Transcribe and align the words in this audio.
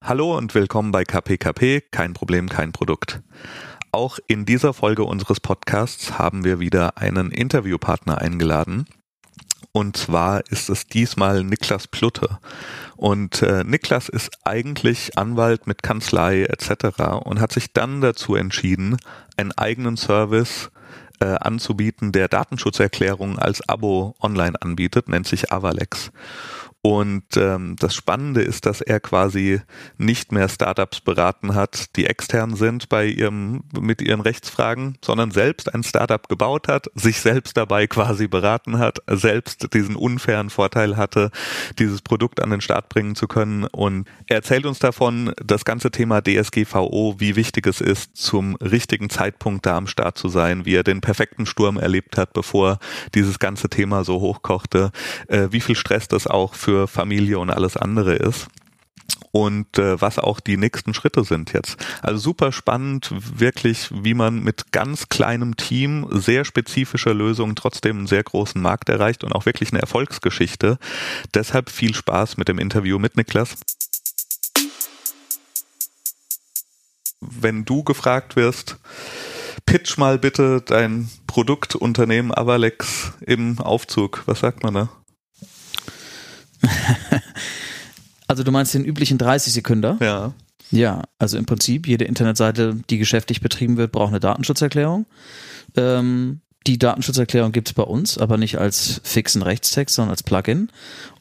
Hallo 0.00 0.38
und 0.38 0.54
willkommen 0.54 0.92
bei 0.92 1.04
KPKP, 1.04 1.82
kein 1.90 2.14
Problem, 2.14 2.48
kein 2.48 2.72
Produkt. 2.72 3.20
Auch 3.90 4.18
in 4.26 4.46
dieser 4.46 4.72
Folge 4.72 5.02
unseres 5.04 5.40
Podcasts 5.40 6.18
haben 6.18 6.44
wir 6.44 6.60
wieder 6.60 6.96
einen 6.96 7.30
Interviewpartner 7.30 8.18
eingeladen. 8.18 8.86
Und 9.72 9.96
zwar 9.96 10.46
ist 10.50 10.70
es 10.70 10.86
diesmal 10.86 11.42
Niklas 11.42 11.88
Plutte. 11.88 12.38
Und 12.96 13.42
äh, 13.42 13.64
Niklas 13.64 14.08
ist 14.08 14.30
eigentlich 14.44 15.18
Anwalt 15.18 15.66
mit 15.66 15.82
Kanzlei 15.82 16.44
etc. 16.44 17.00
und 17.24 17.40
hat 17.40 17.52
sich 17.52 17.72
dann 17.72 18.00
dazu 18.00 18.34
entschieden, 18.34 18.96
einen 19.36 19.52
eigenen 19.52 19.96
Service 19.96 20.70
äh, 21.20 21.26
anzubieten, 21.26 22.12
der 22.12 22.28
Datenschutzerklärungen 22.28 23.38
als 23.38 23.68
Abo 23.68 24.14
online 24.20 24.60
anbietet, 24.62 25.08
nennt 25.08 25.26
sich 25.26 25.52
Avalex. 25.52 26.12
Und 26.80 27.36
ähm, 27.36 27.74
das 27.80 27.94
Spannende 27.96 28.40
ist, 28.40 28.64
dass 28.64 28.80
er 28.80 29.00
quasi 29.00 29.60
nicht 29.96 30.30
mehr 30.30 30.48
Startups 30.48 31.00
beraten 31.00 31.56
hat, 31.56 31.96
die 31.96 32.06
extern 32.06 32.54
sind 32.54 32.88
bei 32.88 33.06
ihrem 33.06 33.64
mit 33.78 34.00
ihren 34.00 34.20
Rechtsfragen, 34.20 34.96
sondern 35.04 35.32
selbst 35.32 35.74
ein 35.74 35.82
Startup 35.82 36.28
gebaut 36.28 36.68
hat, 36.68 36.86
sich 36.94 37.20
selbst 37.20 37.56
dabei 37.56 37.88
quasi 37.88 38.28
beraten 38.28 38.78
hat, 38.78 39.00
selbst 39.10 39.74
diesen 39.74 39.96
unfairen 39.96 40.50
Vorteil 40.50 40.96
hatte, 40.96 41.32
dieses 41.80 42.00
Produkt 42.00 42.40
an 42.40 42.50
den 42.50 42.60
Start 42.60 42.88
bringen 42.88 43.16
zu 43.16 43.26
können. 43.26 43.64
Und 43.64 44.06
er 44.28 44.36
erzählt 44.36 44.64
uns 44.64 44.78
davon, 44.78 45.32
das 45.44 45.64
ganze 45.64 45.90
Thema 45.90 46.22
DSGVO, 46.22 47.16
wie 47.18 47.34
wichtig 47.34 47.66
es 47.66 47.80
ist, 47.80 48.16
zum 48.16 48.54
richtigen 48.56 49.10
Zeitpunkt 49.10 49.66
da 49.66 49.76
am 49.76 49.88
Start 49.88 50.16
zu 50.16 50.28
sein, 50.28 50.64
wie 50.64 50.76
er 50.76 50.84
den 50.84 51.00
perfekten 51.00 51.44
Sturm 51.44 51.76
erlebt 51.76 52.16
hat, 52.16 52.34
bevor 52.34 52.78
dieses 53.16 53.40
ganze 53.40 53.68
Thema 53.68 54.04
so 54.04 54.20
hochkochte, 54.20 54.92
äh, 55.26 55.48
wie 55.50 55.60
viel 55.60 55.74
Stress 55.74 56.06
das 56.06 56.28
auch 56.28 56.54
für 56.54 56.67
für 56.68 56.86
Familie 56.86 57.38
und 57.38 57.48
alles 57.48 57.78
andere 57.78 58.12
ist 58.12 58.46
und 59.32 59.78
äh, 59.78 59.98
was 60.02 60.18
auch 60.18 60.38
die 60.38 60.58
nächsten 60.58 60.92
Schritte 60.92 61.24
sind 61.24 61.54
jetzt. 61.54 61.78
Also 62.02 62.18
super 62.18 62.52
spannend, 62.52 63.10
wirklich, 63.10 63.88
wie 63.90 64.12
man 64.12 64.42
mit 64.42 64.70
ganz 64.70 65.08
kleinem 65.08 65.56
Team 65.56 66.06
sehr 66.10 66.44
spezifischer 66.44 67.14
Lösungen 67.14 67.56
trotzdem 67.56 67.96
einen 67.96 68.06
sehr 68.06 68.22
großen 68.22 68.60
Markt 68.60 68.90
erreicht 68.90 69.24
und 69.24 69.32
auch 69.32 69.46
wirklich 69.46 69.72
eine 69.72 69.80
Erfolgsgeschichte. 69.80 70.76
Deshalb 71.32 71.70
viel 71.70 71.94
Spaß 71.94 72.36
mit 72.36 72.48
dem 72.48 72.58
Interview 72.58 72.98
mit 72.98 73.16
Niklas. 73.16 73.56
Wenn 77.22 77.64
du 77.64 77.82
gefragt 77.82 78.36
wirst, 78.36 78.76
pitch 79.64 79.96
mal 79.96 80.18
bitte 80.18 80.60
dein 80.60 81.08
Produktunternehmen 81.26 82.36
Avalex 82.36 83.12
im 83.22 83.58
Aufzug. 83.58 84.22
Was 84.26 84.40
sagt 84.40 84.62
man 84.62 84.74
da? 84.74 84.97
also 88.26 88.42
du 88.42 88.50
meinst 88.50 88.74
den 88.74 88.84
üblichen 88.84 89.18
30 89.18 89.52
Sekunden? 89.52 89.98
Ja. 90.00 90.32
Ja, 90.70 91.04
also 91.18 91.38
im 91.38 91.46
Prinzip 91.46 91.86
jede 91.86 92.04
Internetseite, 92.04 92.76
die 92.90 92.98
geschäftlich 92.98 93.40
betrieben 93.40 93.78
wird, 93.78 93.92
braucht 93.92 94.10
eine 94.10 94.20
Datenschutzerklärung. 94.20 95.06
Ähm, 95.76 96.40
die 96.66 96.78
Datenschutzerklärung 96.78 97.52
gibt 97.52 97.68
es 97.68 97.74
bei 97.74 97.82
uns, 97.82 98.18
aber 98.18 98.36
nicht 98.36 98.58
als 98.58 99.00
fixen 99.02 99.40
Rechtstext, 99.40 99.94
sondern 99.94 100.10
als 100.10 100.22
Plugin. 100.22 100.68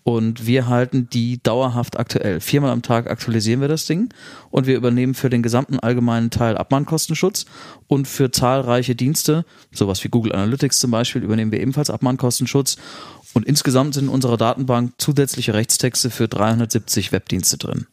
Und 0.04 0.46
wir 0.46 0.68
halten 0.68 1.10
die 1.10 1.42
dauerhaft 1.42 1.98
aktuell. 1.98 2.42
Viermal 2.42 2.72
am 2.72 2.82
Tag 2.82 3.10
aktualisieren 3.10 3.62
wir 3.62 3.70
das 3.70 3.86
Ding 3.86 4.14
und 4.52 4.68
wir 4.68 4.76
übernehmen 4.76 5.14
für 5.14 5.30
den 5.30 5.44
gesamten 5.44 5.80
allgemeinen 5.80 6.32
Teil 6.32 6.58
Abmahnkostenschutz 6.58 7.46
und 7.88 8.08
für 8.08 8.32
zahlreiche 8.32 8.96
Dienste, 8.96 9.46
sowas 9.72 10.04
wie 10.04 10.10
Google 10.10 10.34
Analytics 10.34 10.80
zum 10.80 10.92
Beispiel, 10.92 11.24
übernehmen 11.24 11.52
wir 11.52 11.62
ebenfalls 11.62 11.90
Abmahnkostenschutz 11.90 12.78
und 13.34 13.46
insgesamt 13.46 13.94
sind 13.94 14.06
in 14.06 14.10
unserer 14.10 14.38
Datenbank 14.38 14.94
zusätzliche 14.98 15.54
Rechtstexte 15.54 16.10
für 16.10 16.28
370 16.28 17.12
Webdienste 17.12 17.58
drin. 17.58 17.88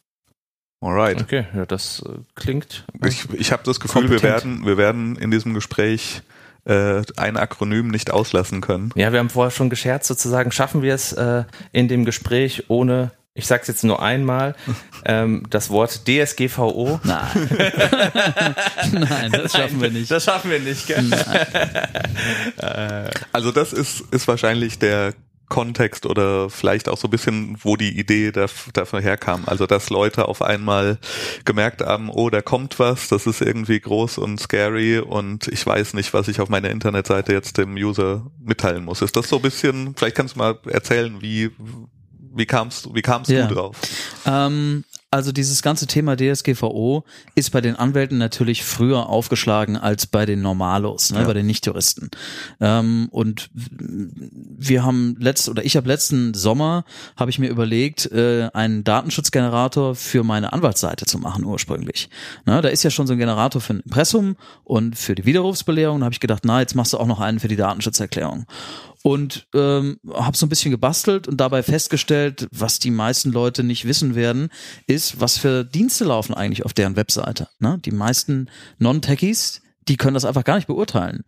Alright. 0.80 1.22
Okay, 1.22 1.46
ja, 1.54 1.64
das 1.64 2.02
äh, 2.06 2.18
klingt. 2.34 2.84
Ich, 3.06 3.26
ich 3.32 3.52
habe 3.52 3.62
das 3.64 3.80
Gefühl, 3.80 4.02
kompetent. 4.02 4.22
wir 4.22 4.28
werden, 4.28 4.66
wir 4.66 4.76
werden 4.76 5.16
in 5.16 5.30
diesem 5.30 5.54
Gespräch 5.54 6.22
äh, 6.64 7.02
ein 7.16 7.36
Akronym 7.36 7.88
nicht 7.88 8.10
auslassen 8.10 8.60
können. 8.60 8.90
Ja, 8.94 9.12
wir 9.12 9.18
haben 9.18 9.30
vorher 9.30 9.50
schon 9.50 9.70
gescherzt, 9.70 10.08
sozusagen, 10.08 10.52
schaffen 10.52 10.82
wir 10.82 10.94
es 10.94 11.12
äh, 11.12 11.44
in 11.72 11.88
dem 11.88 12.04
Gespräch 12.04 12.64
ohne 12.68 13.12
ich 13.36 13.48
sag's 13.48 13.66
jetzt 13.66 13.82
nur 13.82 14.00
einmal, 14.00 14.54
ähm, 15.04 15.44
das 15.50 15.68
Wort 15.68 16.02
DSGVO. 16.06 17.00
Nein. 17.02 17.48
Nein, 18.92 19.32
das 19.32 19.52
schaffen 19.52 19.82
wir 19.82 19.90
nicht. 19.90 20.08
Das 20.08 20.24
schaffen 20.24 20.52
wir 20.52 20.60
nicht, 20.60 20.86
gell? 20.86 21.10
also 23.32 23.50
das 23.50 23.72
ist, 23.72 24.04
ist 24.12 24.28
wahrscheinlich 24.28 24.78
der 24.78 25.14
Kontext 25.54 26.04
oder 26.04 26.50
vielleicht 26.50 26.88
auch 26.88 26.98
so 26.98 27.06
ein 27.06 27.12
bisschen, 27.12 27.56
wo 27.62 27.76
die 27.76 27.96
Idee 27.96 28.32
dafür 28.32 29.00
herkam. 29.00 29.44
Also, 29.46 29.68
dass 29.68 29.88
Leute 29.88 30.26
auf 30.26 30.42
einmal 30.42 30.98
gemerkt 31.44 31.80
haben, 31.80 32.10
oh, 32.10 32.28
da 32.28 32.42
kommt 32.42 32.80
was, 32.80 33.06
das 33.06 33.28
ist 33.28 33.40
irgendwie 33.40 33.78
groß 33.78 34.18
und 34.18 34.40
scary 34.40 34.98
und 34.98 35.46
ich 35.46 35.64
weiß 35.64 35.94
nicht, 35.94 36.12
was 36.12 36.26
ich 36.26 36.40
auf 36.40 36.48
meiner 36.48 36.70
Internetseite 36.70 37.32
jetzt 37.32 37.56
dem 37.56 37.76
User 37.76 38.26
mitteilen 38.40 38.84
muss. 38.84 39.00
Ist 39.00 39.14
das 39.14 39.28
so 39.28 39.36
ein 39.36 39.42
bisschen, 39.42 39.94
vielleicht 39.94 40.16
kannst 40.16 40.34
du 40.34 40.40
mal 40.40 40.58
erzählen, 40.66 41.22
wie, 41.22 41.52
wie 42.34 42.46
kamst, 42.46 42.92
wie 42.92 43.02
kamst 43.02 43.30
ja. 43.30 43.46
du 43.46 43.54
drauf? 43.54 43.76
Ähm, 44.26 44.82
also 45.14 45.30
dieses 45.30 45.62
ganze 45.62 45.86
Thema 45.86 46.16
DSGVO 46.16 47.04
ist 47.36 47.50
bei 47.50 47.60
den 47.60 47.76
Anwälten 47.76 48.18
natürlich 48.18 48.64
früher 48.64 49.08
aufgeschlagen 49.08 49.76
als 49.76 50.08
bei 50.08 50.26
den 50.26 50.42
Normalos, 50.42 51.12
ne, 51.12 51.20
ja. 51.20 51.24
bei 51.24 51.34
den 51.34 51.46
Nichtjuristen. 51.46 52.10
Ähm, 52.60 53.08
und 53.12 53.48
wir 53.52 54.84
haben 54.84 55.16
letzt 55.20 55.48
oder 55.48 55.64
ich 55.64 55.76
habe 55.76 55.86
letzten 55.86 56.34
Sommer 56.34 56.84
habe 57.16 57.30
ich 57.30 57.38
mir 57.38 57.48
überlegt, 57.48 58.10
äh, 58.10 58.50
einen 58.54 58.82
Datenschutzgenerator 58.82 59.94
für 59.94 60.24
meine 60.24 60.52
Anwaltsseite 60.52 61.06
zu 61.06 61.20
machen 61.20 61.44
ursprünglich. 61.44 62.08
Na, 62.44 62.60
da 62.60 62.68
ist 62.68 62.82
ja 62.82 62.90
schon 62.90 63.06
so 63.06 63.12
ein 63.12 63.18
Generator 63.20 63.60
für 63.60 63.74
ein 63.74 63.80
Impressum 63.80 64.34
und 64.64 64.98
für 64.98 65.14
die 65.14 65.26
Widerrufsbelehrung. 65.26 66.00
Da 66.00 66.06
habe 66.06 66.12
ich 66.12 66.20
gedacht, 66.20 66.42
na 66.44 66.58
jetzt 66.58 66.74
machst 66.74 66.92
du 66.92 66.98
auch 66.98 67.06
noch 67.06 67.20
einen 67.20 67.38
für 67.38 67.48
die 67.48 67.56
Datenschutzerklärung 67.56 68.46
und 69.06 69.46
ähm, 69.54 69.98
habe 70.14 70.34
so 70.34 70.46
ein 70.46 70.48
bisschen 70.48 70.70
gebastelt 70.70 71.28
und 71.28 71.36
dabei 71.36 71.62
festgestellt, 71.62 72.48
was 72.50 72.78
die 72.78 72.90
meisten 72.90 73.32
Leute 73.32 73.62
nicht 73.62 73.84
wissen 73.84 74.14
werden, 74.14 74.48
ist, 74.86 75.20
was 75.20 75.36
für 75.36 75.62
Dienste 75.62 76.04
laufen 76.04 76.32
eigentlich 76.32 76.64
auf 76.64 76.72
deren 76.72 76.96
Webseite. 76.96 77.48
Ne? 77.58 77.78
Die 77.84 77.90
meisten 77.90 78.48
Non-Techies, 78.78 79.60
die 79.88 79.96
können 79.96 80.14
das 80.14 80.24
einfach 80.24 80.44
gar 80.44 80.56
nicht 80.56 80.66
beurteilen. 80.66 81.24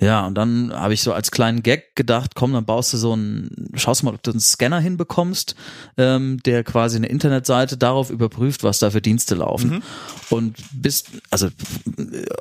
Ja, 0.00 0.26
und 0.26 0.34
dann 0.34 0.72
habe 0.72 0.94
ich 0.94 1.02
so 1.02 1.12
als 1.12 1.30
kleinen 1.30 1.62
Gag 1.62 1.94
gedacht, 1.94 2.34
komm, 2.34 2.52
dann 2.52 2.64
baust 2.64 2.92
du 2.92 2.96
so 2.96 3.12
einen, 3.12 3.70
schaust 3.74 4.02
mal, 4.02 4.14
ob 4.14 4.22
du 4.22 4.30
einen 4.30 4.40
Scanner 4.40 4.80
hinbekommst, 4.80 5.54
ähm, 5.96 6.38
der 6.44 6.64
quasi 6.64 6.96
eine 6.96 7.08
Internetseite 7.08 7.76
darauf 7.76 8.10
überprüft, 8.10 8.64
was 8.64 8.78
da 8.78 8.90
für 8.90 9.02
Dienste 9.02 9.34
laufen. 9.34 9.70
Mhm. 9.70 9.82
Und 10.30 10.56
bis, 10.72 11.04
also 11.30 11.48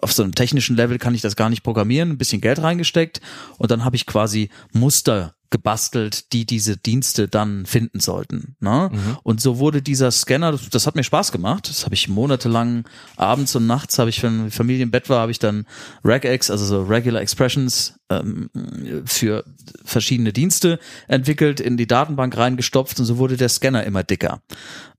auf 0.02 0.14
so 0.14 0.24
einem 0.24 0.36
technischen 0.36 0.76
Level 0.76 0.98
kann 0.98 1.16
ich 1.16 1.22
das 1.22 1.36
gar 1.36 1.50
nicht 1.50 1.64
programmieren, 1.64 2.12
ein 2.12 2.18
bisschen 2.18 2.42
Geld 2.42 2.62
reingesteckt 2.62 3.22
und 3.58 3.72
dann 3.72 3.84
habe 3.84 3.96
ich 3.96 4.06
quasi 4.06 4.50
Muster 4.74 5.37
gebastelt, 5.50 6.34
die 6.34 6.46
diese 6.46 6.78
Dienste 6.78 7.28
dann 7.28 7.66
finden 7.66 8.00
sollten. 8.00 8.56
Ne? 8.60 8.90
Mhm. 8.92 9.18
Und 9.24 9.42
so 9.42 9.60
wurde 9.60 9.82
dieser 9.82 10.12
Scanner, 10.12 10.52
das, 10.52 10.70
das 10.70 10.88
hat 10.88 10.96
mir 10.96 11.04
Spaß 11.04 11.32
gemacht. 11.32 11.70
Das 11.70 11.86
habe 11.86 11.96
ich 11.96 12.08
monatelang 12.08 12.86
abends 13.16 13.56
und 13.56 13.68
nachts, 13.68 14.00
habe 14.00 14.10
ich, 14.10 14.22
wenn 14.24 14.52
Familie 14.52 14.84
im 14.84 14.92
Bett 14.92 15.10
war, 15.10 15.22
habe 15.22 15.32
ich 15.32 15.40
dann 15.40 15.66
regex, 16.04 16.50
also 16.50 16.66
so 16.66 16.84
Regular 16.84 17.22
Expressions 17.22 17.97
ähm, 18.10 18.50
für 19.06 19.44
verschiedene 19.84 20.34
Dienste 20.34 20.80
entwickelt, 21.08 21.60
in 21.60 21.78
die 21.78 21.88
Datenbank 21.88 22.38
reingestopft 22.38 23.00
und 23.00 23.06
so 23.06 23.18
wurde 23.18 23.38
der 23.38 23.50
Scanner 23.50 23.84
immer 23.84 24.04
dicker. 24.04 24.42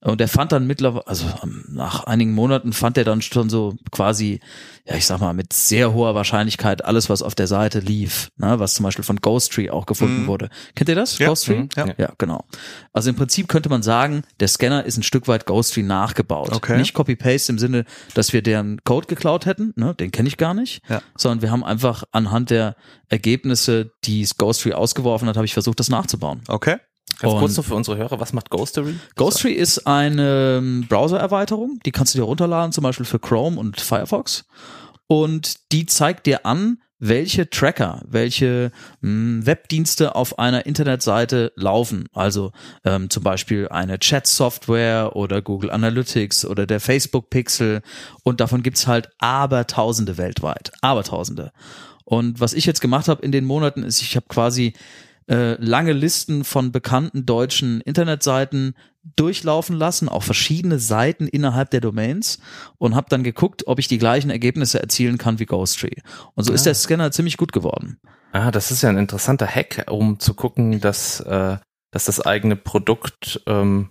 Und 0.01 0.21
er 0.21 0.29
fand 0.29 0.53
dann 0.53 0.67
mittlerweile, 0.69 1.09
also 1.09 1.27
ähm, 1.43 1.65
nach 1.69 2.05
einigen 2.05 2.33
Monaten 2.33 2.73
fand 2.73 2.97
er 2.99 3.05
dann 3.05 3.21
schon 3.21 3.51
so 3.51 3.75
quasi, 3.91 4.39
ja, 4.87 4.95
ich 4.95 5.07
sag 5.07 5.21
mal, 5.21 5.33
mit 5.35 5.53
sehr 5.53 5.93
hoher 5.93 6.15
Wahrscheinlichkeit 6.15 6.85
alles, 6.85 7.11
was 7.11 7.21
auf 7.21 7.35
der 7.35 7.49
Seite 7.49 7.81
lief, 7.81 8.31
ne, 8.37 8.61
was 8.61 8.75
zum 8.75 8.85
Beispiel 8.85 9.05
von 9.05 9.17
Ghosttree 9.17 9.71
auch 9.71 9.87
gefunden 9.87 10.23
mhm. 10.23 10.27
wurde. 10.29 10.51
Kennt 10.77 10.89
ihr 10.89 10.95
das? 10.95 11.19
Ja. 11.19 11.27
Ghosttree? 11.27 11.63
Mhm, 11.63 11.69
ja. 11.77 11.87
ja, 11.99 12.13
genau. 12.17 12.45
Also 12.93 13.11
im 13.11 13.17
Prinzip 13.17 13.49
könnte 13.49 13.71
man 13.71 13.83
sagen, 13.83 14.23
der 14.39 14.47
Scanner 14.47 14.85
ist 14.85 14.99
ein 14.99 15.03
Stück 15.03 15.27
weit 15.27 15.47
Ghosttree 15.47 15.83
nachgebaut. 15.83 16.53
Okay. 16.53 16.79
Nicht 16.79 16.95
Copy-Paste 16.95 17.51
im 17.51 17.59
Sinne, 17.59 17.85
dass 18.15 18.33
wir 18.33 18.43
deren 18.43 18.81
Code 18.85 19.09
geklaut 19.09 19.47
hätten, 19.47 19.73
ne, 19.75 19.97
den 19.97 20.13
kenne 20.13 20.29
ich 20.29 20.37
gar 20.37 20.55
nicht, 20.55 20.81
ja. 20.89 21.03
sondern 21.17 21.43
wir 21.43 21.51
haben 21.51 21.65
einfach 21.65 22.05
anhand 22.13 22.51
der 22.51 22.77
Ergebnisse, 23.09 23.93
die 24.05 24.27
Ghosttree 24.37 24.73
ausgeworfen 24.73 25.29
hat, 25.29 25.37
habe 25.37 25.47
ich 25.47 25.55
versucht, 25.55 25.81
das 25.81 25.89
nachzubauen. 25.89 26.43
Okay. 26.49 26.77
Ganz 27.21 27.35
kurz 27.35 27.57
noch 27.57 27.65
für 27.65 27.75
unsere 27.75 27.97
Hörer, 27.97 28.21
was 28.21 28.33
macht 28.33 28.51
Ghostery? 28.51 28.95
Ghostery 29.17 29.53
ist 29.53 29.87
eine 29.87 30.59
ähm, 30.59 30.87
Browser-Erweiterung, 30.89 31.81
die 31.85 31.91
kannst 31.91 32.15
du 32.15 32.19
dir 32.19 32.25
runterladen, 32.25 32.71
zum 32.71 32.85
Beispiel 32.85 33.07
für 33.07 33.19
Chrome 33.19 33.59
und 33.59 33.81
Firefox. 33.81 34.45
Und 35.09 35.73
die 35.73 35.87
zeigt 35.87 36.27
dir 36.27 36.47
an, 36.47 36.79
welche 36.99 37.49
Tracker, 37.49 38.03
welche 38.07 38.73
mh, 39.01 39.09
hm, 39.11 39.47
Webdienste 39.47 40.15
auf 40.15 40.39
einer 40.39 40.67
Internetseite 40.67 41.53
laufen. 41.57 42.09
Also 42.13 42.53
ähm, 42.85 43.09
zum 43.11 43.23
Beispiel 43.23 43.69
eine 43.69 43.99
Chat-Software 43.99 45.17
oder 45.17 45.41
Google 45.43 45.71
Analytics 45.71 46.45
oder 46.45 46.67
der 46.67 46.81
Facebook-Pixel. 46.81 47.83
Und 48.25 48.41
davon 48.41 48.63
gibt's 48.63 48.87
halt 48.87 49.09
Abertausende 49.19 50.19
weltweit. 50.19 50.73
Abertausende. 50.83 51.53
Und 52.09 52.41
was 52.41 52.55
ich 52.55 52.65
jetzt 52.65 52.81
gemacht 52.81 53.07
habe 53.07 53.23
in 53.23 53.33
den 53.33 53.45
Monaten 53.45 53.83
ist, 53.83 54.01
ich 54.01 54.17
habe 54.17 54.25
quasi 54.29 54.73
äh, 55.29 55.63
lange 55.63 55.93
Listen 55.93 56.43
von 56.43 56.73
bekannten 56.73 57.27
deutschen 57.27 57.83
Internetseiten 57.83 58.75
durchlaufen 59.15 59.77
lassen, 59.77 60.09
auch 60.09 60.23
verschiedene 60.23 60.79
Seiten 60.79 61.29
innerhalb 61.29 61.71
der 61.71 61.83
Domains 61.83 62.39
und 62.79 62.95
habe 62.95 63.09
dann 63.11 63.25
geguckt, 63.25 63.67
ob 63.67 63.79
ich 63.79 63.89
die 63.89 63.99
gleichen 63.99 64.31
Ergebnisse 64.31 64.81
erzielen 64.81 65.19
kann 65.19 65.39
wie 65.39 65.45
Ghosttree. 65.45 66.01
Und 66.35 66.45
so 66.45 66.53
ah. 66.53 66.55
ist 66.55 66.65
der 66.65 66.75
Scanner 66.75 67.11
ziemlich 67.11 67.37
gut 67.37 67.53
geworden. 67.53 67.99
Ah, 68.33 68.51
das 68.51 68.71
ist 68.71 68.81
ja 68.81 68.89
ein 68.89 68.97
interessanter 68.97 69.47
Hack, 69.47 69.85
um 69.91 70.19
zu 70.19 70.33
gucken, 70.33 70.81
dass, 70.81 71.21
äh, 71.21 71.59
dass 71.91 72.07
das 72.07 72.25
eigene 72.25 72.57
Produkt 72.57 73.43
ähm, 73.47 73.91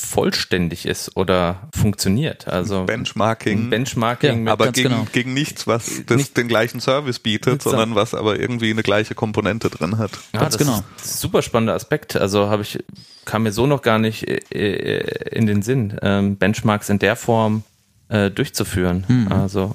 vollständig 0.00 0.86
ist 0.86 1.16
oder 1.16 1.68
funktioniert. 1.74 2.48
Also 2.48 2.84
Benchmarking. 2.84 3.70
Benchmarking, 3.70 4.46
ja, 4.46 4.52
aber 4.52 4.72
gegen, 4.72 4.88
genau. 4.88 5.06
gegen 5.12 5.34
nichts, 5.34 5.66
was 5.66 6.04
das 6.06 6.16
nicht, 6.16 6.36
den 6.36 6.48
gleichen 6.48 6.80
Service 6.80 7.18
bietet, 7.18 7.62
sondern 7.62 7.94
was 7.94 8.14
aber 8.14 8.38
irgendwie 8.38 8.70
eine 8.70 8.82
gleiche 8.82 9.14
Komponente 9.14 9.70
drin 9.70 9.98
hat. 9.98 10.12
Ja, 10.32 10.40
Ganz 10.40 10.56
das 10.56 10.66
genau. 10.66 10.82
Ist 10.96 11.20
super 11.20 11.42
spannender 11.42 11.74
Aspekt. 11.74 12.16
Also 12.16 12.48
habe 12.48 12.62
ich 12.62 12.78
kam 13.24 13.44
mir 13.44 13.52
so 13.52 13.66
noch 13.66 13.82
gar 13.82 13.98
nicht 13.98 14.26
äh, 14.28 14.40
äh, 14.52 15.28
in 15.30 15.46
den 15.46 15.62
Sinn, 15.62 15.96
ähm, 16.02 16.36
Benchmarks 16.36 16.88
in 16.88 16.98
der 16.98 17.16
Form 17.16 17.62
äh, 18.08 18.30
durchzuführen. 18.30 19.04
Hm. 19.06 19.30
Also 19.30 19.72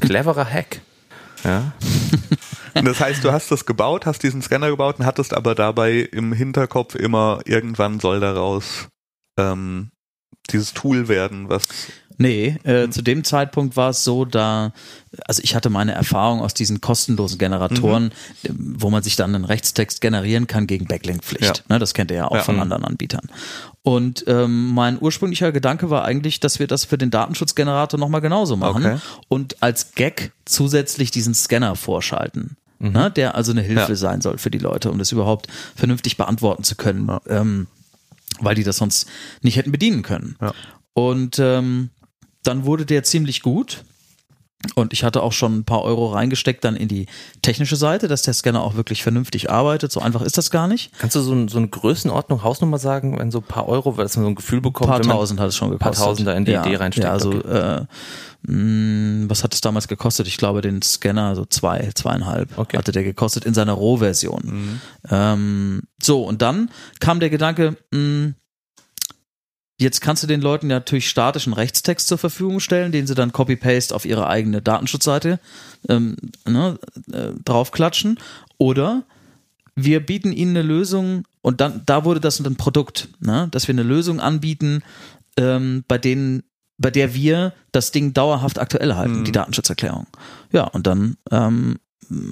cleverer 0.00 0.44
Hack. 0.44 0.80
Ja. 1.44 1.72
das 2.74 3.00
heißt, 3.00 3.24
du 3.24 3.32
hast 3.32 3.50
das 3.50 3.66
gebaut, 3.66 4.06
hast 4.06 4.22
diesen 4.22 4.42
Scanner 4.42 4.70
gebaut 4.70 4.98
und 4.98 5.06
hattest 5.06 5.34
aber 5.34 5.54
dabei 5.54 6.08
im 6.12 6.32
Hinterkopf 6.32 6.94
immer, 6.94 7.40
irgendwann 7.44 8.00
soll 8.00 8.20
daraus 8.20 8.88
ähm, 9.36 9.90
dieses 10.50 10.74
Tool 10.74 11.08
werden, 11.08 11.48
was 11.48 11.68
Nee, 12.16 12.58
äh, 12.62 12.88
zu 12.90 13.02
dem 13.02 13.24
Zeitpunkt 13.24 13.76
war 13.76 13.90
es 13.90 14.04
so, 14.04 14.24
da, 14.24 14.72
also 15.26 15.42
ich 15.42 15.54
hatte 15.54 15.68
meine 15.68 15.92
Erfahrung 15.92 16.40
aus 16.40 16.54
diesen 16.54 16.80
kostenlosen 16.80 17.38
Generatoren, 17.38 18.12
mhm. 18.42 18.76
wo 18.78 18.90
man 18.90 19.02
sich 19.02 19.16
dann 19.16 19.34
einen 19.34 19.44
Rechtstext 19.44 20.00
generieren 20.00 20.46
kann 20.46 20.66
gegen 20.66 20.86
Backlink-Pflicht. 20.86 21.58
Ja. 21.58 21.74
Ne, 21.74 21.78
das 21.78 21.92
kennt 21.92 22.10
ihr 22.10 22.18
ja 22.18 22.28
auch 22.28 22.36
ja. 22.36 22.42
von 22.42 22.60
anderen 22.60 22.84
Anbietern. 22.84 23.28
Und 23.82 24.24
ähm, 24.28 24.72
mein 24.72 25.00
ursprünglicher 25.00 25.50
Gedanke 25.50 25.90
war 25.90 26.04
eigentlich, 26.04 26.40
dass 26.40 26.58
wir 26.58 26.66
das 26.66 26.84
für 26.84 26.98
den 26.98 27.10
Datenschutzgenerator 27.10 27.98
nochmal 27.98 28.20
genauso 28.20 28.56
machen 28.56 28.86
okay. 28.86 28.98
und 29.28 29.62
als 29.62 29.92
Gag 29.92 30.32
zusätzlich 30.44 31.10
diesen 31.10 31.34
Scanner 31.34 31.74
vorschalten. 31.74 32.56
Mhm. 32.78 32.92
Ne, 32.92 33.10
der 33.10 33.34
also 33.34 33.50
eine 33.52 33.62
Hilfe 33.62 33.92
ja. 33.92 33.96
sein 33.96 34.20
soll 34.20 34.38
für 34.38 34.50
die 34.50 34.58
Leute, 34.58 34.90
um 34.90 34.98
das 34.98 35.10
überhaupt 35.10 35.48
vernünftig 35.74 36.16
beantworten 36.16 36.62
zu 36.62 36.76
können. 36.76 37.10
Ähm, 37.28 37.66
weil 38.40 38.54
die 38.54 38.64
das 38.64 38.76
sonst 38.76 39.08
nicht 39.42 39.56
hätten 39.56 39.72
bedienen 39.72 40.02
können. 40.02 40.36
Ja. 40.40 40.52
Und 40.92 41.38
ähm, 41.38 41.90
dann 42.42 42.64
wurde 42.64 42.86
der 42.86 43.02
ziemlich 43.02 43.42
gut. 43.42 43.84
Und 44.74 44.94
ich 44.94 45.04
hatte 45.04 45.22
auch 45.22 45.32
schon 45.32 45.58
ein 45.58 45.64
paar 45.64 45.82
Euro 45.82 46.06
reingesteckt 46.06 46.64
dann 46.64 46.74
in 46.74 46.88
die 46.88 47.06
technische 47.42 47.76
Seite, 47.76 48.08
dass 48.08 48.22
der 48.22 48.32
Scanner 48.32 48.62
auch 48.62 48.76
wirklich 48.76 49.02
vernünftig 49.02 49.50
arbeitet. 49.50 49.92
So 49.92 50.00
einfach 50.00 50.22
ist 50.22 50.38
das 50.38 50.50
gar 50.50 50.68
nicht. 50.68 50.90
Kannst 50.98 51.16
du 51.16 51.20
so, 51.20 51.48
so 51.48 51.58
eine 51.58 51.68
Größenordnung, 51.68 52.42
Hausnummer 52.42 52.78
sagen, 52.78 53.18
wenn 53.18 53.30
so 53.30 53.40
ein 53.40 53.44
paar 53.44 53.68
Euro, 53.68 53.98
weil 53.98 54.04
man 54.04 54.08
so 54.08 54.26
ein 54.26 54.34
Gefühl 54.34 54.62
bekommt? 54.62 54.90
Ein 54.90 55.02
paar 55.02 55.16
tausend 55.16 55.38
hat 55.38 55.48
es 55.48 55.56
schon 55.56 55.70
gekostet. 55.70 55.86
Ein 55.86 55.96
paar 55.96 56.06
tausend 56.06 56.28
da 56.28 56.32
in 56.32 56.46
die 56.46 56.52
ja, 56.52 56.64
Idee 56.64 56.76
reinsteckt. 56.76 57.04
Ja, 57.04 57.12
also 57.12 57.30
okay. 57.30 57.48
äh, 57.48 57.86
mh, 58.46 59.24
mm, 59.24 59.30
was 59.30 59.44
hat 59.44 59.54
es 59.54 59.60
damals 59.60 59.88
gekostet? 59.88 60.26
Ich 60.26 60.36
glaube, 60.36 60.60
den 60.60 60.82
Scanner 60.82 61.34
so 61.34 61.44
zwei, 61.44 61.90
zweieinhalb 61.94 62.58
okay. 62.58 62.76
hatte 62.76 62.92
der 62.92 63.04
gekostet 63.04 63.44
in 63.44 63.54
seiner 63.54 63.72
Rohversion. 63.72 64.42
Mhm. 64.44 64.80
Ähm, 65.10 65.82
so, 66.02 66.24
und 66.24 66.42
dann 66.42 66.70
kam 67.00 67.20
der 67.20 67.30
Gedanke, 67.30 67.76
mh, 67.90 67.98
mm, 67.98 68.34
Jetzt 69.76 70.00
kannst 70.00 70.22
du 70.22 70.28
den 70.28 70.40
Leuten 70.40 70.68
natürlich 70.68 71.08
statischen 71.10 71.52
Rechtstext 71.52 72.06
zur 72.06 72.16
Verfügung 72.16 72.60
stellen, 72.60 72.92
den 72.92 73.08
sie 73.08 73.16
dann 73.16 73.32
Copy-Paste 73.32 73.92
auf 73.92 74.04
ihre 74.04 74.28
eigene 74.28 74.62
Datenschutzseite 74.62 75.40
ähm, 75.88 76.16
ne, 76.46 76.78
äh, 77.12 77.32
draufklatschen. 77.44 78.20
Oder 78.56 79.02
wir 79.74 79.98
bieten 79.98 80.32
ihnen 80.32 80.56
eine 80.56 80.62
Lösung 80.62 81.24
und 81.42 81.60
dann 81.60 81.82
da 81.86 82.04
wurde 82.04 82.20
das 82.20 82.38
ein 82.38 82.56
Produkt, 82.56 83.08
ne, 83.18 83.48
dass 83.50 83.66
wir 83.66 83.74
eine 83.74 83.82
Lösung 83.82 84.20
anbieten, 84.20 84.82
ähm, 85.36 85.84
bei 85.88 85.98
denen, 85.98 86.44
bei 86.78 86.90
der 86.90 87.14
wir 87.14 87.52
das 87.72 87.92
Ding 87.92 88.14
dauerhaft 88.14 88.58
aktuell 88.58 88.94
halten, 88.94 89.20
mhm. 89.20 89.24
die 89.24 89.32
Datenschutzerklärung. 89.32 90.06
Ja, 90.52 90.64
und 90.64 90.86
dann 90.86 91.16
ähm, 91.30 91.78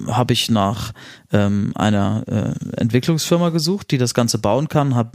habe 0.07 0.33
ich 0.33 0.49
nach 0.49 0.93
ähm, 1.31 1.71
einer 1.75 2.23
äh, 2.27 2.79
Entwicklungsfirma 2.79 3.49
gesucht, 3.49 3.91
die 3.91 3.97
das 3.97 4.13
Ganze 4.13 4.37
bauen 4.37 4.67
kann, 4.67 4.95
habe 4.95 5.11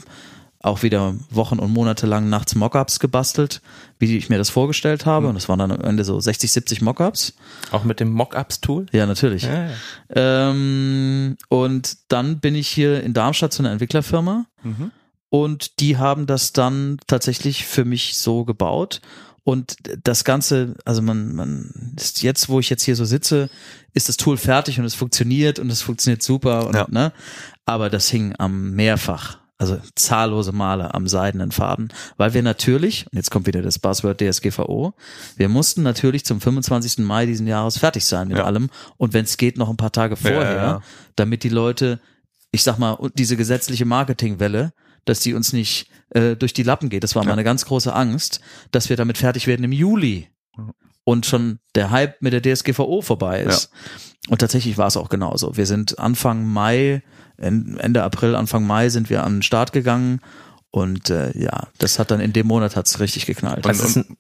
auch 0.61 0.83
wieder 0.83 1.15
Wochen 1.31 1.59
und 1.59 1.73
Monate 1.73 2.07
lang 2.07 2.29
nachts 2.29 2.55
Mockups 2.57 2.99
gebastelt, 2.99 3.63
wie 3.99 4.17
ich 4.17 4.29
mir 4.29 4.39
das 4.39 4.51
vorgestellt 4.51 5.07
habe. 5.07 5.25
Mhm. 5.25 5.29
Und 5.31 5.35
das 5.37 5.49
waren 5.49 5.61
dann 5.61 5.71
am 5.71 5.81
Ende 5.83 6.05
so 6.05 6.19
60, 6.19 6.51
70 6.51 6.83
Mockups. 6.83 7.35
Auch 7.71 7.85
mit 7.85 8.01
dem 8.01 8.11
Mockups-Tool? 8.11 8.87
Ja, 8.93 9.07
natürlich. 9.07 9.45
Ja, 9.45 9.69
ja. 9.69 10.51
Ähm, 10.51 11.37
und 11.49 11.99
dann 12.09 12.41
bin 12.41 12.57
ich 12.57 12.67
hier 12.67 13.03
in 13.05 13.15
Darmstadt 13.15 13.53
zu 13.53 13.63
einer 13.63 13.71
Entwicklerfirma. 13.71 14.47
Mhm. 14.65 14.91
Und 15.31 15.81
die 15.81 15.97
haben 15.97 16.27
das 16.27 16.53
dann 16.53 16.99
tatsächlich 17.07 17.67
für 17.67 17.85
mich 17.85 18.19
so 18.19 18.45
gebaut. 18.45 19.01
Und 19.45 19.77
das 20.05 20.25
Ganze, 20.25 20.75
also 20.85 21.01
man, 21.01 21.35
man 21.35 21.95
ist 21.97 22.23
jetzt, 22.23 22.49
wo 22.49 22.61
ich 22.61 22.71
jetzt 22.71 22.83
hier 22.83 22.97
so 22.97 23.05
sitze, 23.05 23.49
ist 23.95 24.09
das 24.09 24.17
Tool 24.17 24.37
fertig 24.37 24.79
und 24.79 24.85
es 24.85 24.95
funktioniert 24.95 25.59
und 25.59 25.71
es 25.71 25.83
funktioniert 25.83 26.23
super. 26.23 26.67
Und, 26.67 26.75
ja. 26.75 26.87
ne? 26.91 27.13
Aber 27.65 27.91
das 27.91 28.09
hing 28.09 28.35
am 28.39 28.73
mehrfach 28.73 29.39
also 29.59 29.77
zahllose 29.97 30.53
Male 30.53 30.95
am 30.95 31.09
seidenen 31.09 31.51
Faden, 31.51 31.93
weil 32.17 32.33
wir 32.33 32.43
natürlich, 32.43 33.07
und 33.11 33.17
jetzt 33.17 33.31
kommt 33.31 33.49
wieder 33.49 33.61
das 33.61 33.81
Buzzword 33.81 34.21
DSGVO, 34.21 34.95
wir 35.37 35.49
mussten 35.49 35.83
natürlich 35.83 36.25
zum 36.25 36.41
25. 36.41 36.99
Mai 36.99 37.27
diesen 37.27 37.49
Jahres 37.49 37.77
fertig 37.77 38.05
sein 38.05 38.29
mit 38.29 38.39
ja. 38.39 38.45
allem 38.45 38.71
und 38.97 39.13
wenn 39.13 39.25
es 39.25 39.37
geht 39.37 39.59
noch 39.59 39.69
ein 39.69 39.77
paar 39.77 39.91
Tage 39.91 40.17
vorher, 40.17 40.55
ja, 40.55 40.83
damit 41.17 41.43
die 41.43 41.49
Leute, 41.49 42.01
ich 42.53 42.63
sag 42.63 42.79
mal, 42.79 42.97
diese 43.15 43.37
gesetzliche 43.37 43.85
Marketingwelle, 43.85 44.73
dass 45.09 45.21
die 45.21 45.35
uns 45.35 45.53
nicht 45.53 45.91
äh, 46.11 46.37
durch 46.37 46.53
die 46.53 46.63
Lappen 46.63 46.89
geht. 46.89 47.05
Das 47.05 47.15
war 47.15 47.25
meine 47.25 47.45
ganz 47.45 47.65
große 47.65 47.93
Angst, 47.93 48.41
dass 48.71 48.89
wir 48.89 48.97
damit 48.97 49.19
fertig 49.19 49.47
werden 49.47 49.65
im 49.65 49.73
Juli 49.73 50.29
und 51.05 51.27
schon 51.27 51.59
der 51.75 51.91
Hype 51.91 52.21
mit 52.21 52.33
der 52.33 52.43
DSGVO 52.43 53.03
vorbei 53.03 53.43
ist. 53.43 53.71
Und 54.29 54.41
tatsächlich 54.41 54.77
war 54.77 54.89
es 54.89 54.97
auch 54.97 55.09
genauso. 55.09 55.57
Wir 55.57 55.67
sind 55.67 55.99
Anfang 55.99 56.47
Mai 56.47 57.03
Ende 57.39 58.03
April, 58.03 58.35
Anfang 58.35 58.67
Mai 58.67 58.89
sind 58.89 59.11
wir 59.11 59.23
an 59.23 59.37
den 59.37 59.43
Start 59.43 59.73
gegangen 59.73 60.21
und 60.71 61.09
äh, 61.09 61.37
ja, 61.39 61.69
das 61.79 61.99
hat 61.99 62.11
dann 62.11 62.21
in 62.21 62.33
dem 62.33 62.47
Monat 62.47 62.77
hat's 62.77 63.01
richtig 63.01 63.27
geknallt. 63.27 63.65
Und, 63.65 63.81
und 63.81 63.97
äh, 63.97 64.15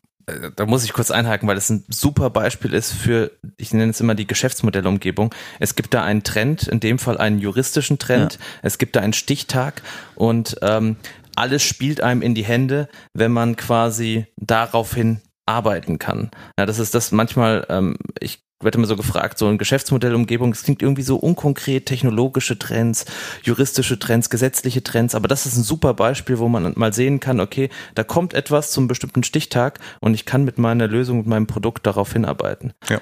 da 0.56 0.66
muss 0.66 0.84
ich 0.84 0.92
kurz 0.92 1.10
einhaken, 1.10 1.48
weil 1.48 1.54
das 1.54 1.70
ein 1.70 1.84
super 1.88 2.30
Beispiel 2.30 2.74
ist 2.74 2.92
für, 2.92 3.30
ich 3.56 3.72
nenne 3.72 3.90
es 3.90 4.00
immer 4.00 4.14
die 4.14 4.26
Geschäftsmodellumgebung. 4.26 5.34
Es 5.58 5.74
gibt 5.74 5.94
da 5.94 6.02
einen 6.04 6.24
Trend, 6.24 6.68
in 6.68 6.80
dem 6.80 6.98
Fall 6.98 7.18
einen 7.18 7.38
juristischen 7.38 7.98
Trend. 7.98 8.34
Ja. 8.34 8.40
Es 8.62 8.78
gibt 8.78 8.96
da 8.96 9.00
einen 9.00 9.12
Stichtag 9.12 9.82
und 10.14 10.56
ähm, 10.62 10.96
alles 11.36 11.62
spielt 11.62 12.00
einem 12.00 12.22
in 12.22 12.34
die 12.34 12.44
Hände, 12.44 12.88
wenn 13.14 13.32
man 13.32 13.56
quasi 13.56 14.26
daraufhin 14.36 15.20
arbeiten 15.46 15.98
kann. 15.98 16.30
Ja, 16.58 16.66
das 16.66 16.78
ist 16.78 16.94
das 16.94 17.12
manchmal, 17.12 17.66
ähm, 17.68 17.96
ich 18.20 18.40
wird 18.60 18.74
immer 18.74 18.86
so 18.86 18.96
gefragt, 18.96 19.38
so 19.38 19.46
ein 19.46 19.58
Geschäftsmodellumgebung, 19.58 20.52
es 20.52 20.64
klingt 20.64 20.82
irgendwie 20.82 21.02
so 21.02 21.16
unkonkret, 21.16 21.86
technologische 21.86 22.58
Trends, 22.58 23.04
juristische 23.42 23.98
Trends, 23.98 24.30
gesetzliche 24.30 24.82
Trends, 24.82 25.14
aber 25.14 25.28
das 25.28 25.46
ist 25.46 25.56
ein 25.56 25.62
super 25.62 25.94
Beispiel, 25.94 26.38
wo 26.38 26.48
man 26.48 26.72
mal 26.76 26.92
sehen 26.92 27.20
kann, 27.20 27.40
okay, 27.40 27.70
da 27.94 28.02
kommt 28.02 28.34
etwas 28.34 28.72
zum 28.72 28.88
bestimmten 28.88 29.22
Stichtag 29.22 29.78
und 30.00 30.14
ich 30.14 30.24
kann 30.24 30.44
mit 30.44 30.58
meiner 30.58 30.88
Lösung, 30.88 31.18
mit 31.18 31.26
meinem 31.26 31.46
Produkt 31.46 31.86
darauf 31.86 32.12
hinarbeiten. 32.12 32.72
Ja. 32.88 33.00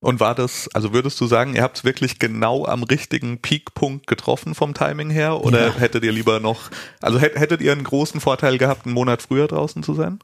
Und 0.00 0.18
war 0.18 0.34
das, 0.34 0.68
also 0.74 0.92
würdest 0.92 1.20
du 1.20 1.26
sagen, 1.26 1.54
ihr 1.54 1.62
habt 1.62 1.78
es 1.78 1.84
wirklich 1.84 2.18
genau 2.18 2.66
am 2.66 2.82
richtigen 2.82 3.40
Peakpunkt 3.40 4.08
getroffen 4.08 4.56
vom 4.56 4.74
Timing 4.74 5.10
her 5.10 5.40
oder 5.40 5.68
ja. 5.68 5.74
hättet 5.74 6.02
ihr 6.02 6.10
lieber 6.10 6.40
noch, 6.40 6.70
also 7.00 7.20
hättet 7.20 7.60
ihr 7.62 7.70
einen 7.70 7.84
großen 7.84 8.20
Vorteil 8.20 8.58
gehabt, 8.58 8.84
einen 8.84 8.94
Monat 8.94 9.22
früher 9.22 9.46
draußen 9.46 9.84
zu 9.84 9.94
sein? 9.94 10.18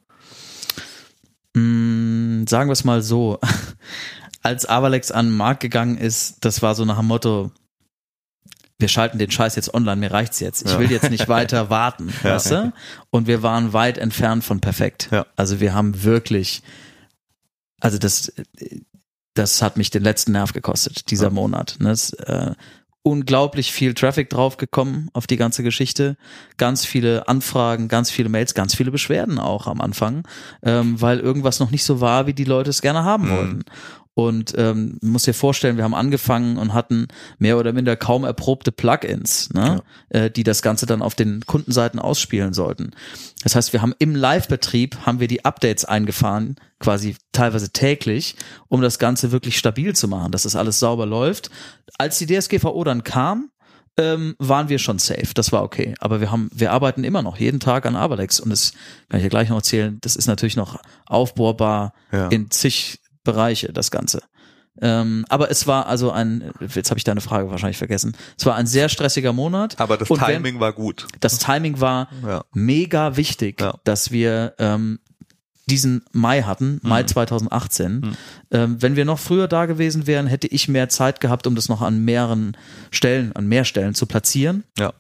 Mm, 1.55 2.45
sagen 2.49 2.69
wir 2.69 2.73
es 2.73 2.83
mal 2.83 3.03
so 3.03 3.39
als 4.49 4.69
Avalex 4.69 5.11
an 5.11 5.27
den 5.27 5.37
Markt 5.37 5.61
gegangen 5.61 5.99
ist, 5.99 6.45
das 6.45 6.63
war 6.63 6.75
so 6.75 6.85
nach 6.85 6.99
dem 6.99 7.07
Motto, 7.07 7.53
wir 8.79 8.89
schalten 8.89 9.19
den 9.19 9.31
Scheiß 9.31 9.57
jetzt 9.57 9.75
online, 9.75 9.97
mir 9.97 10.11
reicht's 10.11 10.41
jetzt. 10.41 10.67
Ich 10.67 10.79
will 10.79 10.91
jetzt 10.91 11.11
nicht 11.11 11.29
weiter 11.29 11.69
warten, 11.69 12.13
ja. 12.23 12.31
weißt 12.35 12.51
du? 12.53 12.73
Und 13.11 13.27
wir 13.27 13.43
waren 13.43 13.73
weit 13.73 13.99
entfernt 13.99 14.45
von 14.45 14.61
perfekt. 14.61 15.09
Ja. 15.11 15.27
Also 15.37 15.61
wir 15.61 15.75
haben 15.75 16.03
wirklich, 16.03 16.63
also 17.81 17.99
das, 17.99 18.33
das 19.35 19.63
hat 19.63 19.77
mich 19.77 19.91
den 19.91 20.03
letzten 20.03 20.33
Nerv 20.33 20.53
gekostet, 20.53 21.11
dieser 21.11 21.27
ja. 21.27 21.31
Monat. 21.31 21.77
Ne? 21.81 21.91
Das, 21.91 22.13
äh, 22.13 22.55
unglaublich 23.03 23.73
viel 23.73 23.95
Traffic 23.95 24.29
draufgekommen 24.29 25.09
auf 25.13 25.27
die 25.27 25.37
ganze 25.37 25.63
Geschichte. 25.63 26.17
Ganz 26.57 26.85
viele 26.85 27.27
Anfragen, 27.27 27.89
ganz 27.89 28.11
viele 28.11 28.29
Mails, 28.29 28.55
ganz 28.55 28.75
viele 28.75 28.91
Beschwerden 28.91 29.39
auch 29.39 29.67
am 29.67 29.81
Anfang, 29.81 30.27
ähm, 30.63 31.01
weil 31.01 31.21
irgendwas 31.21 31.59
noch 31.59 31.71
nicht 31.71 31.85
so 31.85 32.01
war, 32.01 32.27
wie 32.27 32.35
die 32.35 32.45
Leute 32.45 32.71
es 32.71 32.83
gerne 32.83 33.05
haben 33.05 33.29
mhm. 33.29 33.31
wollten. 33.31 33.65
Und 34.19 34.53
ähm, 34.59 34.99
muss 35.01 35.23
dir 35.23 35.33
vorstellen, 35.33 35.77
wir 35.77 35.85
haben 35.85 35.95
angefangen 35.95 36.57
und 36.57 36.75
hatten 36.75 37.07
mehr 37.39 37.57
oder 37.57 37.73
minder 37.73 37.95
kaum 37.95 38.25
erprobte 38.25 38.73
Plugins, 38.73 39.51
ne, 39.55 39.81
ja. 40.13 40.21
äh, 40.23 40.29
die 40.29 40.43
das 40.43 40.61
Ganze 40.61 40.87
dann 40.87 41.03
auf 41.03 41.15
den 41.15 41.47
Kundenseiten 41.47 42.01
ausspielen 42.01 42.53
sollten. 42.53 42.91
Das 43.45 43.55
heißt, 43.55 43.73
wir 43.73 43.81
haben 43.81 43.95
im 44.01 44.17
Live-Betrieb 44.17 45.07
haben 45.07 45.21
wir 45.21 45.29
die 45.29 45.45
Updates 45.45 45.85
eingefahren, 45.85 46.57
quasi 46.81 47.15
teilweise 47.31 47.71
täglich, 47.71 48.35
um 48.67 48.83
das 48.83 48.99
Ganze 48.99 49.31
wirklich 49.31 49.57
stabil 49.57 49.95
zu 49.95 50.09
machen, 50.09 50.33
dass 50.33 50.43
das 50.43 50.57
alles 50.57 50.81
sauber 50.81 51.07
läuft. 51.07 51.49
Als 51.97 52.19
die 52.19 52.27
DSGVO 52.27 52.83
dann 52.83 53.05
kam, 53.05 53.51
ähm, 53.99 54.35
waren 54.41 54.69
wir 54.69 54.81
schon 54.81 54.99
safe. 54.99 55.33
Das 55.33 55.53
war 55.53 55.63
okay. 55.63 55.95
Aber 56.01 56.21
wir 56.21 56.33
haben, 56.33 56.51
wir 56.53 56.73
arbeiten 56.73 57.05
immer 57.05 57.23
noch 57.23 57.37
jeden 57.37 57.61
Tag 57.61 57.87
an 57.87 57.95
Avalex 57.95 58.41
und 58.41 58.51
das 58.51 58.73
kann 59.11 59.19
ich 59.19 59.25
ja 59.25 59.29
gleich 59.31 59.49
noch 59.49 59.59
erzählen. 59.59 59.99
Das 60.01 60.17
ist 60.17 60.27
natürlich 60.27 60.57
noch 60.57 60.81
aufbohrbar 61.07 61.93
Ja. 62.11 62.27
in 62.29 62.51
zig 62.51 62.99
Bereiche, 63.25 63.73
das 63.73 63.91
Ganze. 63.91 64.23
Ähm, 64.81 65.25
aber 65.29 65.51
es 65.51 65.67
war 65.67 65.87
also 65.87 66.13
ein, 66.13 66.53
jetzt 66.73 66.91
habe 66.91 66.99
ich 66.99 67.05
deine 67.05 67.21
Frage 67.21 67.51
wahrscheinlich 67.51 67.79
vergessen. 67.79 68.17
Es 68.39 68.47
war 68.47 68.55
ein 68.55 68.67
sehr 68.67 68.89
stressiger 68.89 69.33
Monat. 69.33 69.81
Aber 69.81 69.97
das 69.97 70.09
Und 70.09 70.21
wenn- 70.21 70.35
Timing 70.43 70.61
war 70.61 70.73
gut. 70.73 71.07
Das 71.21 71.39
Timing 71.39 71.81
war 71.81 72.09
Ja. 72.25 72.45
mega 72.55 73.17
wichtig, 73.17 73.61
Ja. 73.61 73.75
dass 73.83 74.13
wir 74.13 74.55
ähm, 74.59 75.01
diesen 75.69 76.03
Mai 76.13 76.43
hatten, 76.43 76.79
Mai 76.83 77.03
2018. 77.03 78.17
Ähm, 78.53 78.81
wenn 78.81 78.95
wir 78.97 79.05
noch 79.05 79.19
früher 79.19 79.49
da 79.49 79.67
gewesen 79.67 80.07
wären, 80.07 80.27
hätte 80.29 80.47
ich 80.47 80.69
mehr 80.69 80.89
Zeit 80.89 81.21
gehabt, 81.21 81.47
um 81.49 81.55
das 81.57 81.69
noch 81.69 81.83
an 81.83 82.05
mehreren 82.05 82.57
Stellen, 82.93 83.33
an 83.35 83.47
mehr 83.49 83.65
Stellen 83.65 83.95
zu 83.95 84.07
platzieren. 84.07 84.63
Ja. 84.79 84.93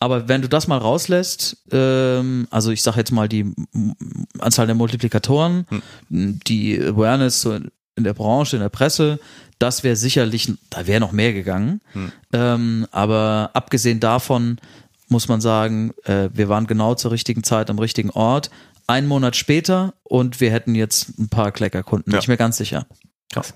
Aber 0.00 0.28
wenn 0.28 0.40
du 0.42 0.48
das 0.48 0.66
mal 0.66 0.78
rauslässt, 0.78 1.58
ähm, 1.72 2.48
also 2.50 2.70
ich 2.70 2.82
sage 2.82 2.96
jetzt 2.98 3.12
mal 3.12 3.28
die 3.28 3.54
Anzahl 4.38 4.66
der 4.66 4.74
Multiplikatoren, 4.74 5.66
die 6.08 6.80
Awareness 6.82 7.42
so 7.42 7.52
in 7.52 7.70
der 8.04 8.14
Branche, 8.14 8.56
in 8.56 8.62
der 8.62 8.70
Presse, 8.70 9.20
das 9.58 9.84
wäre 9.84 9.96
sicherlich, 9.96 10.50
da 10.70 10.86
wäre 10.86 11.00
noch 11.00 11.12
mehr 11.12 11.34
gegangen. 11.34 11.82
Ähm, 12.32 12.86
aber 12.90 13.50
abgesehen 13.52 14.00
davon 14.00 14.56
muss 15.08 15.28
man 15.28 15.40
sagen, 15.42 15.92
äh, 16.04 16.30
wir 16.32 16.48
waren 16.48 16.66
genau 16.66 16.94
zur 16.94 17.10
richtigen 17.10 17.44
Zeit 17.44 17.68
am 17.68 17.78
richtigen 17.78 18.10
Ort. 18.10 18.50
Ein 18.86 19.06
Monat 19.06 19.36
später 19.36 19.92
und 20.02 20.40
wir 20.40 20.50
hätten 20.50 20.74
jetzt 20.74 21.18
ein 21.18 21.28
paar 21.28 21.52
Kleckerkunden, 21.52 22.10
Ja. 22.12 22.18
nicht 22.20 22.28
mehr 22.28 22.36
ganz 22.38 22.56
sicher. 22.56 22.86
Krass. 23.32 23.54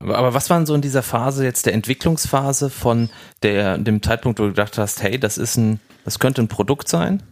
Aber 0.00 0.34
was 0.34 0.50
waren 0.50 0.66
so 0.66 0.74
in 0.74 0.80
dieser 0.80 1.02
Phase 1.02 1.44
jetzt 1.44 1.66
der 1.66 1.74
Entwicklungsphase 1.74 2.70
von 2.70 3.10
der, 3.42 3.78
dem 3.78 4.02
Zeitpunkt, 4.02 4.38
wo 4.38 4.44
du 4.44 4.50
gedacht 4.50 4.78
hast, 4.78 5.02
hey, 5.02 5.18
das 5.18 5.38
ist 5.38 5.56
ein, 5.56 5.80
das 6.04 6.18
könnte 6.18 6.42
ein 6.42 6.48
Produkt 6.48 6.88
sein. 6.88 7.22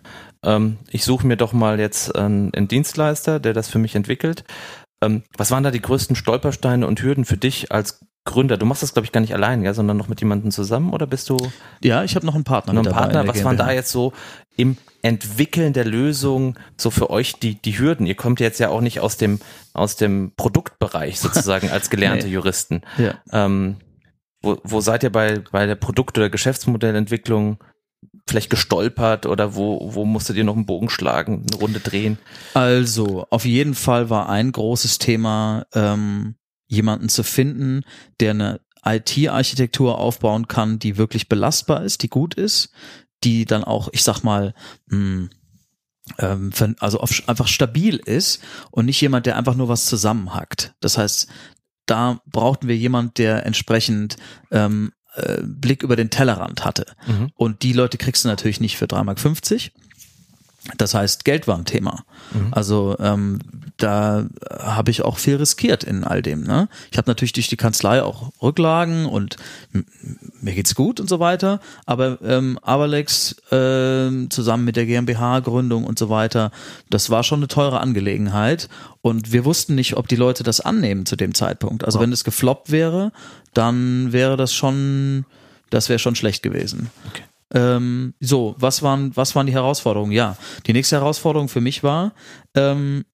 Ähm, 0.43 0.79
ich 0.91 1.05
suche 1.05 1.27
mir 1.27 1.37
doch 1.37 1.53
mal 1.53 1.79
jetzt 1.81 2.15
einen, 2.15 2.53
einen 2.55 2.69
Dienstleister, 2.69 3.41
der 3.41 3.53
das 3.53 3.69
für 3.69 3.79
mich 3.79 3.95
entwickelt. 3.95 4.45
Ähm, 5.03 5.23
was 5.37 5.51
waren 5.51 5.63
da 5.63 5.71
die 5.71 5.83
größten 5.83 6.17
Stolpersteine 6.17 6.87
und 6.87 7.03
Hürden 7.03 7.25
für 7.25 7.37
dich 7.37 7.73
als 7.73 8.06
Gründer? 8.27 8.59
Du 8.59 8.67
machst 8.67 8.83
das, 8.83 8.93
glaube 8.93 9.07
ich, 9.07 9.13
gar 9.13 9.23
nicht 9.23 9.33
allein, 9.33 9.63
ja, 9.63 9.73
sondern 9.73 9.97
noch 9.97 10.09
mit 10.09 10.21
jemandem 10.21 10.51
zusammen 10.51 10.93
oder 10.93 11.07
bist 11.07 11.31
du 11.31 11.39
Ja, 11.83 12.05
ich 12.05 12.15
habe 12.15 12.27
noch 12.27 12.35
einen 12.35 12.45
Partner 12.45 12.75
noch 12.75 12.83
mit 12.83 12.93
ein 12.93 12.95
dabei. 12.95 13.07
in 13.07 13.13
Partner? 13.15 13.35
Was 13.35 13.45
waren 13.45 13.57
da 13.57 13.73
jetzt 13.73 13.91
so 13.91 14.13
im 14.57 14.77
Entwickeln 15.03 15.73
der 15.73 15.85
Lösung 15.87 16.59
so 16.77 16.91
für 16.91 17.09
euch 17.09 17.35
die, 17.39 17.55
die 17.55 17.79
Hürden? 17.79 18.05
Ihr 18.07 18.15
kommt 18.17 18.41
jetzt 18.41 18.61
ja 18.61 18.69
auch 18.69 18.83
nicht 18.83 19.01
aus 19.01 19.17
dem, 19.17 19.41
aus 19.73 19.97
dem 19.97 20.33
Produktbereich 20.37 21.19
sozusagen 21.21 21.71
als 21.71 21.89
gelernte 21.89 22.27
Nee. 22.27 22.33
Juristen. 22.35 22.83
Ja. 22.99 23.15
Ähm, 23.33 23.77
wo, 24.43 24.59
wo 24.65 24.81
seid 24.83 25.03
ihr 25.03 25.11
bei, 25.11 25.41
bei 25.51 25.65
der 25.67 25.77
Produkt- 25.77 26.19
oder 26.19 26.29
Geschäftsmodellentwicklung 26.29 27.59
vielleicht 28.29 28.51
gestolpert 28.51 29.27
oder 29.27 29.55
wo, 29.55 29.95
wo 29.95 30.05
musstet 30.05 30.37
ihr 30.37 30.45
noch 30.45 30.57
einen 30.57 30.67
Bogen 30.67 30.91
schlagen, 30.91 31.47
eine 31.51 31.61
Runde 31.61 31.81
drehen? 31.81 32.19
Also, 32.55 33.27
auf 33.31 33.45
jeden 33.45 33.75
Fall 33.75 34.11
war 34.11 34.29
ein 34.29 34.51
großes 34.53 34.99
Thema, 34.99 35.67
ähm, 35.75 36.35
jemanden 36.67 37.09
zu 37.09 37.23
finden, 37.23 37.83
der 38.21 38.31
eine 38.33 38.61
IT-Architektur 38.85 39.99
aufbauen 39.99 40.49
kann, 40.49 40.79
die 40.79 40.97
wirklich 40.97 41.29
belastbar 41.29 41.83
ist, 41.83 42.03
die 42.03 42.09
gut 42.09 42.35
ist, 42.35 42.71
die 43.25 43.45
dann 43.45 43.65
auch, 43.65 43.89
ich 43.93 44.03
sag 44.03 44.23
mal, 44.23 44.55
mh, 44.87 45.29
ähm, 46.19 46.53
ver- 46.53 46.75
also 46.79 47.01
einfach 47.01 47.49
stabil 47.49 47.97
ist 47.97 48.41
und 48.71 48.87
nicht 48.87 49.01
jemand, 49.01 49.27
der 49.27 49.37
einfach 49.37 49.57
nur 49.57 49.69
was 49.69 49.87
zusammenhackt. 49.87 50.75
Das 50.81 50.99
heißt, 50.99 51.29
da 51.87 52.21
brauchten 52.27 52.69
wir 52.69 52.77
jemand, 52.77 53.19
der 53.19 53.45
entsprechend 53.47 54.17
ähm, 54.53 54.93
äh, 55.15 55.43
Blick 55.43 55.83
über 55.83 55.97
den 55.97 56.11
Tellerrand 56.11 56.65
hatte. 56.65 56.87
Mhm. 57.07 57.31
Und 57.35 57.63
die 57.63 57.73
Leute 57.73 57.99
kriegst 57.99 58.25
du 58.25 58.29
natürlich 58.29 58.61
nicht 58.61 58.77
für 58.77 58.87
3,50 58.87 59.03
Mark. 59.05 59.73
Das 60.79 60.95
heißt, 60.95 61.25
Geld 61.25 61.47
war 61.47 61.57
ein 61.57 61.65
Thema. 61.65 62.05
Also 62.51 62.97
ähm, 62.99 63.39
da 63.77 64.27
habe 64.51 64.91
ich 64.91 65.03
auch 65.03 65.19
viel 65.19 65.37
riskiert 65.37 65.85
in 65.85 66.05
all 66.05 66.23
dem. 66.23 66.43
Ne? 66.43 66.69
Ich 66.91 66.99
habe 66.99 67.11
natürlich 67.11 67.33
durch 67.33 67.49
die 67.49 67.57
Kanzlei 67.57 68.03
auch 68.03 68.33
Rücklagen 68.43 69.07
und 69.07 69.37
mir 70.41 70.55
geht's 70.55 70.75
gut 70.75 70.99
und 70.99 71.09
so 71.09 71.21
weiter. 71.21 71.61
Aber 71.85 72.19
ähm, 72.23 72.59
Avalex 72.63 73.37
ähm, 73.51 74.31
zusammen 74.31 74.65
mit 74.65 74.77
der 74.77 74.87
GmbH-Gründung 74.87 75.85
und 75.85 75.99
so 75.99 76.09
weiter, 76.09 76.51
das 76.91 77.11
war 77.11 77.23
schon 77.23 77.41
eine 77.41 77.49
teure 77.49 77.81
Angelegenheit. 77.81 78.69
Und 79.03 79.33
wir 79.33 79.45
wussten 79.45 79.75
nicht, 79.75 79.97
ob 79.97 80.09
die 80.09 80.17
Leute 80.17 80.43
das 80.43 80.61
annehmen 80.61 81.07
zu 81.07 81.17
dem 81.17 81.35
Zeitpunkt. 81.35 81.85
Also 81.85 82.01
wenn 82.01 82.13
es 82.13 82.25
gefloppt 82.25 82.71
wäre, 82.71 83.13
dann 83.55 84.13
wäre 84.13 84.37
das 84.37 84.53
schon, 84.55 85.27
das 85.71 85.89
wäre 85.89 85.99
schon 85.99 86.17
schlecht 86.17 86.43
gewesen. 86.43 86.91
Ähm, 87.57 88.13
so, 88.21 88.55
was 88.59 88.83
waren, 88.83 89.17
was 89.17 89.35
waren 89.35 89.47
die 89.47 89.55
Herausforderungen? 89.55 90.13
Ja, 90.13 90.37
die 90.67 90.75
nächste 90.75 90.97
Herausforderung 90.97 91.49
für 91.49 91.63
mich 91.63 91.83
war, 91.83 92.13
ähm, 92.55 93.07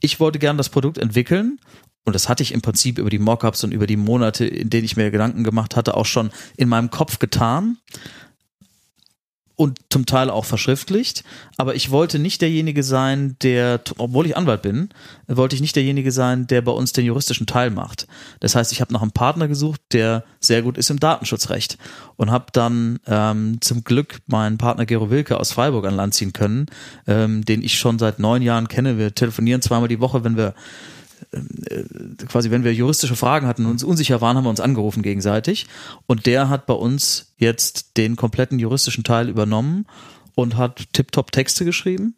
ich 0.00 0.18
wollte 0.20 0.38
gern 0.38 0.56
das 0.56 0.70
Produkt 0.70 0.96
entwickeln 0.96 1.60
und 2.06 2.14
das 2.14 2.30
hatte 2.30 2.42
ich 2.42 2.52
im 2.52 2.62
Prinzip 2.62 2.98
über 2.98 3.10
die 3.10 3.18
Mockups 3.18 3.62
und 3.62 3.72
über 3.72 3.86
die 3.86 3.98
Monate, 3.98 4.46
in 4.46 4.70
denen 4.70 4.86
ich 4.86 4.96
mir 4.96 5.10
Gedanken 5.10 5.44
gemacht 5.44 5.76
hatte, 5.76 5.98
auch 5.98 6.06
schon 6.06 6.30
in 6.56 6.70
meinem 6.70 6.90
Kopf 6.90 7.18
getan 7.18 7.76
und 9.60 9.78
zum 9.90 10.06
Teil 10.06 10.30
auch 10.30 10.46
verschriftlicht. 10.46 11.22
Aber 11.58 11.74
ich 11.74 11.90
wollte 11.90 12.18
nicht 12.18 12.40
derjenige 12.40 12.82
sein, 12.82 13.36
der, 13.42 13.82
obwohl 13.98 14.24
ich 14.24 14.34
Anwalt 14.34 14.62
bin, 14.62 14.88
wollte 15.26 15.54
ich 15.54 15.60
nicht 15.60 15.76
derjenige 15.76 16.12
sein, 16.12 16.46
der 16.46 16.62
bei 16.62 16.72
uns 16.72 16.94
den 16.94 17.04
juristischen 17.04 17.46
Teil 17.46 17.68
macht. 17.68 18.06
Das 18.40 18.54
heißt, 18.54 18.72
ich 18.72 18.80
habe 18.80 18.90
nach 18.94 19.02
einem 19.02 19.12
Partner 19.12 19.48
gesucht, 19.48 19.82
der 19.92 20.24
sehr 20.40 20.62
gut 20.62 20.78
ist 20.78 20.88
im 20.88 20.98
Datenschutzrecht 20.98 21.76
und 22.16 22.30
habe 22.30 22.46
dann 22.54 23.00
ähm, 23.06 23.58
zum 23.60 23.84
Glück 23.84 24.20
meinen 24.26 24.56
Partner 24.56 24.86
Gero 24.86 25.10
Wilke 25.10 25.38
aus 25.38 25.52
Freiburg 25.52 25.84
an 25.84 25.94
Land 25.94 26.14
ziehen 26.14 26.32
können, 26.32 26.64
ähm, 27.06 27.44
den 27.44 27.60
ich 27.60 27.78
schon 27.78 27.98
seit 27.98 28.18
neun 28.18 28.40
Jahren 28.40 28.66
kenne. 28.66 28.96
Wir 28.96 29.14
telefonieren 29.14 29.60
zweimal 29.60 29.88
die 29.88 30.00
Woche, 30.00 30.24
wenn 30.24 30.38
wir 30.38 30.54
quasi, 32.28 32.50
wenn 32.50 32.64
wir 32.64 32.72
juristische 32.74 33.16
Fragen 33.16 33.46
hatten 33.46 33.64
und 33.66 33.72
uns 33.72 33.84
unsicher 33.84 34.20
waren, 34.20 34.36
haben 34.36 34.44
wir 34.44 34.50
uns 34.50 34.60
angerufen 34.60 35.02
gegenseitig. 35.02 35.66
Und 36.06 36.26
der 36.26 36.48
hat 36.48 36.66
bei 36.66 36.74
uns 36.74 37.32
jetzt 37.38 37.96
den 37.96 38.16
kompletten 38.16 38.58
juristischen 38.58 39.04
Teil 39.04 39.28
übernommen 39.28 39.86
und 40.34 40.56
hat 40.56 40.92
tiptop 40.92 41.32
Texte 41.32 41.64
geschrieben. 41.64 42.14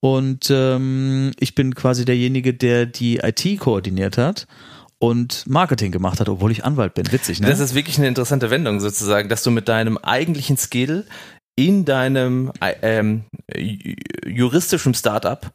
Und 0.00 0.48
ähm, 0.50 1.32
ich 1.38 1.54
bin 1.54 1.74
quasi 1.74 2.04
derjenige, 2.04 2.54
der 2.54 2.86
die 2.86 3.18
IT 3.18 3.60
koordiniert 3.60 4.16
hat 4.16 4.46
und 4.98 5.46
Marketing 5.46 5.92
gemacht 5.92 6.20
hat, 6.20 6.28
obwohl 6.28 6.50
ich 6.52 6.64
Anwalt 6.64 6.94
bin. 6.94 7.10
Witzig, 7.12 7.40
ne? 7.40 7.48
Das 7.48 7.60
ist 7.60 7.74
wirklich 7.74 7.98
eine 7.98 8.08
interessante 8.08 8.50
Wendung 8.50 8.80
sozusagen, 8.80 9.28
dass 9.28 9.42
du 9.42 9.50
mit 9.50 9.68
deinem 9.68 9.98
eigentlichen 9.98 10.56
Skill 10.56 11.06
in 11.56 11.84
deinem 11.84 12.52
äh, 12.60 12.74
ähm, 12.82 13.24
ju- 13.54 13.94
juristischen 14.26 14.94
Startup 14.94 15.50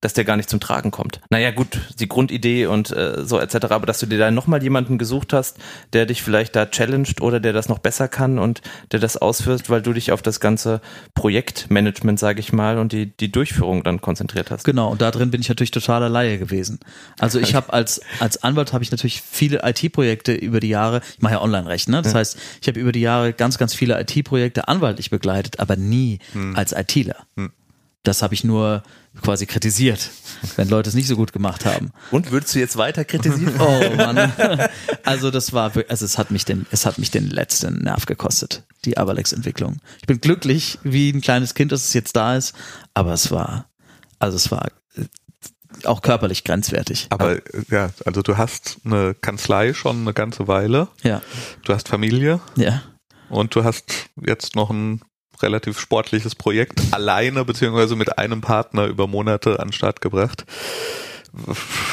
dass 0.00 0.12
der 0.12 0.24
gar 0.24 0.36
nicht 0.36 0.48
zum 0.48 0.60
Tragen 0.60 0.90
kommt. 0.90 1.20
Naja, 1.28 1.50
gut, 1.50 1.80
die 1.98 2.08
Grundidee 2.08 2.66
und 2.66 2.90
äh, 2.90 3.24
so 3.24 3.40
etc., 3.40 3.66
aber 3.70 3.86
dass 3.86 3.98
du 3.98 4.06
dir 4.06 4.18
da 4.18 4.30
nochmal 4.30 4.62
jemanden 4.62 4.96
gesucht 4.96 5.32
hast, 5.32 5.58
der 5.92 6.06
dich 6.06 6.22
vielleicht 6.22 6.54
da 6.54 6.66
challenged 6.66 7.20
oder 7.20 7.40
der 7.40 7.52
das 7.52 7.68
noch 7.68 7.78
besser 7.78 8.06
kann 8.06 8.38
und 8.38 8.62
der 8.92 9.00
das 9.00 9.16
ausführt, 9.16 9.68
weil 9.70 9.82
du 9.82 9.92
dich 9.92 10.12
auf 10.12 10.22
das 10.22 10.38
ganze 10.38 10.80
Projektmanagement, 11.14 12.18
sage 12.18 12.40
ich 12.40 12.52
mal, 12.52 12.78
und 12.78 12.92
die, 12.92 13.06
die 13.06 13.32
Durchführung 13.32 13.82
dann 13.82 14.00
konzentriert 14.00 14.50
hast. 14.50 14.64
Genau, 14.64 14.90
und 14.90 15.00
da 15.00 15.10
drin 15.10 15.30
bin 15.30 15.40
ich 15.40 15.48
natürlich 15.48 15.72
totaler 15.72 16.08
Laie 16.08 16.38
gewesen. 16.38 16.78
Also 17.18 17.40
ich 17.40 17.54
habe 17.54 17.72
als 17.72 18.00
als 18.20 18.42
Anwalt 18.42 18.72
habe 18.72 18.84
ich 18.84 18.90
natürlich 18.90 19.20
viele 19.20 19.60
IT-Projekte 19.64 20.32
über 20.32 20.60
die 20.60 20.68
Jahre, 20.68 21.00
ich 21.16 21.22
mache 21.22 21.34
ja 21.34 21.42
Online-Recht, 21.42 21.88
ne? 21.88 22.02
Das 22.02 22.14
heißt, 22.14 22.38
ich 22.62 22.68
habe 22.68 22.78
über 22.78 22.92
die 22.92 23.00
Jahre 23.00 23.32
ganz, 23.32 23.58
ganz 23.58 23.74
viele 23.74 24.00
IT-Projekte 24.00 24.68
anwaltlich 24.68 25.10
begleitet, 25.10 25.58
aber 25.58 25.76
nie 25.76 26.20
als 26.54 26.72
ITler. 26.72 27.16
Das 28.04 28.22
habe 28.22 28.32
ich 28.32 28.44
nur 28.44 28.82
quasi 29.22 29.44
kritisiert, 29.46 30.10
wenn 30.56 30.68
Leute 30.68 30.88
es 30.88 30.94
nicht 30.94 31.08
so 31.08 31.16
gut 31.16 31.32
gemacht 31.32 31.66
haben. 31.66 31.90
Und 32.12 32.30
würdest 32.30 32.54
du 32.54 32.58
jetzt 32.60 32.76
weiter 32.76 33.04
kritisieren? 33.04 33.54
Oh 33.58 33.94
Mann. 33.96 34.32
Also 35.04 35.30
das 35.30 35.52
war 35.52 35.72
also 35.88 36.04
es 36.04 36.16
hat 36.16 36.30
mich 36.30 36.44
den 36.44 36.66
es 36.70 36.86
hat 36.86 36.98
mich 36.98 37.10
den 37.10 37.28
letzten 37.28 37.82
Nerv 37.82 38.06
gekostet, 38.06 38.64
die 38.84 38.96
Avalex 38.96 39.32
Entwicklung. 39.32 39.78
Ich 40.00 40.06
bin 40.06 40.20
glücklich 40.20 40.78
wie 40.84 41.10
ein 41.10 41.20
kleines 41.20 41.54
Kind, 41.54 41.72
dass 41.72 41.84
es 41.84 41.92
jetzt 41.92 42.14
da 42.16 42.36
ist, 42.36 42.54
aber 42.94 43.12
es 43.12 43.30
war 43.32 43.66
also 44.20 44.36
es 44.36 44.50
war 44.52 44.68
äh, 44.96 45.04
auch 45.84 46.00
körperlich 46.00 46.44
grenzwertig. 46.44 47.06
Aber 47.10 47.32
äh, 47.36 47.40
ja, 47.70 47.90
also 48.06 48.22
du 48.22 48.36
hast 48.36 48.78
eine 48.84 49.14
Kanzlei 49.14 49.74
schon 49.74 50.02
eine 50.02 50.14
ganze 50.14 50.46
Weile, 50.48 50.88
Ja. 51.02 51.20
du 51.64 51.74
hast 51.74 51.88
Familie 51.88 52.40
Ja. 52.56 52.82
und 53.28 53.54
du 53.56 53.64
hast 53.64 54.08
jetzt 54.24 54.54
noch 54.54 54.70
ein 54.70 55.00
relativ 55.42 55.78
sportliches 55.78 56.34
Projekt 56.34 56.80
alleine 56.92 57.44
beziehungsweise 57.44 57.96
mit 57.96 58.18
einem 58.18 58.40
Partner 58.40 58.86
über 58.86 59.06
Monate 59.06 59.60
an 59.60 59.68
den 59.68 59.72
Start 59.72 60.00
gebracht. 60.00 60.44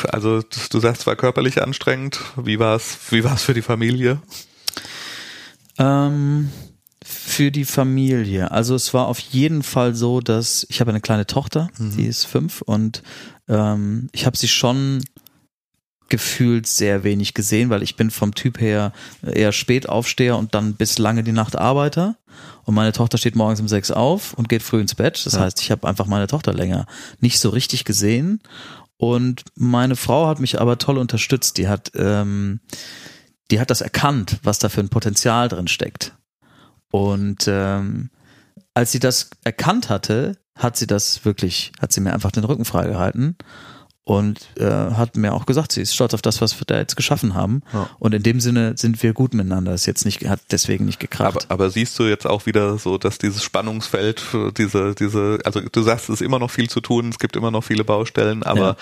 Also 0.07 0.41
du 0.41 0.79
sagst, 0.79 1.01
es 1.01 1.07
war 1.07 1.15
körperlich 1.15 1.61
anstrengend. 1.61 2.19
Wie 2.37 2.59
war 2.59 2.75
es? 2.75 2.97
Wie 3.09 3.23
war 3.23 3.33
es 3.33 3.43
für 3.43 3.53
die 3.53 3.61
Familie? 3.61 4.21
Ähm, 5.77 6.49
für 7.03 7.51
die 7.51 7.65
Familie. 7.65 8.51
Also 8.51 8.75
es 8.75 8.93
war 8.93 9.07
auf 9.07 9.19
jeden 9.19 9.61
Fall 9.61 9.93
so, 9.93 10.21
dass 10.21 10.65
ich 10.69 10.79
habe 10.79 10.91
eine 10.91 11.01
kleine 11.01 11.27
Tochter, 11.27 11.69
die 11.77 12.05
ist 12.05 12.25
fünf 12.25 12.61
und 12.61 13.03
ähm, 13.47 14.09
ich 14.11 14.25
habe 14.25 14.37
sie 14.37 14.47
schon 14.47 15.03
gefühlt 16.09 16.67
sehr 16.67 17.03
wenig 17.03 17.33
gesehen, 17.33 17.69
weil 17.69 17.83
ich 17.83 17.95
bin 17.95 18.11
vom 18.11 18.33
Typ 18.33 18.59
her 18.59 18.93
eher 19.21 19.51
Spätaufsteher 19.51 20.37
und 20.37 20.55
dann 20.55 20.75
bis 20.75 20.97
lange 20.97 21.23
die 21.23 21.31
Nacht 21.31 21.57
Arbeiter. 21.57 22.15
Und 22.65 22.73
meine 22.75 22.91
Tochter 22.91 23.17
steht 23.17 23.35
morgens 23.35 23.59
um 23.61 23.67
sechs 23.67 23.91
auf 23.91 24.33
und 24.33 24.49
geht 24.49 24.63
früh 24.63 24.81
ins 24.81 24.95
Bett. 24.95 25.23
Das 25.25 25.33
Ja. 25.33 25.41
heißt, 25.41 25.61
ich 25.61 25.71
habe 25.71 25.87
einfach 25.87 26.07
meine 26.07 26.27
Tochter 26.27 26.53
länger 26.53 26.87
nicht 27.19 27.39
so 27.39 27.49
richtig 27.49 27.85
gesehen. 27.85 28.41
Und 28.97 29.43
meine 29.55 29.95
Frau 29.95 30.27
hat 30.27 30.39
mich 30.39 30.59
aber 30.59 30.77
toll 30.77 30.97
unterstützt. 30.97 31.57
Die 31.57 31.67
hat, 31.67 31.91
ähm, 31.95 32.59
die 33.51 33.59
hat 33.59 33.69
das 33.69 33.81
erkannt, 33.81 34.39
was 34.43 34.59
da 34.59 34.69
für 34.69 34.81
ein 34.81 34.89
Potenzial 34.89 35.47
drin 35.47 35.67
steckt. 35.67 36.15
Und 36.91 37.45
ähm, 37.47 38.09
als 38.73 38.91
sie 38.91 38.99
das 38.99 39.29
erkannt 39.43 39.89
hatte, 39.89 40.37
hat 40.55 40.77
sie 40.77 40.87
das 40.87 41.25
wirklich, 41.25 41.71
hat 41.79 41.91
sie 41.91 42.01
mir 42.01 42.13
einfach 42.13 42.31
den 42.31 42.45
Rücken 42.45 42.65
freigehalten 42.65 43.35
und 44.05 44.39
äh, 44.57 44.65
hat 44.65 45.17
mir 45.17 45.33
auch 45.33 45.47
gesagt, 45.47 45.71
sie 45.71 45.81
ist 45.81 45.95
stolz 45.95 46.13
auf 46.13 46.21
das, 46.21 46.39
was 46.39 46.59
wir 46.59 46.65
da 46.65 46.77
jetzt 46.77 46.95
geschaffen 46.95 47.33
haben. 47.33 47.63
Ja. 47.73 47.89
Und 47.97 48.13
in 48.13 48.21
dem 48.21 48.39
Sinne 48.39 48.73
sind 48.77 49.01
wir 49.01 49.13
gut 49.13 49.33
miteinander. 49.33 49.73
Ist 49.73 49.87
jetzt 49.87 50.05
nicht, 50.05 50.27
hat 50.29 50.39
deswegen 50.51 50.85
nicht 50.85 50.99
gekracht. 50.99 51.45
Aber, 51.47 51.63
aber 51.63 51.69
siehst 51.71 51.97
du 51.97 52.03
jetzt 52.03 52.27
auch 52.27 52.45
wieder 52.45 52.77
so, 52.77 52.99
dass 52.99 53.17
dieses 53.17 53.43
Spannungsfeld, 53.43 54.21
diese, 54.57 54.93
diese, 54.93 55.39
also 55.43 55.59
du 55.59 55.81
sagst, 55.81 56.09
es 56.09 56.15
ist 56.15 56.21
immer 56.21 56.37
noch 56.37 56.51
viel 56.51 56.69
zu 56.69 56.81
tun, 56.81 57.09
es 57.09 57.17
gibt 57.17 57.35
immer 57.35 57.49
noch 57.49 57.63
viele 57.63 57.83
Baustellen, 57.83 58.43
aber 58.43 58.59
Ja. 58.59 58.75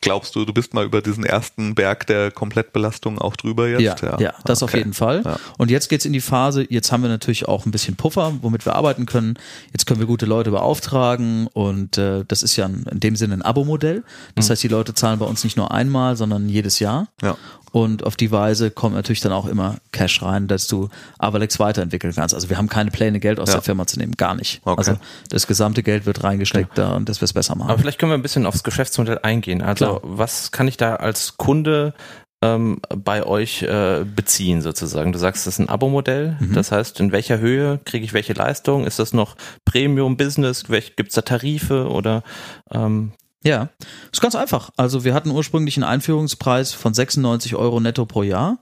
Glaubst 0.00 0.34
du, 0.36 0.44
du 0.44 0.52
bist 0.52 0.74
mal 0.74 0.84
über 0.84 1.02
diesen 1.02 1.24
ersten 1.24 1.74
Berg 1.74 2.06
der 2.06 2.30
Komplettbelastung 2.30 3.18
auch 3.18 3.36
drüber 3.36 3.68
jetzt? 3.68 4.02
Ja, 4.02 4.18
ja, 4.20 4.34
das 4.44 4.62
auf 4.62 4.70
Okay. 4.70 4.78
jeden 4.78 4.92
Fall. 4.92 5.22
Ja. 5.24 5.38
Und 5.58 5.70
jetzt 5.70 5.88
geht's 5.88 6.04
in 6.04 6.12
die 6.12 6.20
Phase, 6.20 6.66
jetzt 6.68 6.92
haben 6.92 7.02
wir 7.02 7.08
natürlich 7.08 7.48
auch 7.48 7.66
ein 7.66 7.70
bisschen 7.72 7.96
Puffer, 7.96 8.34
womit 8.42 8.66
wir 8.66 8.74
arbeiten 8.76 9.06
können. 9.06 9.38
Jetzt 9.72 9.86
können 9.86 10.00
wir 10.00 10.06
gute 10.06 10.26
Leute 10.26 10.50
beauftragen 10.50 11.46
und 11.48 11.98
äh, 11.98 12.24
das 12.26 12.42
ist 12.42 12.56
ja 12.56 12.66
ein, 12.66 12.84
in 12.90 13.00
dem 13.00 13.16
Sinne 13.16 13.34
ein 13.34 13.42
Abo-Modell. 13.42 14.04
Das 14.34 14.50
heißt, 14.50 14.62
die 14.62 14.68
Leute 14.68 14.94
zahlen 14.94 15.18
bei 15.18 15.26
uns 15.26 15.44
nicht 15.44 15.56
nur 15.56 15.72
einmal, 15.72 16.16
sondern 16.16 16.48
jedes 16.48 16.78
Jahr. 16.78 17.08
Ja. 17.22 17.36
Und 17.72 18.04
auf 18.04 18.16
die 18.16 18.30
Weise 18.30 18.70
kommt 18.70 18.94
natürlich 18.94 19.20
dann 19.20 19.32
auch 19.32 19.46
immer 19.46 19.76
Cash 19.92 20.22
rein, 20.22 20.48
dass 20.48 20.66
du 20.66 20.88
Avalex 21.18 21.58
weiterentwickeln 21.58 22.14
kannst. 22.14 22.34
Also 22.34 22.48
wir 22.48 22.56
haben 22.56 22.68
keine 22.68 22.90
Pläne, 22.90 23.20
Geld 23.20 23.38
aus 23.38 23.48
Ja. 23.48 23.56
der 23.56 23.62
Firma 23.62 23.86
zu 23.86 23.98
nehmen, 23.98 24.12
gar 24.12 24.34
nicht. 24.34 24.60
Okay. 24.64 24.76
Also 24.78 24.96
das 25.30 25.46
gesamte 25.46 25.82
Geld 25.82 26.06
wird 26.06 26.24
reingesteckt 26.24 26.78
da 26.78 26.94
und 26.94 27.08
das 27.08 27.20
wir 27.20 27.24
es 27.26 27.32
besser 27.32 27.54
machen. 27.56 27.68
Aber 27.70 27.78
vielleicht 27.78 27.98
können 27.98 28.12
wir 28.12 28.16
ein 28.18 28.22
bisschen 28.22 28.46
aufs 28.46 28.62
Geschäftsmodell 28.62 29.18
eingehen. 29.22 29.60
Also 29.62 29.98
Klar. 29.98 30.00
was 30.02 30.52
kann 30.52 30.68
ich 30.68 30.76
da 30.76 30.96
als 30.96 31.36
Kunde 31.36 31.92
ähm, 32.42 32.80
bei 32.88 33.24
euch 33.24 33.62
äh, 33.62 34.04
beziehen 34.04 34.62
sozusagen? 34.62 35.12
Du 35.12 35.18
sagst, 35.18 35.46
das 35.46 35.54
ist 35.54 35.58
ein 35.58 35.68
Abo-Modell. 35.68 36.36
Mhm. 36.38 36.54
Das 36.54 36.72
heißt, 36.72 37.00
in 37.00 37.12
welcher 37.12 37.38
Höhe 37.38 37.78
kriege 37.84 38.04
ich 38.04 38.12
welche 38.12 38.32
Leistung? 38.34 38.86
Ist 38.86 38.98
das 38.98 39.12
noch 39.12 39.36
Premium 39.64 40.16
Business? 40.16 40.64
Gibt 40.64 41.08
es 41.08 41.14
da 41.14 41.22
Tarife 41.22 41.88
oder 41.90 42.22
ähm, 42.70 43.12
Ja, 43.44 43.68
ist 44.12 44.20
ganz 44.20 44.34
einfach. 44.34 44.70
Also 44.76 45.04
wir 45.04 45.14
hatten 45.14 45.30
ursprünglich 45.30 45.76
einen 45.76 45.84
Einführungspreis 45.84 46.72
von 46.72 46.94
96 46.94 47.54
Euro 47.54 47.80
netto 47.80 48.04
pro 48.04 48.22
Jahr 48.22 48.58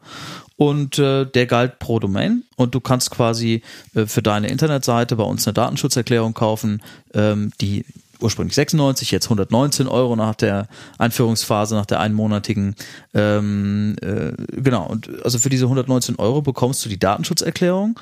und 0.56 0.98
äh, 0.98 1.24
der 1.24 1.46
galt 1.46 1.78
pro 1.78 1.98
Domain 1.98 2.44
und 2.56 2.74
du 2.74 2.80
kannst 2.80 3.10
quasi 3.10 3.62
äh, 3.94 4.06
für 4.06 4.22
deine 4.22 4.48
Internetseite 4.48 5.16
bei 5.16 5.24
uns 5.24 5.46
eine 5.46 5.54
Datenschutzerklärung 5.54 6.34
kaufen, 6.34 6.82
ähm, 7.14 7.52
die 7.60 7.84
ursprünglich 8.20 8.54
96, 8.54 9.10
jetzt 9.10 9.26
119 9.26 9.86
Euro 9.86 10.16
nach 10.16 10.34
der 10.34 10.68
Einführungsphase, 10.98 11.74
nach 11.74 11.86
der 11.86 12.00
einmonatigen. 12.00 12.74
Ähm, 13.12 13.96
äh, 14.00 14.32
genau, 14.60 14.86
und 14.86 15.24
also 15.24 15.38
für 15.38 15.50
diese 15.50 15.64
119 15.64 16.16
Euro 16.16 16.42
bekommst 16.42 16.84
du 16.84 16.88
die 16.88 16.98
Datenschutzerklärung, 16.98 17.98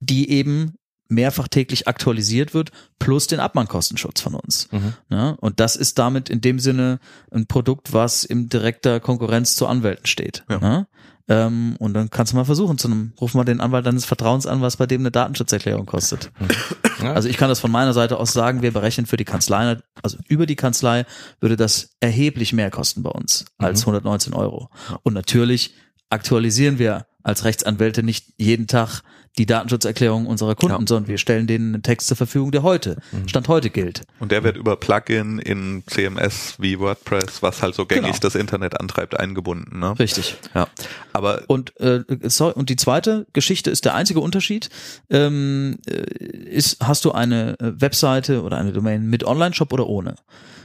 die 0.00 0.30
eben 0.30 0.74
mehrfach 1.12 1.48
täglich 1.48 1.88
aktualisiert 1.88 2.54
wird, 2.54 2.70
plus 2.98 3.26
den 3.26 3.40
Abmahnkostenschutz 3.40 4.20
von 4.20 4.34
uns. 4.34 4.68
Ja, 5.10 5.30
und 5.40 5.60
das 5.60 5.76
ist 5.76 5.98
damit 5.98 6.30
in 6.30 6.40
dem 6.40 6.58
Sinne 6.58 6.98
ein 7.30 7.46
Produkt, 7.46 7.92
was 7.92 8.24
in 8.24 8.48
direkter 8.48 9.00
Konkurrenz 9.00 9.56
zu 9.56 9.66
Anwälten 9.66 10.06
steht. 10.06 10.44
Ja. 10.48 10.58
Ja? 10.60 10.86
Ähm, 11.28 11.76
und 11.78 11.94
dann 11.94 12.10
kannst 12.10 12.32
du 12.32 12.36
mal 12.36 12.44
versuchen, 12.44 12.78
zu 12.78 12.88
einem, 12.88 13.12
ruf 13.20 13.34
mal 13.34 13.44
den 13.44 13.60
Anwalt 13.60 13.86
deines 13.86 14.04
Vertrauens 14.04 14.46
an, 14.46 14.60
was 14.60 14.76
bei 14.76 14.86
dem 14.86 15.02
eine 15.02 15.10
Datenschutzerklärung 15.10 15.86
kostet. 15.86 16.30
Ja. 17.00 17.14
Also 17.14 17.28
ich 17.28 17.36
kann 17.36 17.48
das 17.48 17.58
von 17.58 17.70
meiner 17.70 17.92
Seite 17.92 18.18
aus 18.18 18.32
sagen, 18.32 18.62
wir 18.62 18.72
berechnen 18.72 19.06
für 19.06 19.16
die 19.16 19.24
Kanzlei, 19.24 19.76
also 20.02 20.18
über 20.28 20.46
die 20.46 20.54
Kanzlei 20.54 21.04
würde 21.40 21.56
das 21.56 21.96
erheblich 21.98 22.52
mehr 22.52 22.70
kosten 22.70 23.02
bei 23.02 23.10
uns 23.10 23.44
als 23.58 23.80
119 23.80 24.34
Euro. 24.34 24.68
Und 25.02 25.14
natürlich 25.14 25.74
aktualisieren 26.10 26.78
wir 26.78 27.06
als 27.22 27.44
Rechtsanwälte 27.44 28.02
nicht 28.02 28.26
jeden 28.36 28.66
Tag 28.66 29.02
die 29.38 29.46
Datenschutzerklärung 29.46 30.26
unserer 30.26 30.54
Kunden, 30.54 30.82
Ja. 30.82 30.86
sondern 30.86 31.08
wir 31.08 31.16
stellen 31.16 31.46
denen 31.46 31.72
einen 31.72 31.82
Text 31.82 32.08
zur 32.08 32.18
Verfügung, 32.18 32.50
der 32.52 32.62
heute, 32.62 32.98
Stand 33.26 33.48
heute 33.48 33.70
gilt. 33.70 34.02
Und 34.20 34.30
der 34.30 34.44
wird 34.44 34.58
über 34.58 34.76
Plugin 34.76 35.38
in 35.38 35.82
CMS 35.86 36.56
wie 36.58 36.78
WordPress, 36.78 37.42
was 37.42 37.62
halt 37.62 37.74
so 37.74 37.86
gängig 37.86 38.04
Genau. 38.08 38.18
das 38.20 38.34
Internet 38.34 38.78
antreibt, 38.78 39.18
eingebunden. 39.18 39.78
Ne? 39.80 39.98
Richtig. 39.98 40.36
Ja. 40.54 40.68
Aber 41.14 41.44
Und, 41.46 41.78
äh, 41.80 42.00
sorry, 42.24 42.52
und 42.52 42.68
die 42.68 42.76
zweite 42.76 43.26
Geschichte 43.32 43.70
ist 43.70 43.86
der 43.86 43.94
einzige 43.94 44.20
Unterschied. 44.20 44.68
Ähm, 45.08 45.78
äh, 45.88 45.92
ist, 46.50 46.84
hast 46.86 47.06
du 47.06 47.12
eine 47.12 47.58
äh, 47.58 47.80
Webseite 47.80 48.42
oder 48.42 48.58
eine 48.58 48.72
Domain 48.72 49.06
mit 49.08 49.24
Online-Shop 49.24 49.72
oder 49.72 49.86
ohne? 49.86 50.10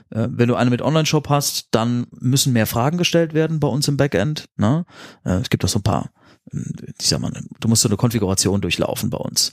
Äh, 0.10 0.28
wenn 0.30 0.50
du 0.50 0.56
eine 0.56 0.70
mit 0.70 0.82
Online-Shop 0.82 1.30
hast, 1.30 1.70
dann 1.72 2.08
müssen 2.20 2.52
mehr 2.52 2.68
Fragen 2.68 2.98
gestellt 2.98 3.34
werden 3.34 3.62
bei 3.62 3.70
uns 3.70 3.88
im 3.88 3.96
Backend. 3.96 4.50
Ne? 4.58 4.86
Es 5.24 5.50
gibt 5.50 5.64
auch 5.64 5.70
so 5.70 5.80
ein 5.80 5.84
paar, 5.84 6.06
äh, 6.06 6.08
ich 6.52 7.08
sag 7.08 7.20
mal, 7.20 7.32
du 7.60 7.68
musst 7.68 7.82
so 7.82 7.90
eine 7.90 7.98
Konfiguration 7.98 8.62
durchlaufen 8.62 9.10
bei 9.10 9.18
uns. 9.18 9.52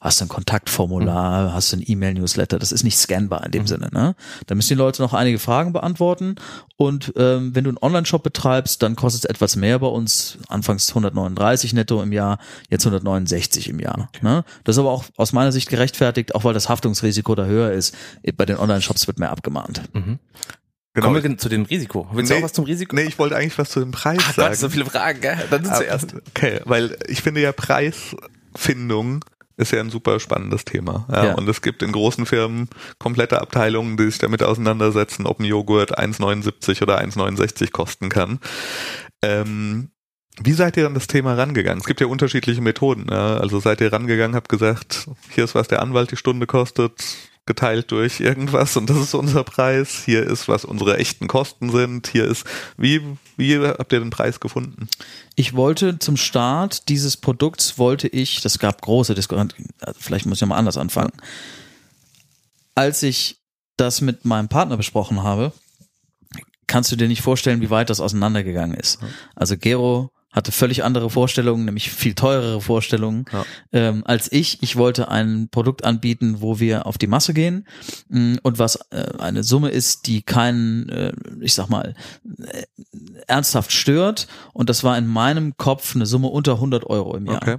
Hast 0.00 0.20
du 0.20 0.26
ein 0.26 0.28
Kontaktformular, 0.28 1.54
hast 1.54 1.72
du 1.72 1.78
ein 1.78 1.82
E-Mail-Newsletter, 1.86 2.58
das 2.58 2.72
ist 2.72 2.84
nicht 2.84 2.98
scannbar 2.98 3.46
in 3.46 3.52
dem 3.52 3.66
Sinne. 3.66 3.88
Ne? 3.90 4.14
Da 4.46 4.54
müssen 4.54 4.68
die 4.68 4.74
Leute 4.74 5.00
noch 5.00 5.14
einige 5.14 5.38
Fragen 5.38 5.72
beantworten 5.72 6.34
und 6.76 7.14
ähm, 7.16 7.54
wenn 7.54 7.64
du 7.64 7.70
einen 7.70 7.78
Online-Shop 7.78 8.22
betreibst, 8.22 8.82
dann 8.82 8.96
kostet 8.96 9.24
es 9.24 9.30
etwas 9.30 9.56
mehr 9.56 9.78
bei 9.78 9.86
uns, 9.86 10.36
anfangs 10.48 10.90
139 10.90 11.72
netto 11.72 12.02
im 12.02 12.12
Jahr, 12.12 12.38
jetzt 12.68 12.84
169 12.84 13.70
im 13.70 13.80
Jahr. 13.80 14.10
Ne? 14.20 14.44
Das 14.64 14.76
ist 14.76 14.80
aber 14.80 14.90
auch 14.90 15.04
aus 15.16 15.32
meiner 15.32 15.52
Sicht 15.52 15.70
gerechtfertigt, 15.70 16.34
auch 16.34 16.44
weil 16.44 16.52
das 16.52 16.68
Haftungsrisiko 16.68 17.34
da 17.34 17.46
höher 17.46 17.72
ist. 17.72 17.94
Bei 18.36 18.44
den 18.44 18.58
Online-Shops 18.58 19.06
wird 19.06 19.18
mehr 19.18 19.30
abgemahnt. 19.30 19.80
Genau. 20.94 21.06
kommen 21.08 21.22
wir 21.22 21.36
zu 21.38 21.48
dem 21.48 21.62
Risiko? 21.64 22.08
Willst 22.12 22.30
du 22.30 22.34
Nee, 22.34 22.40
auch 22.40 22.44
was 22.44 22.52
zum 22.52 22.64
Risiko? 22.64 22.96
Nee, 22.96 23.02
ich 23.04 23.18
wollte 23.18 23.36
eigentlich 23.36 23.58
was 23.58 23.70
zu 23.70 23.80
dem 23.80 23.90
Preis 23.90 24.18
Ach 24.20 24.34
sagen. 24.34 24.48
Gott, 24.50 24.58
so 24.58 24.68
viele 24.70 24.84
Fragen, 24.86 25.20
gell? 25.20 25.36
Dann 25.50 25.62
du 25.62 25.68
Aber- 25.68 25.78
zuerst. 25.78 26.14
Okay, 26.30 26.60
weil 26.64 26.96
ich 27.08 27.20
finde 27.22 27.40
ja 27.42 27.52
Preisfindung 27.52 29.24
ist 29.56 29.70
ja 29.72 29.78
ein 29.80 29.90
super 29.90 30.18
spannendes 30.18 30.64
Thema. 30.64 31.06
Ja, 31.10 31.24
Ja. 31.26 31.34
Und 31.34 31.48
es 31.48 31.62
gibt 31.62 31.82
in 31.84 31.92
großen 31.92 32.26
Firmen 32.26 32.68
komplette 32.98 33.40
Abteilungen, 33.40 33.96
die 33.96 34.06
sich 34.06 34.18
damit 34.18 34.42
auseinandersetzen, 34.42 35.26
ob 35.26 35.38
ein 35.38 35.44
Joghurt 35.44 35.96
1,79 35.96 36.82
oder 36.82 36.98
1,69 37.00 37.70
kosten 37.70 38.08
kann. 38.08 38.40
Ähm, 39.22 39.90
wie 40.42 40.52
seid 40.54 40.76
ihr 40.76 40.86
an 40.86 40.94
das 40.94 41.06
Thema 41.06 41.34
rangegangen? 41.34 41.78
Es 41.78 41.86
gibt 41.86 42.00
ja 42.00 42.08
unterschiedliche 42.08 42.60
Methoden. 42.60 43.06
Ja? 43.08 43.36
Also 43.36 43.60
seid 43.60 43.80
ihr 43.80 43.92
rangegangen, 43.92 44.34
habt 44.34 44.48
gesagt, 44.48 45.08
hier 45.30 45.44
ist 45.44 45.54
was 45.54 45.68
der 45.68 45.80
Anwalt 45.82 46.10
die 46.10 46.16
Stunde 46.16 46.48
kostet, 46.48 46.92
geteilt 47.46 47.90
durch 47.90 48.20
irgendwas 48.20 48.76
und 48.76 48.88
das 48.88 48.96
ist 48.98 49.14
unser 49.14 49.44
Preis. 49.44 50.02
Hier 50.04 50.22
ist, 50.22 50.48
was 50.48 50.64
unsere 50.64 50.96
echten 50.96 51.28
Kosten 51.28 51.70
sind. 51.70 52.06
Hier 52.06 52.24
ist, 52.24 52.44
wie, 52.76 53.02
wie 53.36 53.58
habt 53.58 53.92
ihr 53.92 54.00
den 54.00 54.10
Preis 54.10 54.40
gefunden? 54.40 54.88
Ich 55.34 55.54
wollte 55.54 55.98
zum 55.98 56.16
Start 56.16 56.88
dieses 56.88 57.16
Produkts 57.16 57.78
wollte 57.78 58.08
ich, 58.08 58.40
das 58.40 58.58
gab 58.58 58.80
große 58.80 59.14
Diskussionen, 59.14 59.52
vielleicht 59.98 60.26
muss 60.26 60.40
ich 60.40 60.48
mal 60.48 60.56
anders 60.56 60.78
anfangen. 60.78 61.12
Als 62.74 63.02
ich 63.02 63.40
das 63.76 64.00
mit 64.00 64.24
meinem 64.24 64.48
Partner 64.48 64.76
besprochen 64.76 65.22
habe, 65.22 65.52
kannst 66.66 66.90
du 66.92 66.96
dir 66.96 67.08
nicht 67.08 67.22
vorstellen, 67.22 67.60
wie 67.60 67.70
weit 67.70 67.90
das 67.90 68.00
auseinandergegangen 68.00 68.76
ist. 68.76 68.98
Also 69.34 69.56
Gero 69.56 70.10
hatte 70.34 70.52
völlig 70.52 70.84
andere 70.84 71.08
Vorstellungen, 71.08 71.64
nämlich 71.64 71.90
viel 71.90 72.14
teurere 72.14 72.60
Vorstellungen 72.60 73.24
Ja. 73.32 73.46
ähm, 73.72 74.02
als 74.04 74.30
ich. 74.30 74.62
Ich 74.62 74.76
wollte 74.76 75.08
ein 75.08 75.48
Produkt 75.50 75.84
anbieten, 75.84 76.36
wo 76.40 76.60
wir 76.60 76.86
auf 76.86 76.98
die 76.98 77.06
Masse 77.06 77.32
gehen 77.32 77.66
mh, 78.08 78.38
und 78.42 78.58
was 78.58 78.76
äh, 78.90 79.04
eine 79.18 79.42
Summe 79.44 79.70
ist, 79.70 80.06
die 80.06 80.20
keinen, 80.22 80.88
äh, 80.90 81.12
ich 81.40 81.54
sag 81.54 81.68
mal, 81.70 81.94
äh, 82.38 82.64
ernsthaft 83.28 83.72
stört. 83.72 84.26
Und 84.52 84.68
das 84.68 84.84
war 84.84 84.98
in 84.98 85.06
meinem 85.06 85.56
Kopf 85.56 85.94
eine 85.94 86.04
Summe 86.04 86.28
unter 86.28 86.54
100 86.54 86.84
Euro 86.84 87.16
im 87.16 87.26
Jahr. 87.26 87.36
Okay. 87.36 87.56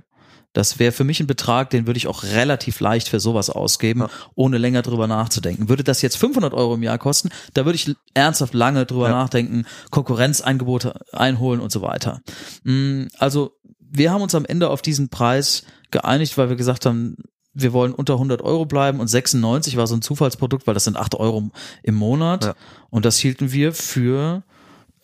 Das 0.55 0.79
wäre 0.79 0.91
für 0.91 1.03
mich 1.03 1.19
ein 1.19 1.27
Betrag, 1.27 1.69
den 1.69 1.85
würde 1.85 1.97
ich 1.97 2.07
auch 2.07 2.23
relativ 2.23 2.79
leicht 2.79 3.09
für 3.09 3.19
sowas 3.19 3.49
ausgeben, 3.51 3.99
Ja. 4.01 4.09
ohne 4.33 4.57
länger 4.57 4.81
drüber 4.81 5.05
nachzudenken. 5.05 5.69
Würde 5.69 5.83
das 5.83 6.01
jetzt 6.01 6.17
500 6.17 6.53
Euro 6.53 6.73
im 6.75 6.81
Jahr 6.83 6.97
kosten, 6.97 7.29
da 7.53 7.65
würde 7.65 7.75
ich 7.75 7.93
ernsthaft 8.13 8.53
lange 8.53 8.85
drüber 8.85 9.09
Ja. 9.09 9.15
nachdenken, 9.15 9.65
Konkurrenzangebote 9.91 10.93
einholen 11.11 11.59
und 11.59 11.71
so 11.71 11.81
weiter. 11.81 12.21
Mm, 12.63 13.03
Also 13.19 13.51
wir 13.79 14.11
haben 14.11 14.21
uns 14.21 14.33
am 14.35 14.45
Ende 14.45 14.69
auf 14.69 14.81
diesen 14.81 15.09
Preis 15.09 15.63
geeinigt, 15.91 16.37
weil 16.37 16.49
wir 16.49 16.55
gesagt 16.55 16.85
haben, 16.85 17.17
wir 17.53 17.71
wollen 17.71 17.93
unter 17.93 18.15
100 18.17 18.41
Euro 18.41 18.65
bleiben 18.65 18.99
und 18.99 19.07
96 19.07 19.77
war 19.77 19.87
so 19.87 19.95
ein 19.95 20.01
Zufallsprodukt, 20.01 20.67
weil 20.67 20.73
das 20.73 20.83
sind 20.85 20.97
8 20.97 21.15
Euro 21.15 21.49
im 21.83 21.95
Monat. 21.95 22.43
Ja. 22.45 22.55
Und 22.89 23.05
das 23.05 23.17
hielten 23.17 23.51
wir 23.53 23.73
für 23.73 24.43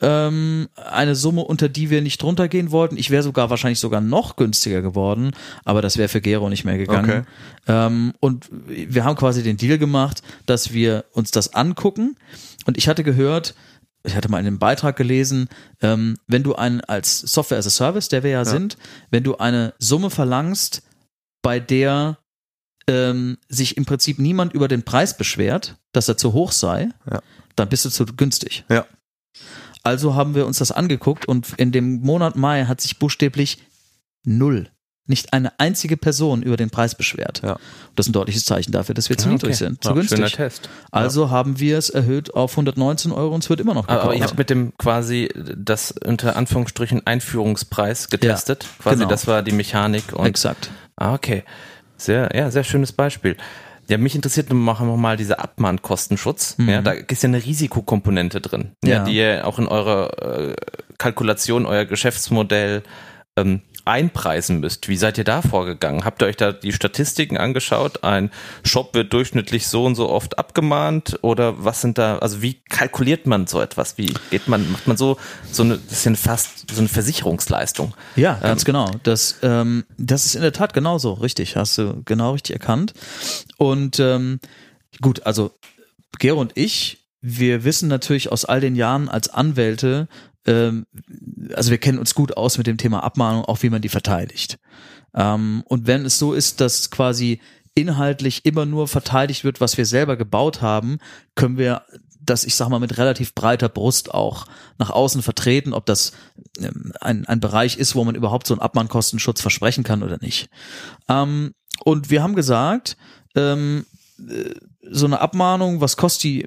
ähm, 0.02 0.68
eine 0.76 1.16
Summe, 1.16 1.42
unter 1.42 1.70
die 1.70 1.90
wir 1.90 2.02
nicht 2.02 2.22
drunter 2.22 2.48
gehen 2.48 2.72
wollten. 2.72 2.98
Ich 2.98 3.10
wäre 3.12 3.24
sogar 3.24 3.50
wahrscheinlich 3.50 3.80
sogar 3.80 4.02
noch 4.02 4.36
günstiger 4.36 4.82
geworden, 4.82 5.32
aber 5.64 5.82
das 5.82 5.98
wäre 5.98 6.10
für 6.10 6.22
Gero 6.22 6.50
nicht 6.50 6.66
mehr 6.66 6.78
gegangen. 6.78 7.10
Okay. 7.10 7.24
Ähm, 7.68 8.14
und 8.20 8.50
wir 8.52 9.04
haben 9.04 9.16
quasi 9.16 9.44
den 9.44 9.58
Deal 9.58 9.78
gemacht, 9.78 10.24
dass 10.46 10.74
wir 10.74 11.06
uns 11.14 11.32
das 11.32 11.54
angucken. 11.54 12.16
Und 12.66 12.78
ich 12.78 12.88
hatte 12.88 13.04
gehört, 13.04 13.56
ich 14.04 14.16
hatte 14.16 14.30
mal 14.30 14.40
in 14.40 14.48
einem 14.48 14.60
Beitrag 14.60 14.96
gelesen, 14.96 15.48
ähm, 15.82 16.18
wenn 16.28 16.44
du 16.44 16.56
einen 16.56 16.82
als 16.82 17.20
Software 17.20 17.60
as 17.60 17.68
a 17.68 17.70
Service, 17.70 18.10
der 18.10 18.24
wir 18.24 18.32
ja, 18.32 18.40
ja. 18.40 18.46
sind, 18.46 18.78
wenn 19.12 19.24
du 19.24 19.38
eine 19.38 19.74
Summe 19.78 20.10
verlangst, 20.10 20.82
bei 21.44 21.60
der 21.60 22.18
ähm, 22.88 23.38
sich 23.48 23.78
im 23.78 23.86
Prinzip 23.86 24.18
niemand 24.20 24.54
über 24.54 24.68
den 24.68 24.84
Preis 24.84 25.18
beschwert, 25.18 25.78
dass 25.92 26.08
er 26.08 26.18
zu 26.18 26.34
hoch 26.34 26.52
sei, 26.52 26.90
ja. 27.10 27.22
dann 27.56 27.70
bist 27.70 27.86
du 27.86 27.90
zu 27.90 28.06
günstig. 28.06 28.66
Ja. 28.70 28.86
Also 29.84 30.16
haben 30.16 30.36
wir 30.36 30.46
uns 30.46 30.60
das 30.60 30.72
angeguckt 30.72 31.28
und 31.28 31.54
in 31.58 31.72
dem 31.72 32.02
Monat 32.02 32.36
Mai 32.36 32.66
hat 32.66 32.82
sich 32.82 33.00
buchstäblich 33.00 33.60
null 34.24 34.70
nicht 35.12 35.34
eine 35.34 35.60
einzige 35.60 35.98
Person 35.98 36.42
über 36.42 36.58
den 36.58 36.70
Preis 36.70 36.96
beschwert. 36.96 37.42
Ja. 37.44 37.58
Das 37.96 38.06
ist 38.06 38.10
ein 38.10 38.14
deutliches 38.14 38.46
Zeichen 38.46 38.72
dafür, 38.72 38.96
dass 38.96 39.10
wir 39.10 39.18
zu 39.18 39.28
ah, 39.28 39.34
niedrig 39.34 39.56
okay. 39.56 39.66
sind, 39.66 39.84
zu 39.84 39.90
ja, 39.90 39.96
günstig. 39.96 40.34
Test. 40.34 40.70
Also 40.92 41.26
ja. 41.26 41.30
haben 41.30 41.60
wir 41.60 41.78
es 41.78 41.90
erhöht 41.90 42.34
auf 42.34 42.54
119 42.54 43.12
Euro 43.12 43.36
und 43.36 43.44
es 43.44 43.50
wird 43.50 43.60
immer 43.60 43.74
noch 43.74 43.88
gekauft. 43.88 44.06
Aber 44.06 44.16
ihr 44.16 44.24
habt 44.24 44.38
mit 44.38 44.50
dem 44.50 44.74
quasi 44.78 45.30
das 45.36 45.94
unter 46.06 46.36
Anführungsstrichen 46.36 47.06
Einführungspreis 47.06 48.10
getestet. 48.10 48.66
quasi 48.80 48.98
genau. 48.98 49.10
das 49.10 49.28
war 49.28 49.44
die 49.44 49.52
Mechanik. 49.52 50.14
Und, 50.14 50.26
Exakt. 50.26 50.72
Ah, 50.96 51.14
okay. 51.14 51.44
Sehr, 51.98 52.36
ja, 52.36 52.50
sehr 52.50 52.64
schönes 52.64 52.92
Beispiel. 52.92 53.38
Ja, 53.90 53.98
mich 53.98 54.16
interessiert 54.16 54.52
machen 54.54 54.88
wir 54.88 54.98
mal 54.98 55.18
dieser 55.18 55.40
Abmahnkostenschutz. 55.40 56.58
Mhm. 56.58 56.70
Ja, 56.70 56.82
da 56.82 56.92
ist 56.92 57.24
ja 57.24 57.28
eine 57.28 57.44
Risikokomponente 57.44 58.42
drin, 58.42 58.72
ja. 58.84 58.98
ja 58.98 59.04
die 59.04 59.16
ihr 59.16 59.48
auch 59.48 59.60
in 59.60 59.68
eurer 59.68 60.50
äh, 60.52 60.56
Kalkulation, 60.98 61.66
euer 61.66 61.86
Geschäftsmodell 61.86 62.84
ähm, 63.38 63.62
einpreisen 63.86 64.60
müsst. 64.60 64.88
Wie 64.88 64.98
seid 64.98 65.18
ihr 65.18 65.24
da 65.24 65.42
vorgegangen? 65.42 66.06
Habt 66.06 66.22
ihr 66.22 66.28
euch 66.28 66.38
da 66.38 66.52
die 66.52 66.74
Statistiken 66.74 67.38
angeschaut? 67.38 68.04
Ein 68.04 68.32
Shop 68.64 68.94
wird 68.94 69.14
durchschnittlich 69.14 69.68
so 69.68 69.86
und 69.86 69.96
so 69.96 70.10
oft 70.10 70.38
abgemahnt 70.38 71.20
oder 71.22 71.64
was 71.64 71.82
sind 71.82 71.98
da, 71.98 72.18
also 72.20 72.42
wie 72.42 72.62
kalkuliert 72.70 73.26
man 73.26 73.48
so 73.48 73.62
etwas? 73.62 73.98
Wie 73.98 74.14
geht 74.30 74.48
man, 74.48 74.72
macht 74.72 74.88
man 74.88 74.98
so, 74.98 75.18
so 75.52 75.64
eine, 75.64 75.80
ja 75.90 76.16
fast 76.16 76.72
so 76.72 76.80
eine 76.80 76.90
Versicherungsleistung. 76.90 77.94
Ja, 78.16 78.36
ganz 78.36 78.62
ähm, 78.62 78.66
genau. 78.66 78.92
Das, 79.04 79.38
ähm, 79.44 79.86
das 79.98 80.26
ist 80.26 80.36
in 80.36 80.42
der 80.42 80.54
Tat 80.54 80.74
genauso, 80.74 81.14
richtig. 81.14 81.56
Hast 81.56 81.78
du 81.78 82.02
genau 82.06 82.32
richtig 82.34 82.54
erkannt. 82.54 82.94
Und 83.58 84.00
ähm, 84.00 84.40
gut, 85.02 85.26
also 85.26 85.52
Gero 86.20 86.40
und 86.40 86.52
ich, 86.56 87.00
wir 87.22 87.64
wissen 87.64 87.88
natürlich 87.88 88.32
aus 88.32 88.46
all 88.46 88.62
den 88.62 88.76
Jahren 88.76 89.08
als 89.08 89.30
Anwälte, 89.30 90.08
ähm, 90.46 90.86
also 91.54 91.72
wir 91.72 91.78
kennen 91.78 92.00
uns 92.00 92.16
gut 92.16 92.38
aus 92.38 92.58
mit 92.58 92.68
dem 92.68 92.78
Thema 92.78 93.04
Abmahnung, 93.04 93.46
auch 93.46 93.62
wie 93.64 93.70
man 93.70 93.82
die 93.82 93.90
verteidigt. 93.90 94.60
Ähm, 95.14 95.64
und 95.66 95.88
wenn 95.88 96.06
es 96.06 96.20
so 96.20 96.34
ist, 96.34 96.62
dass 96.62 96.90
quasi 96.90 97.40
inhaltlich 97.76 98.46
immer 98.46 98.66
nur 98.66 98.88
verteidigt 98.88 99.44
wird, 99.44 99.62
was 99.62 99.78
wir 99.78 99.86
selber 99.86 100.18
gebaut 100.18 100.62
haben, 100.62 101.00
können 101.36 101.58
wir 101.58 101.84
das, 102.24 102.44
ich 102.44 102.56
sag 102.56 102.70
mal, 102.70 102.80
mit 102.80 102.98
relativ 102.98 103.34
breiter 103.34 103.70
Brust 103.70 104.14
auch 104.14 104.46
nach 104.78 104.90
außen 104.90 105.22
vertreten, 105.22 105.74
ob 105.74 105.86
das 105.86 106.14
ähm, 106.60 106.94
ein, 107.02 107.26
ein 107.26 107.40
Bereich 107.40 107.78
ist, 107.78 107.96
wo 107.96 108.04
man 108.04 108.16
überhaupt 108.16 108.48
so 108.48 108.54
einen 108.54 108.62
Abmahnkostenschutz 108.62 109.42
versprechen 109.42 109.84
kann 109.84 110.04
oder 110.04 110.18
nicht. 110.22 110.50
Ähm, 111.10 111.54
und 111.84 112.10
wir 112.10 112.22
haben 112.22 112.36
gesagt, 112.36 112.98
ähm, 113.36 113.86
äh, 114.20 114.54
so 114.92 115.06
eine 115.06 115.22
Abmahnung, 115.22 115.82
was 115.82 115.98
kostet 115.98 116.24
die, 116.24 116.46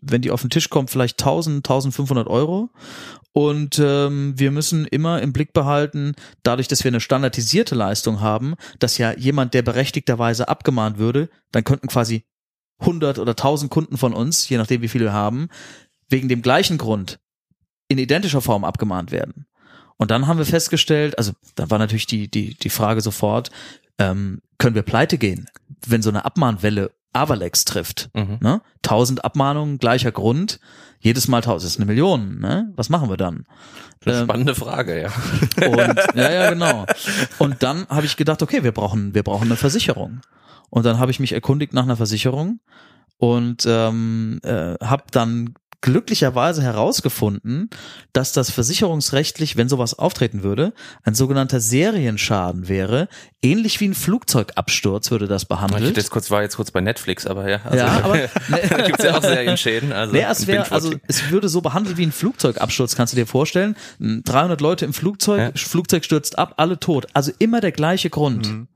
wenn 0.00 0.22
die 0.22 0.30
auf 0.30 0.40
den 0.40 0.50
Tisch 0.50 0.70
kommt, 0.70 0.90
vielleicht 0.90 1.20
1000, 1.20 1.56
1500 1.58 2.28
Euro. 2.28 2.70
Und 3.32 3.78
ähm, 3.78 4.34
wir 4.36 4.50
müssen 4.50 4.86
immer 4.86 5.22
im 5.22 5.32
Blick 5.32 5.52
behalten, 5.52 6.14
dadurch, 6.42 6.68
dass 6.68 6.82
wir 6.82 6.90
eine 6.90 7.00
standardisierte 7.00 7.74
Leistung 7.74 8.20
haben, 8.20 8.54
dass 8.78 8.98
ja 8.98 9.12
jemand, 9.12 9.54
der 9.54 9.62
berechtigterweise 9.62 10.48
abgemahnt 10.48 10.98
würde, 10.98 11.28
dann 11.52 11.64
könnten 11.64 11.88
quasi 11.88 12.24
100 12.80 13.18
oder 13.18 13.32
1000 13.32 13.70
Kunden 13.70 13.96
von 13.96 14.14
uns, 14.14 14.48
je 14.48 14.56
nachdem 14.56 14.82
wie 14.82 14.88
viele 14.88 15.06
wir 15.06 15.12
haben, 15.12 15.48
wegen 16.08 16.28
dem 16.28 16.42
gleichen 16.42 16.78
Grund 16.78 17.20
in 17.88 17.98
identischer 17.98 18.40
Form 18.40 18.64
abgemahnt 18.64 19.12
werden. 19.12 19.46
Und 19.96 20.10
dann 20.10 20.26
haben 20.26 20.38
wir 20.38 20.46
festgestellt, 20.46 21.18
also 21.18 21.32
da 21.56 21.70
war 21.70 21.78
natürlich 21.78 22.06
die, 22.06 22.28
die, 22.28 22.54
die 22.54 22.70
Frage 22.70 23.00
sofort, 23.00 23.50
ähm, 23.98 24.40
können 24.58 24.74
wir 24.74 24.82
pleite 24.82 25.18
gehen, 25.18 25.46
wenn 25.86 26.02
so 26.02 26.08
eine 26.08 26.24
Abmahnwelle 26.24 26.90
Avalex 27.12 27.64
trifft. 27.64 28.10
Mhm. 28.14 28.38
Ne? 28.40 28.62
Tausend 28.82 29.24
Abmahnungen, 29.24 29.78
gleicher 29.78 30.12
Grund, 30.12 30.60
jedes 31.00 31.28
Mal 31.28 31.40
tausend, 31.40 31.64
das 31.64 31.72
ist 31.72 31.78
eine 31.78 31.86
Million. 31.86 32.38
Ne? 32.38 32.72
Was 32.76 32.88
machen 32.88 33.08
wir 33.08 33.16
dann? 33.16 33.46
Ähm, 34.06 34.24
spannende 34.24 34.54
Frage, 34.54 35.02
ja. 35.02 35.66
Und, 35.66 35.98
ja, 36.14 36.30
ja, 36.30 36.50
genau. 36.50 36.86
Und 37.38 37.62
dann 37.62 37.86
habe 37.88 38.06
ich 38.06 38.16
gedacht, 38.16 38.42
okay, 38.42 38.62
wir 38.64 38.72
brauchen, 38.72 39.14
wir 39.14 39.22
brauchen 39.22 39.46
eine 39.46 39.56
Versicherung. 39.56 40.20
Und 40.70 40.86
dann 40.86 40.98
habe 40.98 41.10
ich 41.10 41.20
mich 41.20 41.32
erkundigt 41.32 41.74
nach 41.74 41.82
einer 41.82 41.96
Versicherung 41.96 42.60
und 43.18 43.64
ähm, 43.66 44.40
äh, 44.42 44.74
habe 44.82 45.04
dann 45.10 45.54
glücklicherweise 45.82 46.62
herausgefunden, 46.62 47.70
dass 48.12 48.32
das 48.32 48.50
versicherungsrechtlich, 48.50 49.56
wenn 49.56 49.68
sowas 49.68 49.98
auftreten 49.98 50.42
würde, 50.42 50.74
ein 51.04 51.14
sogenannter 51.14 51.60
Serienschaden 51.60 52.68
wäre. 52.68 53.08
Ähnlich 53.42 53.80
wie 53.80 53.88
ein 53.88 53.94
Flugzeugabsturz 53.94 55.10
würde 55.10 55.26
das 55.26 55.46
behandelt. 55.46 55.82
Ich 55.88 55.92
das 55.94 56.10
kurz 56.10 56.30
war 56.30 56.42
jetzt 56.42 56.56
kurz 56.56 56.70
bei 56.70 56.80
Netflix, 56.80 57.26
aber 57.26 57.48
ja. 57.48 57.60
Also, 57.64 57.76
ja, 57.78 57.88
aber 58.04 58.18
da 58.68 58.86
gibt's 58.86 59.04
ja 59.04 59.16
auch 59.16 59.22
Serienschäden. 59.22 59.92
Also, 59.92 60.12
nee, 60.12 60.24
es 60.28 60.46
wäre, 60.46 60.70
also 60.70 60.92
es 61.06 61.30
würde 61.30 61.48
so 61.48 61.62
behandelt 61.62 61.96
wie 61.96 62.04
ein 62.04 62.12
Flugzeugabsturz, 62.12 62.94
kannst 62.94 63.14
du 63.14 63.16
dir 63.16 63.26
vorstellen. 63.26 63.74
300 63.98 64.60
Leute 64.60 64.84
im 64.84 64.92
Flugzeug, 64.92 65.40
ja. 65.40 65.50
Flugzeug 65.54 66.04
stürzt 66.04 66.38
ab, 66.38 66.54
alle 66.58 66.78
tot. 66.78 67.06
Also 67.14 67.32
immer 67.38 67.60
der 67.60 67.72
gleiche 67.72 68.10
Grund. 68.10 68.48
Mhm. 68.48 68.68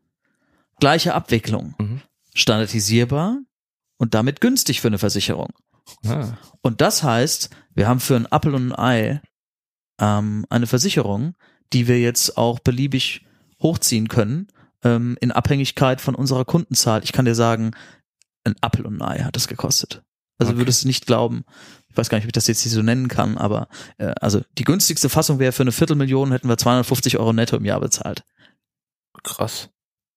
Gleiche 0.81 1.15
Abwicklung. 1.15 1.75
Mhm. 1.79 2.01
Standardisierbar 2.35 3.39
und 3.99 4.15
damit 4.15 4.41
günstig 4.41 4.81
für 4.81 4.89
eine 4.89 4.99
Versicherung. 4.99 5.53
Ah. 6.07 6.37
Und 6.63 6.81
das 6.81 7.03
heißt, 7.03 7.51
wir 7.75 7.89
haben 7.89 8.01
für 8.01 8.17
ein 8.17 8.27
Apple 8.31 8.55
und 8.55 8.73
ein 8.73 8.79
Ei 8.79 9.23
ähm, 10.01 10.47
eine 10.51 10.67
Versicherung, 10.67 11.35
die 11.73 11.89
wir 11.89 12.01
jetzt 12.01 12.37
auch 12.37 12.59
beliebig 12.59 13.27
hochziehen 13.63 14.09
können, 14.09 14.49
ähm, 14.83 15.17
in 15.21 15.33
Abhängigkeit 15.33 16.01
von 16.01 16.15
unserer 16.15 16.45
Kundenzahl. 16.45 17.03
Ich 17.03 17.13
kann 17.13 17.25
dir 17.25 17.35
sagen, 17.35 17.73
ein 18.45 18.57
Apple 18.61 18.85
und 18.85 19.01
ein 19.01 19.03
Ei 19.03 19.23
hat 19.23 19.37
es 19.37 19.49
gekostet. 19.49 20.03
Also 20.39 20.53
okay. 20.53 20.61
würdest 20.61 20.85
du 20.85 20.89
nicht 20.89 21.07
glauben, 21.07 21.45
ich 21.89 21.97
weiß 21.97 22.09
gar 22.09 22.19
nicht, 22.19 22.25
ob 22.25 22.29
ich 22.29 22.33
das 22.33 22.49
jetzt 22.49 22.63
hier 22.63 22.73
so 22.73 22.83
nennen 22.83 23.09
kann, 23.09 23.39
aber 23.39 23.69
äh, 23.99 24.13
also 24.21 24.43
die 24.59 24.65
günstigste 24.65 25.09
Fassung 25.09 25.39
wäre 25.39 25.53
für 25.53 25.63
eine 25.63 25.73
Viertelmillion 25.73 26.33
hätten 26.33 26.49
wir 26.49 26.59
250 26.59 27.19
Euro 27.19 27.33
netto 27.33 27.57
im 27.57 27.65
Jahr 27.65 27.81
bezahlt. 27.81 28.25
Krass. 29.23 29.71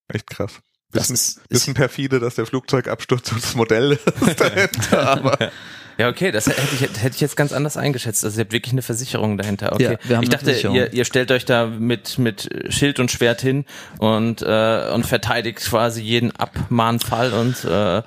Echt 0.07 0.27
krass. 0.27 0.59
Bisschen, 0.91 1.15
ist, 1.15 1.47
bisschen 1.49 1.73
perfide, 1.73 2.19
dass 2.19 2.35
der 2.35 2.45
Flugzeugabsturz 2.45 3.29
das 3.29 3.55
Modell 3.55 3.93
ist 3.93 4.05
dahinter, 4.39 5.09
aber. 5.09 5.51
Ja, 5.97 6.09
okay, 6.09 6.31
das 6.31 6.45
hätte 6.45 6.61
ich, 6.73 6.81
hätte 6.81 7.15
ich 7.15 7.21
jetzt 7.21 7.35
ganz 7.35 7.51
anders 7.51 7.75
eingeschätzt. 7.75 8.23
Also 8.23 8.37
ihr 8.39 8.45
habt 8.45 8.53
wirklich 8.53 8.71
eine 8.71 8.83
Versicherung 8.83 9.37
dahinter. 9.37 9.73
Okay. 9.73 9.97
Ja, 10.07 10.21
ich 10.21 10.29
dachte, 10.29 10.51
ihr, 10.51 10.93
ihr 10.93 11.05
stellt 11.05 11.31
euch 11.31 11.43
da 11.43 11.65
mit, 11.65 12.19
mit 12.19 12.49
Schild 12.69 12.99
und 12.99 13.11
Schwert 13.11 13.41
hin 13.41 13.65
und, 13.97 14.43
äh, 14.43 14.91
und 14.93 15.05
verteidigt 15.05 15.59
quasi 15.59 16.01
jeden 16.01 16.35
Abmahnfall 16.35 17.33
und 17.33 17.65
äh, 17.65 18.03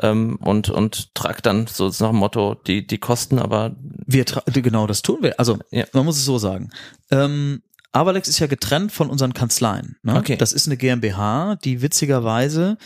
ähm, 0.00 0.36
und 0.40 0.70
und 0.70 1.14
tragt 1.14 1.46
dann 1.46 1.66
so 1.66 1.88
nach 1.88 2.10
dem 2.10 2.16
Motto 2.16 2.54
die 2.54 2.86
die 2.86 2.98
Kosten, 2.98 3.38
aber 3.38 3.74
wir 3.80 4.24
genau 4.46 4.86
das 4.86 5.02
tun 5.02 5.18
wir. 5.22 5.38
Also 5.40 5.58
ja. 5.70 5.84
man 5.92 6.04
muss 6.04 6.18
es 6.18 6.24
so 6.24 6.38
sagen. 6.38 6.70
Ähm, 7.10 7.62
Avalex 7.92 8.28
ist 8.28 8.38
ja 8.38 8.46
getrennt 8.46 8.92
von 8.92 9.08
unseren 9.10 9.32
Kanzleien. 9.32 9.96
Ne? 10.02 10.16
Okay. 10.16 10.36
Das 10.36 10.52
ist 10.52 10.66
eine 10.66 10.76
GmbH, 10.76 11.56
die 11.56 11.82
witzigerweise 11.82 12.76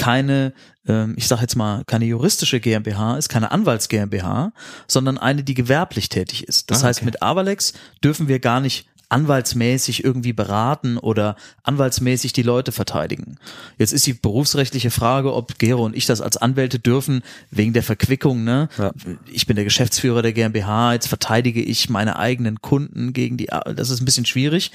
keine, 0.00 0.54
ähm, 0.86 1.14
ich 1.18 1.28
sage 1.28 1.42
jetzt 1.42 1.56
mal, 1.56 1.84
keine 1.84 2.06
juristische 2.06 2.58
GmbH 2.58 3.18
ist, 3.18 3.28
keine 3.28 3.50
Anwalts 3.50 3.88
GmbH, 3.88 4.52
sondern 4.86 5.18
eine, 5.18 5.44
die 5.44 5.52
gewerblich 5.52 6.08
tätig 6.08 6.48
ist. 6.48 6.70
Das 6.70 6.78
ah, 6.78 6.80
okay. 6.80 6.88
heißt, 6.88 7.02
mit 7.04 7.22
Avalex 7.22 7.74
dürfen 8.02 8.26
wir 8.26 8.40
gar 8.40 8.60
nicht 8.60 8.88
anwaltsmäßig 9.10 10.04
irgendwie 10.04 10.32
beraten 10.32 10.96
oder 10.96 11.36
anwaltsmäßig 11.62 12.32
die 12.32 12.42
Leute 12.42 12.72
verteidigen. 12.72 13.36
Jetzt 13.78 13.92
ist 13.92 14.06
die 14.06 14.14
berufsrechtliche 14.14 14.90
Frage, 14.90 15.34
ob 15.34 15.58
Gero 15.58 15.84
und 15.84 15.96
ich 15.96 16.06
das 16.06 16.20
als 16.20 16.36
Anwälte 16.36 16.78
dürfen, 16.78 17.22
wegen 17.50 17.72
der 17.72 17.82
Verquickung. 17.82 18.44
Ne? 18.44 18.68
Ja. 18.78 18.92
Ich 19.30 19.46
bin 19.46 19.56
der 19.56 19.64
Geschäftsführer 19.64 20.22
der 20.22 20.32
GmbH, 20.32 20.94
jetzt 20.94 21.08
verteidige 21.08 21.62
ich 21.62 21.90
meine 21.90 22.18
eigenen 22.18 22.60
Kunden 22.62 23.12
gegen 23.12 23.36
die, 23.36 23.46
das 23.46 23.90
ist 23.90 24.00
ein 24.00 24.04
bisschen 24.04 24.26
schwierig. 24.26 24.70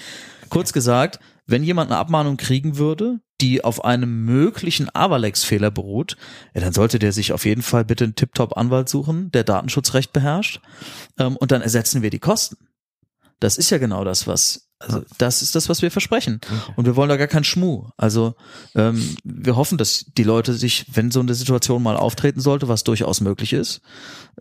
Kurz 0.50 0.74
gesagt, 0.74 1.20
wenn 1.48 1.64
jemand 1.64 1.92
eine 1.92 2.00
Abmahnung 2.00 2.38
kriegen 2.38 2.78
würde, 2.78 3.20
die 3.42 3.64
auf 3.64 3.84
einem 3.84 4.26
möglichen 4.26 4.90
Avalex-Fehler 4.94 5.70
beruht, 5.72 6.18
ja, 6.54 6.62
dann 6.62 6.74
sollte 6.74 7.00
der 7.00 7.12
sich 7.12 7.34
auf 7.34 7.46
jeden 7.46 7.62
Fall 7.62 7.86
bitte 7.86 8.06
einen 8.06 8.16
Tip-Top-Anwalt 8.16 8.90
suchen, 8.90 9.32
der 9.32 9.44
Datenschutzrecht 9.44 10.14
beherrscht. 10.14 10.62
Ähm, 11.20 11.36
und 11.38 11.52
dann 11.52 11.62
ersetzen 11.62 12.02
wir 12.02 12.10
die 12.10 12.20
Kosten. 12.20 12.58
Das 13.40 13.58
ist 13.58 13.70
ja 13.70 13.78
genau 13.78 14.04
das, 14.04 14.28
was, 14.28 14.70
also 14.80 15.04
das 15.18 15.42
ist 15.42 15.56
das, 15.56 15.70
was 15.70 15.82
wir 15.82 15.92
versprechen. 15.92 16.40
Okay. 16.44 16.74
Und 16.76 16.86
wir 16.86 16.96
wollen 16.96 17.10
da 17.10 17.18
gar 17.18 17.28
keinen 17.28 17.44
Schmuh. 17.44 17.90
Also 17.98 18.36
ähm, 18.76 19.18
wir 19.24 19.56
hoffen, 19.56 19.78
dass 19.78 20.06
die 20.18 20.24
Leute 20.24 20.54
sich, 20.54 20.86
wenn 20.94 21.12
so 21.12 21.20
eine 21.20 21.34
Situation 21.34 21.84
mal 21.84 21.98
auftreten 21.98 22.40
sollte, 22.40 22.68
was 22.68 22.84
durchaus 22.84 23.22
möglich 23.22 23.54
ist, 23.54 23.82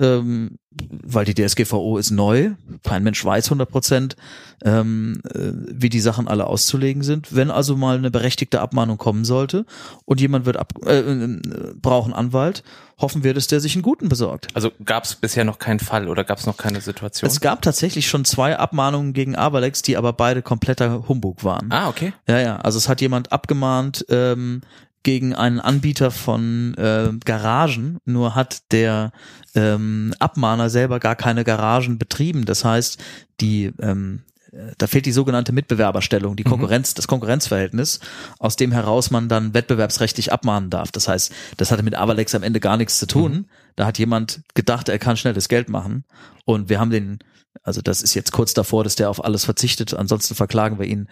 ähm, 0.00 0.58
weil 0.70 1.24
die 1.24 1.34
DSGVO 1.34 1.98
ist 1.98 2.10
neu, 2.10 2.52
kein 2.82 3.04
Mensch 3.04 3.24
weiß 3.24 3.46
100 3.46 3.70
Prozent, 3.70 4.16
ähm, 4.64 5.20
äh, 5.32 5.52
wie 5.68 5.88
die 5.88 6.00
Sachen 6.00 6.26
alle 6.26 6.46
auszulegen 6.46 7.02
sind. 7.02 7.34
Wenn 7.34 7.50
also 7.50 7.76
mal 7.76 7.96
eine 7.96 8.10
berechtigte 8.10 8.60
Abmahnung 8.60 8.98
kommen 8.98 9.24
sollte 9.24 9.66
und 10.04 10.20
jemand 10.20 10.46
wird 10.46 10.56
ab, 10.56 10.72
äh, 10.84 10.98
äh, 10.98 11.40
braucht 11.80 12.06
einen 12.06 12.14
Anwalt, 12.14 12.64
hoffen 12.98 13.22
wir, 13.24 13.34
dass 13.34 13.46
der 13.46 13.60
sich 13.60 13.74
einen 13.74 13.82
guten 13.82 14.08
besorgt. 14.08 14.48
Also 14.54 14.70
gab 14.84 15.04
es 15.04 15.14
bisher 15.14 15.44
noch 15.44 15.58
keinen 15.58 15.80
Fall 15.80 16.08
oder 16.08 16.24
gab 16.24 16.38
es 16.38 16.46
noch 16.46 16.56
keine 16.56 16.80
Situation? 16.80 17.28
Es 17.28 17.40
gab 17.40 17.62
tatsächlich 17.62 18.08
schon 18.08 18.24
zwei 18.24 18.56
Abmahnungen 18.58 19.12
gegen 19.12 19.36
Avalex, 19.36 19.82
die 19.82 19.96
aber 19.96 20.12
beide 20.12 20.42
kompletter 20.42 21.08
Humbug 21.08 21.44
waren. 21.44 21.70
Ah, 21.70 21.88
okay. 21.88 22.12
Ja, 22.28 22.40
ja. 22.40 22.56
Also 22.56 22.78
es 22.78 22.88
hat 22.88 23.00
jemand 23.00 23.32
abgemahnt 23.32 24.06
ähm, 24.08 24.62
gegen 25.04 25.34
einen 25.34 25.60
Anbieter 25.60 26.10
von 26.10 26.74
äh, 26.74 27.10
Garagen, 27.24 27.98
nur 28.04 28.34
hat 28.34 28.72
der 28.72 29.12
ähm, 29.54 30.12
Abmahner 30.18 30.68
selber 30.68 30.98
gar 30.98 31.14
keine 31.14 31.44
Garagen 31.44 31.98
betrieben. 31.98 32.44
Das 32.44 32.64
heißt, 32.64 32.98
die 33.40 33.72
ähm, 33.80 34.24
da 34.78 34.86
fehlt 34.86 35.06
die 35.06 35.12
sogenannte 35.12 35.52
Mitbewerberstellung, 35.52 36.36
die 36.36 36.44
Konkurrenz, 36.44 36.92
mhm. 36.92 36.96
das 36.96 37.08
Konkurrenzverhältnis, 37.08 38.00
aus 38.38 38.56
dem 38.56 38.72
heraus 38.72 39.10
man 39.10 39.28
dann 39.28 39.54
wettbewerbsrechtlich 39.54 40.32
abmahnen 40.32 40.70
darf. 40.70 40.92
Das 40.92 41.08
heißt, 41.08 41.32
das 41.56 41.70
hatte 41.70 41.82
mit 41.82 41.96
Avalex 41.96 42.34
am 42.34 42.42
Ende 42.42 42.60
gar 42.60 42.76
nichts 42.76 42.98
zu 42.98 43.06
tun. 43.06 43.32
Mhm. 43.32 43.44
Da 43.76 43.86
hat 43.86 43.98
jemand 43.98 44.42
gedacht, 44.54 44.88
er 44.88 44.98
kann 44.98 45.16
schnelles 45.16 45.48
Geld 45.48 45.68
machen 45.68 46.04
und 46.44 46.68
wir 46.68 46.78
haben 46.78 46.90
den, 46.90 47.18
also 47.62 47.80
das 47.80 48.02
ist 48.02 48.14
jetzt 48.14 48.32
kurz 48.32 48.54
davor, 48.54 48.84
dass 48.84 48.94
der 48.94 49.10
auf 49.10 49.24
alles 49.24 49.44
verzichtet. 49.44 49.94
Ansonsten 49.94 50.34
verklagen 50.34 50.78
wir 50.78 50.86
ihn 50.86 51.08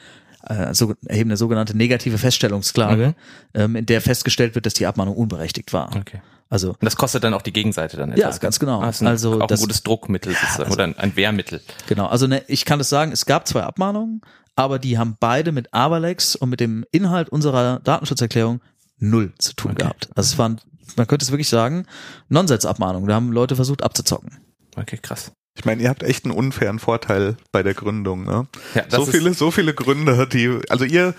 äh, 0.46 0.74
so, 0.74 0.94
erheben 1.06 1.30
eine 1.30 1.36
sogenannte 1.36 1.76
negative 1.76 2.18
Feststellungsklage, 2.18 3.08
mhm. 3.08 3.60
ähm, 3.60 3.76
in 3.76 3.86
der 3.86 4.00
festgestellt 4.00 4.54
wird, 4.54 4.66
dass 4.66 4.74
die 4.74 4.86
Abmahnung 4.86 5.16
unberechtigt 5.16 5.72
war. 5.72 5.94
Okay. 5.96 6.20
Also 6.48 6.70
und 6.70 6.82
das 6.82 6.96
kostet 6.96 7.24
dann 7.24 7.32
auch 7.32 7.40
die 7.40 7.52
Gegenseite 7.52 7.96
dann 7.96 8.12
etwas. 8.12 8.36
Ja, 8.36 8.38
ganz 8.38 8.58
genau. 8.58 8.82
Ah, 8.82 8.92
ein, 9.00 9.06
also 9.06 9.40
auch 9.40 9.46
das, 9.46 9.60
ein 9.60 9.62
gutes 9.62 9.82
Druckmittel 9.82 10.34
sozusagen 10.34 10.64
also, 10.64 10.74
oder 10.74 10.84
ein, 10.84 10.98
ein 10.98 11.16
Wehrmittel. 11.16 11.62
Genau. 11.86 12.06
Also 12.08 12.26
ne, 12.26 12.42
ich 12.46 12.66
kann 12.66 12.78
das 12.78 12.90
sagen, 12.90 13.10
es 13.10 13.24
gab 13.24 13.48
zwei 13.48 13.62
Abmahnungen, 13.62 14.20
aber 14.54 14.78
die 14.78 14.98
haben 14.98 15.16
beide 15.18 15.50
mit 15.50 15.72
Avalex 15.72 16.36
und 16.36 16.50
mit 16.50 16.60
dem 16.60 16.84
Inhalt 16.92 17.30
unserer 17.30 17.80
Datenschutzerklärung 17.80 18.60
null 18.98 19.32
zu 19.38 19.54
tun 19.54 19.70
okay. 19.70 19.82
gehabt. 19.82 20.10
Also 20.14 20.34
es 20.34 20.38
waren, 20.38 20.60
man 20.96 21.06
könnte 21.06 21.24
es 21.24 21.30
wirklich 21.30 21.48
sagen, 21.48 21.86
Nonsensabmahnungen. 22.28 23.08
Da 23.08 23.14
haben 23.14 23.32
Leute 23.32 23.56
versucht 23.56 23.82
abzuzocken. 23.82 24.38
Okay, 24.76 24.98
krass. 25.00 25.32
Ich 25.54 25.64
meine, 25.64 25.82
ihr 25.82 25.90
habt 25.90 26.02
echt 26.02 26.24
einen 26.24 26.34
unfairen 26.34 26.78
Vorteil 26.78 27.36
bei 27.52 27.62
der 27.62 27.74
Gründung. 27.74 28.24
Ne? 28.24 28.46
Ja, 28.74 28.84
so 28.88 29.04
viele, 29.04 29.34
so 29.34 29.50
viele 29.50 29.74
Gründer, 29.74 30.26
die, 30.26 30.60
also 30.68 30.84
ihr 30.84 31.14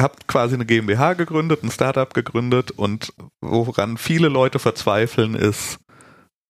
habt 0.00 0.28
quasi 0.28 0.54
eine 0.54 0.66
GmbH 0.66 1.14
gegründet, 1.14 1.62
ein 1.62 1.70
Startup 1.70 2.12
gegründet 2.12 2.70
und 2.70 3.12
woran 3.40 3.96
viele 3.96 4.28
Leute 4.28 4.58
verzweifeln 4.58 5.34
ist, 5.34 5.78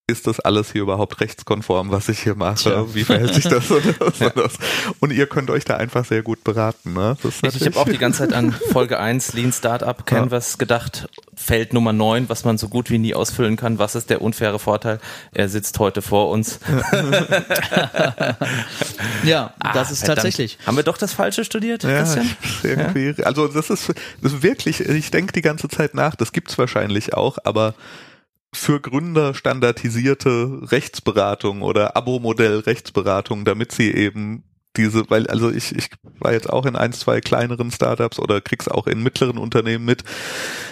ist 0.09 0.27
das 0.27 0.41
alles 0.41 0.73
hier 0.73 0.83
überhaupt 0.83 1.21
rechtskonform, 1.21 1.91
was 1.91 2.09
ich 2.09 2.21
hier 2.21 2.35
mache? 2.35 2.57
Tja. 2.57 2.95
Wie 2.95 3.05
verhält 3.05 3.35
sich 3.35 3.45
das 3.45 3.71
und 3.71 3.85
das, 4.01 4.19
ja. 4.19 4.29
und 4.29 4.37
das? 4.39 4.55
Und 5.01 5.13
ihr 5.13 5.27
könnt 5.27 5.51
euch 5.51 5.67
da 5.67 5.77
einfach 5.77 6.07
sehr 6.07 6.23
gut 6.23 6.43
beraten. 6.45 6.95
Ne? 6.95 7.19
ich 7.23 7.43
ich 7.43 7.67
habe 7.67 7.77
auch 7.79 7.89
die 7.89 7.99
ganze 7.99 8.21
Zeit 8.21 8.33
an 8.33 8.53
Folge 8.53 8.99
1 8.99 9.35
Lean 9.35 9.53
Startup 9.53 10.07
Canvas 10.07 10.53
ja. 10.53 10.59
gedacht. 10.59 11.11
Feld 11.35 11.75
Nummer 11.75 11.93
9, 11.93 12.31
was 12.31 12.45
man 12.45 12.57
so 12.57 12.69
gut 12.69 12.89
wie 12.91 12.99
nie 12.99 13.15
ausfüllen 13.15 13.57
kann. 13.57 13.79
Was 13.79 13.95
ist 13.95 14.09
der 14.09 14.23
unfaire 14.23 14.59
Vorteil? 14.59 14.99
Er 15.33 15.51
sitzt 15.51 15.79
heute 15.79 16.01
vor 16.01 16.31
uns. 16.31 16.59
ja, 19.25 19.53
ah, 19.61 19.73
das 19.75 19.91
ist 19.91 20.01
verdammt. 20.01 20.17
tatsächlich. 20.17 20.59
Haben 20.67 20.77
wir 20.79 20.85
doch 20.85 20.97
das 20.97 21.13
Falsche 21.13 21.45
studiert, 21.45 21.85
ja, 21.85 21.99
Christian? 21.99 22.31
Irgendwie. 22.63 23.15
Ja? 23.17 23.25
Also 23.25 23.47
das 23.47 23.69
ist, 23.69 23.93
das 24.23 24.33
ist 24.33 24.43
wirklich, 24.43 24.81
ich 24.81 25.11
denke 25.11 25.35
die 25.35 25.43
ganze 25.43 25.69
Zeit 25.69 25.93
nach, 25.95 26.17
das 26.17 26.33
gibt's 26.33 26.57
wahrscheinlich 26.57 27.13
auch, 27.13 27.37
aber 27.45 27.75
für 28.53 28.81
Gründer 28.81 29.35
standardisierte 29.35 30.61
Rechtsberatung 30.71 31.63
oder 31.63 31.97
Abo-Modell 31.97 32.61
Rechtsberatung, 32.61 33.45
damit 33.45 33.73
sie 33.73 33.93
eben 33.93 34.45
diese, 34.79 35.11
weil, 35.11 35.27
also 35.27 35.51
ich, 35.51 35.75
ich 35.77 35.91
war 36.19 36.33
jetzt 36.33 36.49
auch 36.49 36.65
in 36.65 36.77
ein, 36.77 36.93
zwei 36.93 37.21
kleineren 37.21 37.71
Startups 37.71 38.19
oder 38.19 38.41
krieg's 38.41 38.69
auch 38.69 38.87
in 38.87 39.03
mittleren 39.03 39.37
Unternehmen 39.37 39.85
mit, 39.85 40.05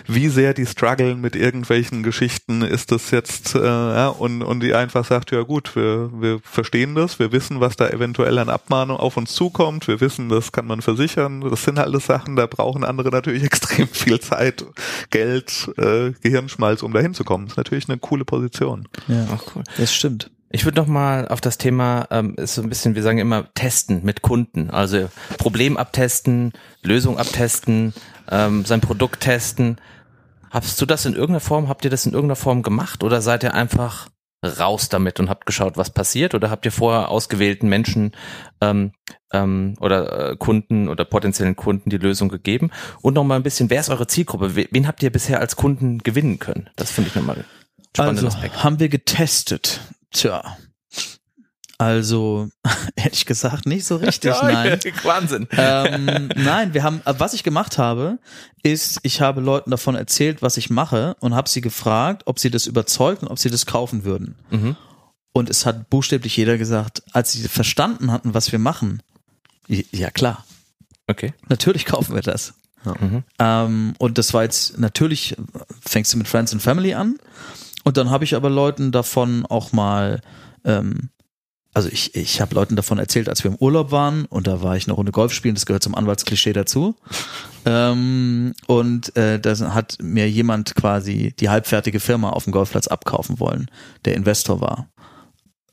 wie 0.06 0.28
sehr 0.28 0.54
die 0.54 0.64
strugglen 0.64 1.20
mit 1.20 1.36
irgendwelchen 1.36 2.02
Geschichten, 2.02 2.62
ist 2.62 2.92
das 2.92 3.10
jetzt, 3.10 3.54
äh, 3.54 3.58
ja, 3.58 4.08
und, 4.08 4.42
und 4.42 4.60
die 4.60 4.74
einfach 4.74 5.04
sagt, 5.04 5.32
ja 5.32 5.42
gut, 5.42 5.76
wir, 5.76 6.10
wir 6.18 6.38
verstehen 6.42 6.94
das, 6.94 7.18
wir 7.18 7.32
wissen, 7.32 7.60
was 7.60 7.76
da 7.76 7.88
eventuell 7.88 8.38
an 8.38 8.48
Abmahnung 8.48 8.96
auf 8.96 9.16
uns 9.16 9.34
zukommt, 9.34 9.88
wir 9.88 10.00
wissen, 10.00 10.28
das 10.28 10.52
kann 10.52 10.66
man 10.66 10.80
versichern, 10.80 11.40
das 11.40 11.64
sind 11.64 11.78
alles 11.78 12.06
Sachen, 12.06 12.36
da 12.36 12.46
brauchen 12.46 12.84
andere 12.84 13.10
natürlich 13.10 13.42
extrem 13.44 13.88
viel 13.88 14.20
Zeit, 14.20 14.64
Geld, 15.10 15.70
äh, 15.76 16.12
Gehirnschmalz, 16.22 16.82
um 16.82 16.92
da 16.92 17.00
hinzukommen. 17.00 17.46
Das 17.46 17.54
ist 17.54 17.58
natürlich 17.58 17.88
eine 17.88 17.98
coole 17.98 18.24
Position. 18.24 18.88
Ja, 19.08 19.26
Ach, 19.32 19.42
cool. 19.54 19.64
Das 19.76 19.92
stimmt. 19.92 20.30
Ich 20.56 20.64
würde 20.64 20.80
noch 20.80 20.86
mal 20.86 21.28
auf 21.28 21.42
das 21.42 21.58
Thema, 21.58 22.08
ähm, 22.10 22.34
ist 22.36 22.54
so 22.54 22.62
ein 22.62 22.70
bisschen, 22.70 22.94
wir 22.94 23.02
sagen 23.02 23.18
immer, 23.18 23.52
testen 23.52 24.02
mit 24.04 24.22
Kunden. 24.22 24.70
Also 24.70 25.10
Problem 25.36 25.76
abtesten, 25.76 26.54
Lösung 26.82 27.18
abtesten, 27.18 27.92
ähm, 28.30 28.64
sein 28.64 28.80
Produkt 28.80 29.20
testen. 29.20 29.76
Hast 30.48 30.80
du 30.80 30.86
das 30.86 31.04
in 31.04 31.12
irgendeiner 31.12 31.40
Form, 31.40 31.68
habt 31.68 31.84
ihr 31.84 31.90
das 31.90 32.06
in 32.06 32.14
irgendeiner 32.14 32.36
Form 32.36 32.62
gemacht 32.62 33.04
oder 33.04 33.20
seid 33.20 33.42
ihr 33.42 33.52
einfach 33.52 34.08
raus 34.42 34.88
damit 34.88 35.20
und 35.20 35.28
habt 35.28 35.44
geschaut, 35.44 35.76
was 35.76 35.90
passiert? 35.90 36.34
Oder 36.34 36.48
habt 36.48 36.64
ihr 36.64 36.72
vorher 36.72 37.10
ausgewählten 37.10 37.68
Menschen 37.68 38.12
ähm, 38.62 38.92
ähm, 39.34 39.74
oder 39.78 40.30
äh, 40.30 40.36
Kunden 40.38 40.88
oder 40.88 41.04
potenziellen 41.04 41.56
Kunden 41.56 41.90
die 41.90 41.98
Lösung 41.98 42.30
gegeben? 42.30 42.70
Und 43.02 43.12
noch 43.12 43.24
mal 43.24 43.36
ein 43.36 43.42
bisschen, 43.42 43.68
wer 43.68 43.80
ist 43.80 43.90
eure 43.90 44.06
Zielgruppe? 44.06 44.56
Wen 44.56 44.88
habt 44.88 45.02
ihr 45.02 45.12
bisher 45.12 45.38
als 45.38 45.56
Kunden 45.56 45.98
gewinnen 45.98 46.38
können? 46.38 46.70
Das 46.76 46.90
finde 46.90 47.10
ich 47.10 47.14
nochmal 47.14 47.44
also, 47.98 48.26
Aspekt. 48.26 48.64
haben 48.64 48.78
wir 48.78 48.88
getestet. 48.88 49.80
Tja. 50.12 50.56
Also, 51.78 52.48
ehrlich 52.96 53.26
gesagt, 53.26 53.66
nicht 53.66 53.84
so 53.84 53.96
richtig, 53.96 54.34
nein. 54.42 54.78
Wahnsinn. 55.02 55.46
Ähm, 55.52 56.30
nein, 56.34 56.74
wir 56.74 56.82
haben, 56.82 57.02
was 57.04 57.34
ich 57.34 57.42
gemacht 57.42 57.78
habe, 57.78 58.18
ist, 58.62 59.00
ich 59.02 59.20
habe 59.20 59.40
Leuten 59.40 59.70
davon 59.70 59.94
erzählt, 59.94 60.42
was 60.42 60.56
ich 60.56 60.70
mache 60.70 61.16
und 61.20 61.34
habe 61.34 61.48
sie 61.48 61.60
gefragt, 61.60 62.22
ob 62.26 62.38
sie 62.38 62.50
das 62.50 62.66
überzeugt 62.66 63.22
und 63.22 63.28
ob 63.28 63.38
sie 63.38 63.50
das 63.50 63.66
kaufen 63.66 64.04
würden. 64.04 64.36
Mhm. 64.50 64.76
Und 65.32 65.50
es 65.50 65.66
hat 65.66 65.90
buchstäblich 65.90 66.36
jeder 66.36 66.56
gesagt, 66.56 67.02
als 67.12 67.32
sie 67.32 67.46
verstanden 67.46 68.10
hatten, 68.10 68.32
was 68.32 68.52
wir 68.52 68.58
machen, 68.58 69.02
ja 69.68 70.10
klar. 70.10 70.46
Okay. 71.08 71.34
Natürlich 71.48 71.84
kaufen 71.84 72.14
wir 72.14 72.22
das. 72.22 72.54
Ja. 72.86 72.94
Mhm. 72.98 73.24
Ähm, 73.38 73.94
und 73.98 74.16
das 74.16 74.32
war 74.32 74.44
jetzt, 74.44 74.78
natürlich 74.78 75.36
fängst 75.84 76.12
du 76.14 76.16
mit 76.16 76.26
Friends 76.26 76.52
and 76.52 76.62
Family 76.62 76.94
an 76.94 77.18
und 77.86 77.96
dann 77.96 78.10
habe 78.10 78.24
ich 78.24 78.34
aber 78.34 78.50
Leuten 78.50 78.90
davon 78.90 79.46
auch 79.46 79.70
mal, 79.70 80.20
ähm, 80.64 81.10
also 81.72 81.88
ich, 81.88 82.16
ich 82.16 82.40
habe 82.40 82.56
Leuten 82.56 82.74
davon 82.74 82.98
erzählt, 82.98 83.28
als 83.28 83.44
wir 83.44 83.52
im 83.52 83.56
Urlaub 83.58 83.92
waren 83.92 84.24
und 84.24 84.48
da 84.48 84.60
war 84.60 84.76
ich 84.76 84.88
eine 84.88 84.94
Runde 84.94 85.12
Golf 85.12 85.32
spielen, 85.32 85.54
das 85.54 85.66
gehört 85.66 85.84
zum 85.84 85.94
Anwaltsklischee 85.94 86.52
dazu. 86.52 86.96
ähm, 87.64 88.54
und 88.66 89.14
äh, 89.16 89.38
da 89.38 89.56
hat 89.72 89.98
mir 90.02 90.28
jemand 90.28 90.74
quasi 90.74 91.32
die 91.38 91.48
halbfertige 91.48 92.00
Firma 92.00 92.30
auf 92.30 92.42
dem 92.42 92.52
Golfplatz 92.52 92.88
abkaufen 92.88 93.38
wollen, 93.38 93.70
der 94.04 94.16
Investor 94.16 94.60
war. 94.60 94.88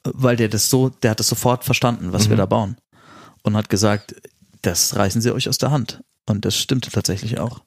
Weil 0.03 0.35
der 0.35 0.49
das 0.49 0.69
so, 0.69 0.89
der 0.89 1.11
hat 1.11 1.19
das 1.19 1.29
sofort 1.29 1.63
verstanden, 1.63 2.13
was 2.13 2.27
mhm. 2.27 2.29
wir 2.29 2.37
da 2.37 2.45
bauen. 2.45 2.77
Und 3.41 3.57
hat 3.57 3.69
gesagt, 3.69 4.13
das 4.61 4.95
reißen 4.95 5.19
sie 5.19 5.33
euch 5.33 5.49
aus 5.49 5.57
der 5.57 5.71
Hand. 5.71 6.03
Und 6.29 6.45
das 6.45 6.55
stimmte 6.55 6.91
tatsächlich 6.91 7.39
auch. 7.39 7.61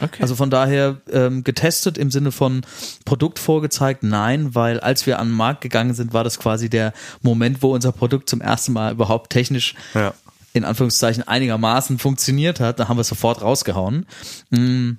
Okay. 0.00 0.22
Also 0.22 0.34
von 0.34 0.50
daher 0.50 0.96
ähm, 1.10 1.44
getestet 1.44 1.98
im 1.98 2.10
Sinne 2.10 2.32
von 2.32 2.62
Produkt 3.04 3.38
vorgezeigt, 3.38 4.02
nein, 4.02 4.54
weil 4.54 4.80
als 4.80 5.06
wir 5.06 5.18
an 5.18 5.28
den 5.28 5.36
Markt 5.36 5.60
gegangen 5.60 5.94
sind, 5.94 6.12
war 6.12 6.24
das 6.24 6.38
quasi 6.38 6.68
der 6.68 6.92
Moment, 7.22 7.62
wo 7.62 7.74
unser 7.74 7.92
Produkt 7.92 8.28
zum 8.28 8.40
ersten 8.40 8.72
Mal 8.72 8.92
überhaupt 8.92 9.30
technisch 9.30 9.74
ja. 9.94 10.14
in 10.52 10.64
Anführungszeichen 10.64 11.26
einigermaßen 11.26 11.98
funktioniert 11.98 12.60
hat. 12.60 12.78
Da 12.78 12.88
haben 12.88 12.96
wir 12.96 13.02
es 13.02 13.08
sofort 13.08 13.42
rausgehauen. 13.42 14.06
Mhm 14.50 14.98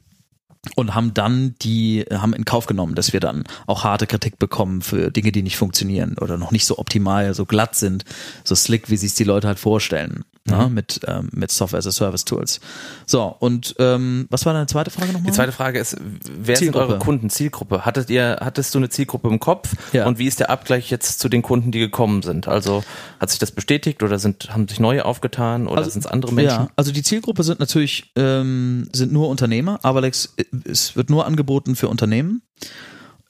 und 0.75 0.95
haben 0.95 1.13
dann 1.13 1.53
die 1.61 2.05
haben 2.11 2.33
in 2.33 2.43
Kauf 2.43 2.65
genommen, 2.65 2.95
dass 2.95 3.13
wir 3.13 3.19
dann 3.19 3.43
auch 3.67 3.83
harte 3.83 4.07
Kritik 4.07 4.39
bekommen 4.39 4.81
für 4.81 5.11
Dinge, 5.11 5.31
die 5.31 5.43
nicht 5.43 5.57
funktionieren 5.57 6.17
oder 6.19 6.37
noch 6.37 6.49
nicht 6.49 6.65
so 6.65 6.79
optimal, 6.79 7.35
so 7.35 7.45
glatt 7.45 7.75
sind, 7.75 8.03
so 8.43 8.55
slick, 8.55 8.89
wie 8.89 8.97
sich 8.97 9.13
die 9.13 9.25
Leute 9.25 9.47
halt 9.47 9.59
vorstellen 9.59 10.25
mhm. 10.45 10.73
mit, 10.73 11.01
ähm, 11.07 11.29
mit 11.33 11.51
Software 11.51 11.79
as 11.79 11.87
a 11.87 11.91
Service 11.91 12.25
Tools. 12.25 12.59
So, 13.05 13.35
und 13.39 13.75
ähm, 13.79 14.27
was 14.29 14.45
war 14.45 14.53
deine 14.53 14.67
zweite 14.67 14.91
Frage 14.91 15.11
nochmal? 15.13 15.31
Die 15.31 15.35
zweite 15.35 15.51
Frage 15.51 15.79
ist, 15.79 15.97
wer 15.99 16.55
Zielgruppe. 16.55 16.85
sind 16.85 16.91
eure 16.93 16.99
Kunden, 16.99 17.29
Zielgruppe? 17.29 17.85
Hattet 17.85 18.09
ihr, 18.09 18.37
hattest 18.41 18.73
du 18.73 18.79
eine 18.79 18.89
Zielgruppe 18.89 19.27
im 19.27 19.39
Kopf? 19.39 19.75
Ja. 19.93 20.05
Und 20.05 20.19
wie 20.19 20.27
ist 20.27 20.39
der 20.39 20.49
Abgleich 20.49 20.89
jetzt 20.91 21.19
zu 21.19 21.29
den 21.29 21.41
Kunden, 21.41 21.71
die 21.71 21.79
gekommen 21.79 22.21
sind? 22.21 22.47
Also 22.47 22.83
hat 23.19 23.29
sich 23.29 23.39
das 23.39 23.51
bestätigt 23.51 24.03
oder 24.03 24.19
sind, 24.19 24.49
haben 24.51 24.67
sich 24.67 24.79
neue 24.79 25.05
aufgetan 25.05 25.67
oder 25.67 25.79
also, 25.79 25.89
sind 25.89 26.05
es 26.05 26.11
andere 26.11 26.33
Menschen? 26.33 26.63
Ja, 26.65 26.69
also 26.75 26.91
die 26.91 27.03
Zielgruppe 27.03 27.43
sind 27.43 27.59
natürlich, 27.59 28.11
ähm, 28.15 28.89
sind 28.93 29.11
nur 29.11 29.29
Unternehmer. 29.29 29.79
Avalex, 29.83 30.33
äh, 30.37 30.45
es 30.69 30.95
wird 30.95 31.09
nur 31.09 31.25
angeboten 31.25 31.75
für 31.75 31.87
Unternehmen. 31.87 32.41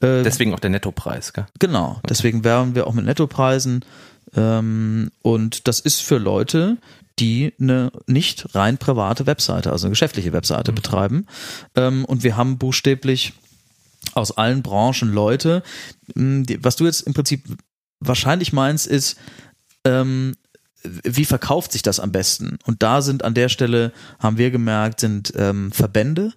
Äh, 0.01 0.23
deswegen 0.23 0.53
auch 0.53 0.59
der 0.59 0.69
Nettopreis, 0.69 1.33
gell? 1.33 1.45
Genau, 1.59 2.01
deswegen 2.09 2.43
werben 2.43 2.75
wir 2.75 2.87
auch 2.87 2.93
mit 2.93 3.05
Nettopreisen. 3.05 3.85
Ähm, 4.35 5.11
und 5.21 5.67
das 5.67 5.79
ist 5.79 6.01
für 6.01 6.17
Leute, 6.17 6.77
die 7.19 7.53
eine 7.59 7.91
nicht 8.07 8.55
rein 8.55 8.77
private 8.77 9.25
Webseite, 9.25 9.71
also 9.71 9.87
eine 9.87 9.91
geschäftliche 9.91 10.33
Webseite 10.33 10.71
mhm. 10.71 10.75
betreiben. 10.75 11.27
Ähm, 11.75 12.05
und 12.05 12.23
wir 12.23 12.35
haben 12.35 12.57
buchstäblich 12.57 13.33
aus 14.13 14.37
allen 14.37 14.61
Branchen 14.61 15.11
Leute, 15.11 15.63
hm, 16.13 16.45
die, 16.45 16.63
was 16.63 16.75
du 16.75 16.85
jetzt 16.85 17.01
im 17.01 17.13
Prinzip 17.13 17.43
wahrscheinlich 17.99 18.53
meins 18.53 18.85
ist, 18.85 19.17
ähm, 19.85 20.35
wie 20.83 21.25
verkauft 21.25 21.71
sich 21.71 21.81
das 21.81 21.99
am 21.99 22.11
besten? 22.11 22.59
Und 22.65 22.83
da 22.83 23.01
sind 23.01 23.23
an 23.23 23.33
der 23.33 23.49
Stelle, 23.49 23.91
haben 24.19 24.37
wir 24.37 24.51
gemerkt, 24.51 24.99
sind 24.99 25.33
ähm, 25.35 25.71
Verbände 25.71 26.33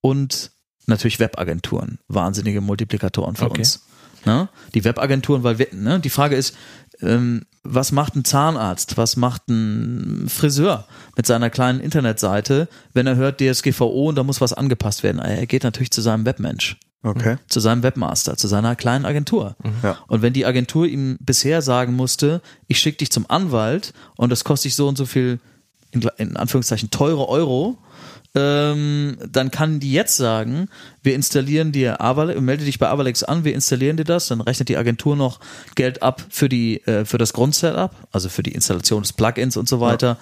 und 0.00 0.52
natürlich 0.86 1.18
Webagenturen 1.18 1.98
wahnsinnige 2.08 2.60
Multiplikatoren 2.60 3.36
für 3.36 3.46
Okay. 3.46 3.60
uns. 3.60 3.84
Ne? 4.24 4.48
Die 4.74 4.84
Webagenturen, 4.84 5.42
weil 5.44 5.58
wir, 5.58 5.68
ne, 5.72 6.00
die 6.00 6.10
Frage 6.10 6.36
ist, 6.36 6.56
ähm, 7.02 7.46
was 7.62 7.92
macht 7.92 8.14
ein 8.14 8.24
Zahnarzt, 8.24 8.96
was 8.96 9.16
macht 9.16 9.48
ein 9.48 10.28
Friseur 10.28 10.86
mit 11.16 11.26
seiner 11.26 11.50
kleinen 11.50 11.80
Internetseite, 11.80 12.68
wenn 12.92 13.06
er 13.06 13.16
hört 13.16 13.40
DSGVO 13.40 14.08
und 14.08 14.14
da 14.14 14.22
muss 14.22 14.40
was 14.40 14.52
angepasst 14.52 15.02
werden? 15.02 15.18
Er 15.20 15.46
geht 15.46 15.64
natürlich 15.64 15.90
zu 15.90 16.00
seinem 16.00 16.24
Webmensch 16.24 16.76
Okay. 17.02 17.36
zu 17.48 17.60
seinem 17.60 17.84
Webmaster, 17.84 18.36
zu 18.36 18.48
seiner 18.48 18.74
kleinen 18.74 19.04
Agentur. 19.04 19.54
Ja. 19.82 19.98
Und 20.08 20.22
wenn 20.22 20.32
die 20.32 20.44
Agentur 20.44 20.86
ihm 20.86 21.18
bisher 21.20 21.62
sagen 21.62 21.94
musste, 21.94 22.40
ich 22.66 22.80
schicke 22.80 22.98
dich 22.98 23.12
zum 23.12 23.26
Anwalt 23.28 23.92
und 24.16 24.30
das 24.30 24.42
kostet 24.42 24.70
dich 24.70 24.74
so 24.74 24.88
und 24.88 24.98
so 24.98 25.06
viel, 25.06 25.38
in, 25.92 26.02
in 26.16 26.36
Anführungszeichen, 26.36 26.90
teure 26.90 27.28
Euro, 27.28 27.78
ähm, 28.36 29.16
dann 29.32 29.50
kann 29.50 29.80
die 29.80 29.92
jetzt 29.92 30.16
sagen, 30.16 30.68
wir 31.02 31.14
installieren 31.14 31.72
dir 31.72 32.02
Avalex, 32.02 32.38
melde 32.40 32.66
dich 32.66 32.78
bei 32.78 32.88
Avalex 32.88 33.22
an, 33.22 33.44
wir 33.44 33.54
installieren 33.54 33.96
dir 33.96 34.04
das, 34.04 34.28
dann 34.28 34.42
rechnet 34.42 34.68
die 34.68 34.76
Agentur 34.76 35.16
noch 35.16 35.40
Geld 35.74 36.02
ab 36.02 36.22
für 36.28 36.50
die, 36.50 36.82
äh, 36.86 37.06
für 37.06 37.16
das 37.16 37.32
Grundsetup, 37.32 37.92
also 38.12 38.28
für 38.28 38.42
die 38.42 38.52
Installation 38.52 39.02
des 39.02 39.14
Plugins 39.14 39.56
und 39.56 39.70
so 39.70 39.80
weiter. 39.80 40.18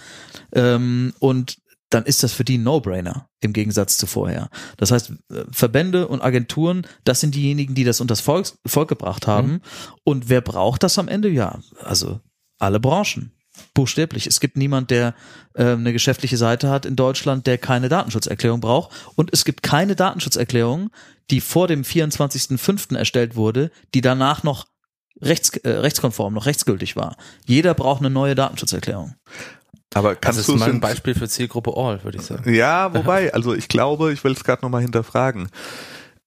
Ähm, 0.53 1.12
und 1.18 1.59
dann 1.90 2.05
ist 2.05 2.22
das 2.22 2.33
für 2.33 2.44
die 2.44 2.59
ein 2.59 2.62
No-Brainer 2.62 3.29
im 3.40 3.53
Gegensatz 3.53 3.96
zu 3.96 4.07
vorher. 4.07 4.48
Das 4.77 4.92
heißt, 4.92 5.11
äh, 5.31 5.44
Verbände 5.50 6.07
und 6.07 6.22
Agenturen, 6.22 6.87
das 7.03 7.20
sind 7.20 7.35
diejenigen, 7.35 7.74
die 7.74 7.85
das 7.85 8.00
unters 8.00 8.20
Volk, 8.20 8.46
Volk 8.64 8.88
gebracht 8.88 9.27
haben. 9.27 9.61
Und 10.05 10.29
wer 10.29 10.40
braucht 10.40 10.85
das 10.85 10.98
am 10.98 11.09
Ende? 11.09 11.29
Ja, 11.29 11.59
also 11.83 12.20
alle 12.59 12.79
Branchen. 12.79 13.33
Buchstäblich. 13.74 14.26
Es 14.26 14.40
gibt 14.40 14.56
niemand, 14.56 14.90
der 14.90 15.14
äh, 15.54 15.64
eine 15.72 15.92
geschäftliche 15.92 16.36
Seite 16.36 16.70
hat 16.70 16.86
in 16.86 16.96
Deutschland, 16.96 17.46
der 17.46 17.58
keine 17.58 17.88
Datenschutzerklärung 17.88 18.60
braucht. 18.60 18.92
Und 19.16 19.32
es 19.32 19.44
gibt 19.44 19.62
keine 19.62 19.96
Datenschutzerklärung, 19.96 20.90
die 21.30 21.40
vor 21.40 21.68
dem 21.68 21.82
24.05. 21.82 22.96
erstellt 22.96 23.36
wurde, 23.36 23.70
die 23.94 24.00
danach 24.00 24.42
noch 24.42 24.66
rechts, 25.20 25.56
äh, 25.58 25.70
rechtskonform, 25.70 26.34
noch 26.34 26.46
rechtsgültig 26.46 26.96
war. 26.96 27.16
Jeder 27.46 27.74
braucht 27.74 28.00
eine 28.00 28.10
neue 28.10 28.34
Datenschutzerklärung. 28.34 29.14
Aber 29.94 30.10
Das 30.14 30.20
kannst 30.20 30.40
ist 30.40 30.48
du 30.48 30.56
mal 30.56 30.68
ein 30.70 30.80
Beispiel 30.80 31.14
für 31.14 31.28
Zielgruppe 31.28 31.72
All, 31.76 32.02
würde 32.02 32.18
ich 32.18 32.24
sagen. 32.24 32.52
Ja, 32.52 32.92
wobei, 32.94 33.32
also 33.32 33.54
ich 33.54 33.68
glaube, 33.68 34.12
ich 34.12 34.24
will 34.24 34.32
es 34.32 34.42
gerade 34.42 34.62
nochmal 34.62 34.82
hinterfragen. 34.82 35.48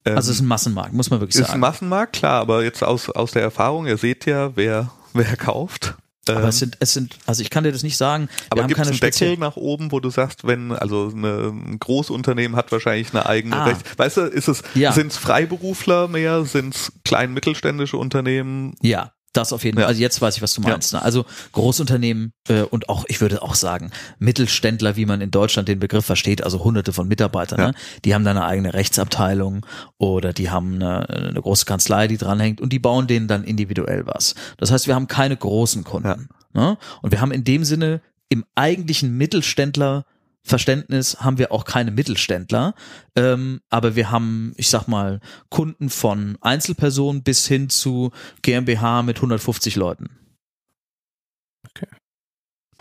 Ähm, 0.06 0.16
Also 0.16 0.32
es 0.32 0.38
ist 0.38 0.42
ein 0.42 0.48
Massenmarkt, 0.48 0.94
muss 0.94 1.10
man 1.10 1.20
wirklich 1.20 1.36
ist 1.36 1.42
ein 1.42 1.48
sagen. 1.48 1.60
Massenmarkt, 1.60 2.14
klar, 2.14 2.40
aber 2.40 2.64
jetzt 2.64 2.82
aus, 2.82 3.10
aus 3.10 3.32
der 3.32 3.42
Erfahrung, 3.42 3.86
ihr 3.88 3.98
seht 3.98 4.26
ja, 4.26 4.56
wer, 4.56 4.92
wer 5.14 5.36
kauft. 5.36 5.96
Ähm, 6.30 6.38
Aber 6.38 6.48
es 6.50 6.60
sind, 6.60 6.78
es 6.80 6.94
sind, 6.94 7.18
also 7.26 7.42
ich 7.42 7.50
kann 7.50 7.64
dir 7.64 7.72
das 7.72 7.84
nicht 7.84 7.98
sagen. 7.98 8.30
Aber 8.50 8.64
gibt 8.66 8.80
es 8.80 8.88
einen 8.88 9.00
Deckel 9.00 9.38
nach 9.38 9.56
oben, 9.56 9.92
wo 9.92 10.00
du 10.00 10.10
sagst, 10.10 10.46
wenn, 10.46 10.72
also 10.72 11.12
eine, 11.16 11.48
ein 11.54 11.80
Großunternehmen 11.80 12.56
hat 12.58 12.72
wahrscheinlich 12.72 13.14
eine 13.14 13.26
eigene 13.26 13.56
Ah. 13.56 13.66
Recht. 13.66 13.98
Weißt 13.98 14.18
du, 14.18 14.22
ist 14.22 14.48
es, 14.48 14.64
Ja. 14.76 14.92
sind 14.92 15.12
es 15.12 15.18
Freiberufler 15.18 16.08
mehr, 16.08 16.46
sind 16.46 16.76
es 16.76 16.92
klein 17.06 17.34
mittelständische 17.34 17.98
Unternehmen? 17.98 18.76
Ja, 18.82 19.12
das 19.34 19.54
auf 19.54 19.64
jeden 19.64 19.76
Fall. 19.76 19.84
Ja. 19.84 19.88
Also 19.88 20.02
jetzt 20.02 20.22
weiß 20.22 20.36
ich, 20.36 20.42
was 20.42 20.54
du 20.54 20.62
meinst. 20.62 20.94
Ne? 20.94 21.02
Also 21.02 21.26
Großunternehmen 21.52 22.34
äh, 22.50 22.62
und 22.62 22.90
auch, 22.90 23.06
ich 23.08 23.22
würde 23.22 23.42
auch 23.42 23.56
sagen, 23.56 23.92
Mittelständler, 24.20 24.96
wie 24.96 25.06
man 25.06 25.22
in 25.22 25.32
Deutschland 25.32 25.68
den 25.68 25.80
Begriff 25.80 26.06
versteht, 26.06 26.44
also 26.44 26.64
hunderte 26.64 26.94
von 26.94 27.08
Mitarbeitern, 27.08 27.60
Ja. 27.60 27.68
ne? 27.68 27.74
die 28.06 28.14
haben 28.16 28.24
da 28.24 28.32
eine 28.32 28.46
eigene 28.46 28.74
Rechtsabteilung 28.74 29.66
oder 29.98 30.34
die 30.34 30.50
haben 30.50 30.76
eine, 30.76 31.10
eine 31.10 31.42
große 31.42 31.66
Kanzlei, 31.66 32.08
die 32.08 32.18
dranhängt 32.18 32.62
und 32.62 32.74
die 32.74 32.80
bauen 32.80 33.08
denen 33.08 33.28
dann 33.28 33.44
individuell 33.44 34.06
was. 34.08 34.36
Das 34.58 34.72
heißt, 34.72 34.88
wir 34.88 34.96
haben 34.96 35.08
keine 35.08 35.38
großen 35.38 35.84
Kunden. 35.84 36.30
Ne? 36.54 36.78
Und 37.02 37.12
wir 37.12 37.22
haben 37.22 37.32
in 37.32 37.44
dem 37.44 37.64
Sinne 37.64 38.02
im 38.30 38.44
eigentlichen 38.56 39.16
Mittelständler 39.18 40.06
Verständnis 40.48 41.22
haben 41.22 41.38
wir 41.38 41.52
auch 41.52 41.66
keine 41.66 41.92
Mittelständler, 41.92 42.74
ähm, 43.16 43.62
aber 43.70 43.96
wir 43.96 44.10
haben, 44.12 44.54
ich 44.58 44.70
sag 44.70 44.88
mal, 44.88 45.20
Kunden 45.50 45.90
von 45.90 46.38
Einzelpersonen 46.42 47.24
bis 47.24 47.48
hin 47.48 47.70
zu 47.70 48.12
GmbH 48.42 49.04
mit 49.04 49.18
150 49.18 49.76
Leuten. 49.76 50.10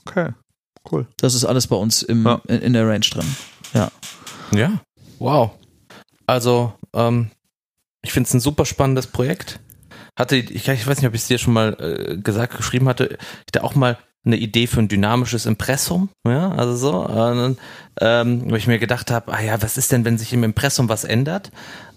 Okay, 0.06 0.32
cool. 0.92 1.06
Das 1.16 1.34
ist 1.34 1.44
alles 1.44 1.66
bei 1.66 1.76
uns 1.76 2.02
im, 2.02 2.24
Ja. 2.24 2.40
in, 2.46 2.60
in 2.62 2.72
der 2.72 2.86
Range 2.88 3.00
drin. 3.00 3.26
Ja. 3.74 3.90
Ja. 4.52 4.80
Wow. 5.18 5.50
Also, 6.26 6.74
ähm, 6.94 7.30
ich 8.02 8.12
finde 8.12 8.28
es 8.28 8.34
ein 8.34 8.40
super 8.40 8.64
spannendes 8.64 9.08
Projekt. 9.08 9.58
Hatte, 10.16 10.36
ich, 10.36 10.68
ich 10.68 10.86
weiß 10.86 10.98
nicht, 10.98 11.08
ob 11.08 11.14
ich 11.14 11.22
es 11.22 11.26
dir 11.26 11.38
schon 11.38 11.54
mal 11.54 11.76
äh, 11.80 12.16
gesagt, 12.18 12.56
geschrieben 12.56 12.88
hatte, 12.88 13.18
ich 13.18 13.46
hatte 13.48 13.64
auch 13.64 13.74
mal 13.74 13.98
eine 14.26 14.36
Idee 14.36 14.66
für 14.66 14.80
ein 14.80 14.88
dynamisches 14.88 15.46
Impressum, 15.46 16.10
ja, 16.26 16.50
also 16.50 16.76
so, 16.76 17.08
äh, 17.08 17.54
ähm, 18.00 18.50
wo 18.50 18.56
ich 18.56 18.66
mir 18.66 18.78
gedacht 18.78 19.10
habe, 19.10 19.32
ah 19.32 19.40
ja, 19.40 19.62
was 19.62 19.78
ist 19.78 19.92
denn, 19.92 20.04
wenn 20.04 20.18
sich 20.18 20.32
im 20.32 20.44
Impressum 20.44 20.88
was 20.88 21.04
ändert? 21.04 21.50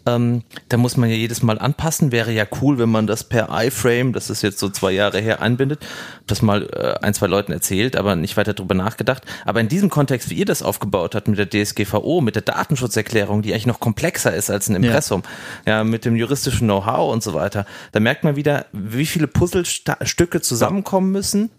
Ähm, 0.06 0.44
da 0.70 0.78
muss 0.78 0.98
man 0.98 1.10
ja 1.10 1.15
jedes 1.15 1.44
Mal 1.44 1.60
anpassen. 1.60 2.12
Wäre 2.12 2.32
ja 2.32 2.46
cool, 2.62 2.78
wenn 2.80 2.89
man 2.89 3.08
das 3.08 3.24
per 3.24 3.50
iFrame, 3.52 4.13
das 4.13 4.30
ist 4.30 4.42
jetzt 4.42 4.60
so 4.60 4.70
zwei 4.70 4.92
Jahre 4.92 5.20
her, 5.20 5.42
einbindet. 5.42 5.86
Das 6.26 6.42
mal 6.42 6.63
äh, 6.74 7.06
ein, 7.06 7.13
zwei 7.13 7.28
Leuten 7.28 7.52
erzählt, 7.52 7.96
aber 7.96 8.15
nicht 8.15 8.38
weiter 8.38 8.54
drüber 8.54 8.76
nachgedacht. 8.76 9.24
Aber 9.46 9.60
in 9.60 9.68
diesem 9.68 9.89
Kontext, 9.89 10.30
wie 10.30 10.36
ihr 10.36 10.46
das 10.46 10.63
aufgebaut 10.63 11.15
habt 11.15 11.28
mit 11.28 11.38
der 11.38 11.50
DSGVO, 11.50 12.22
mit 12.22 12.36
der 12.36 12.44
Datenschutzerklärung, 12.44 13.42
die 13.42 13.52
eigentlich 13.52 13.68
noch 13.68 13.80
komplexer 13.80 14.34
ist 14.34 14.50
als 14.50 14.70
ein 14.70 14.76
Impressum, 14.76 15.24
ja, 15.65 15.84
mit 15.84 16.06
dem 16.06 16.15
juristischen 16.15 16.68
Know-how 16.68 17.12
und 17.12 17.22
so 17.22 17.34
weiter, 17.34 17.65
da 17.92 18.00
merkt 18.00 18.24
man 18.24 18.36
wieder, 18.36 18.65
wie 18.72 19.06
viele 19.06 19.28
Puzzlestücke 19.28 20.42
zusammenkommen 20.42 21.12
müssen, 21.12 21.50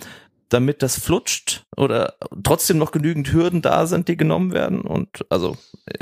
damit 0.50 0.82
das 0.82 0.98
flutscht 0.98 1.64
oder 1.76 2.14
trotzdem 2.42 2.76
noch 2.78 2.90
genügend 2.92 3.32
Hürden 3.32 3.62
da 3.62 3.86
sind, 3.86 4.08
die 4.08 4.16
genommen 4.16 4.52
werden. 4.52 4.82
Und 4.82 5.24
also 5.30 5.56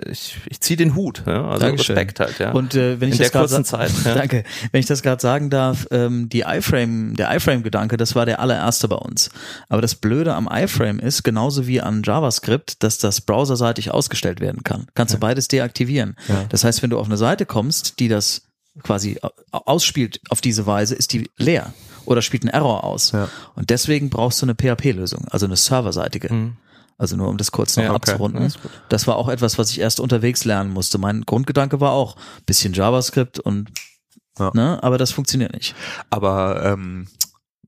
ich, 0.07 0.37
ich 0.49 0.61
ziehe 0.61 0.77
den 0.77 0.95
Hut, 0.95 1.23
ja? 1.27 1.49
also 1.49 1.67
Dankeschön. 1.67 1.97
Respekt 1.97 2.21
halt, 2.21 2.39
ja. 2.39 2.51
Und 2.53 2.75
äh, 2.75 3.01
wenn 3.01 3.11
ich 3.11 3.15
In 3.15 3.19
der 3.19 3.27
das 3.27 3.33
gerade 3.33 3.49
kurzen 3.49 3.65
Zeit. 3.65 3.93
Ja. 4.05 4.15
Danke. 4.15 4.45
Wenn 4.73 4.81
ich 4.81 4.87
das 4.87 5.03
gerade 5.03 5.21
sagen 5.23 5.51
darf, 5.51 5.87
ähm, 5.91 6.29
die 6.29 6.41
iFrame, 6.41 7.15
der 7.15 7.35
iFrame-Gedanke, 7.37 7.97
das 7.97 8.15
war 8.15 8.27
der 8.27 8.41
allererste 8.41 8.89
bei 8.89 8.97
uns. 8.97 9.31
Aber 9.69 9.83
das 9.83 9.95
Blöde 9.95 10.35
am 10.35 10.49
iFrame 10.51 10.99
ist, 10.99 11.23
genauso 11.23 11.67
wie 11.67 11.81
an 11.81 12.03
JavaScript, 12.05 12.83
dass 12.83 12.99
das 12.99 13.21
browserseitig 13.21 13.91
ausgestellt 13.93 14.41
werden 14.41 14.65
kann. 14.65 14.87
Kannst 14.95 15.15
du 15.15 15.19
beides 15.19 15.49
deaktivieren. 15.49 16.17
Ja. 16.29 16.45
Das 16.49 16.65
heißt, 16.65 16.83
wenn 16.83 16.91
du 16.91 16.99
auf 16.99 17.07
eine 17.07 17.17
Seite 17.19 17.47
kommst, 17.47 18.01
die 18.01 18.09
das 18.09 18.43
quasi 18.83 19.19
au- 19.23 19.31
ausspielt 19.51 20.21
auf 20.31 20.41
diese 20.41 20.67
Weise, 20.67 20.95
ist 20.95 21.13
die 21.13 21.29
leer 21.37 21.73
oder 22.09 22.23
spielt 22.23 22.43
einen 22.45 22.53
Error 22.53 22.85
aus. 22.85 23.13
Ja. 23.13 23.29
Und 23.55 23.71
deswegen 23.71 24.11
brauchst 24.11 24.41
du 24.43 24.47
eine 24.47 24.55
PHP-Lösung, 24.55 25.27
also 25.31 25.47
eine 25.47 25.57
serverseitige. 25.57 26.33
Mhm. 26.33 26.57
Also 26.97 27.17
nur 27.17 27.29
um 27.29 27.37
das 27.37 27.53
kurz 27.53 27.77
noch 27.77 27.85
Ja, 27.85 27.91
okay. 27.91 28.11
abzurunden. 28.11 28.43
Gut. 28.49 28.71
Das 28.89 29.07
war 29.07 29.17
auch 29.17 29.29
etwas, 29.29 29.57
was 29.57 29.71
ich 29.71 29.79
erst 29.79 30.01
unterwegs 30.01 30.45
lernen 30.45 30.73
musste. 30.73 30.99
Mein 30.99 31.23
Grundgedanke 31.23 31.81
war 31.81 31.93
auch 31.93 32.17
bisschen 32.45 32.73
JavaScript 32.73 33.39
und 33.39 33.71
Ja. 34.39 34.51
ne, 34.55 34.83
aber 34.83 34.99
das 34.99 35.13
funktioniert 35.13 35.53
nicht. 35.53 35.77
Aber 36.11 36.65
ähm, 36.65 37.07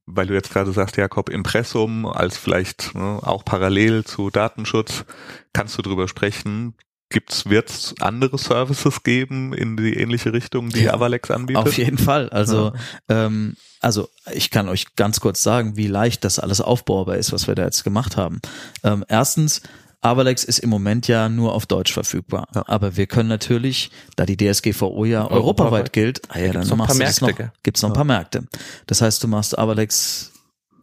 weil 0.06 0.26
du 0.26 0.34
jetzt 0.34 0.52
gerade 0.52 0.72
sagst, 0.72 0.96
Jakob, 0.96 1.28
Impressum 1.28 2.06
als 2.06 2.36
vielleicht 2.38 2.94
ne, 2.96 3.20
auch 3.22 3.44
parallel 3.44 4.04
zu 4.04 4.30
Datenschutz, 4.30 5.04
kannst 5.52 5.78
du 5.78 5.82
drüber 5.82 6.08
sprechen. 6.08 6.74
Gibt's, 7.10 7.46
wird's 7.50 7.94
andere 8.00 8.38
Services 8.38 9.02
geben 9.02 9.52
in 9.52 9.76
die 9.76 9.94
ähnliche 9.94 10.32
Richtung, 10.32 10.68
die 10.70 10.84
Ja, 10.84 10.94
Avalex 10.94 11.30
anbietet? 11.30 11.66
Auf 11.66 11.76
jeden 11.76 11.98
Fall. 11.98 12.28
Also, 12.30 12.72
ähm, 13.08 13.56
also 13.80 14.08
ich 14.32 14.50
kann 14.50 14.68
euch 14.68 14.94
ganz 14.94 15.18
kurz 15.20 15.42
sagen, 15.42 15.76
wie 15.76 15.88
leicht 15.88 16.24
das 16.24 16.38
alles 16.38 16.60
aufbaubar 16.60 17.16
ist, 17.16 17.32
was 17.32 17.48
wir 17.48 17.56
da 17.56 17.64
jetzt 17.64 17.82
gemacht 17.82 18.16
haben. 18.16 18.40
Ähm, 18.84 19.04
erstens, 19.08 19.60
Avalex 20.02 20.44
ist 20.44 20.60
im 20.60 20.70
Moment 20.70 21.08
ja 21.08 21.28
nur 21.28 21.52
auf 21.54 21.66
Deutsch 21.66 21.92
verfügbar. 21.92 22.46
Ja. 22.54 22.62
Aber 22.68 22.96
wir 22.96 23.06
können 23.06 23.28
natürlich, 23.28 23.90
da 24.16 24.24
die 24.24 24.36
DSGVO 24.36 25.04
ja 25.04 25.22
europaweit, 25.22 25.32
Europaweit. 25.32 25.92
gilt, 25.92 26.22
ah 26.28 26.38
ja, 26.38 26.52
gibt's 26.52 26.68
dann 26.68 26.78
noch 26.78 26.88
ein 26.90 26.96
machst 26.98 27.20
paar 27.20 27.28
du 27.28 27.34
Märkte, 27.34 27.42
noch, 27.44 27.62
gibt's 27.62 27.82
noch 27.82 27.90
ein 27.90 27.94
paar 27.94 28.04
Märkte. 28.04 28.44
Das 28.86 29.02
heißt, 29.02 29.22
du 29.22 29.28
machst 29.28 29.58
Avalex 29.58 30.32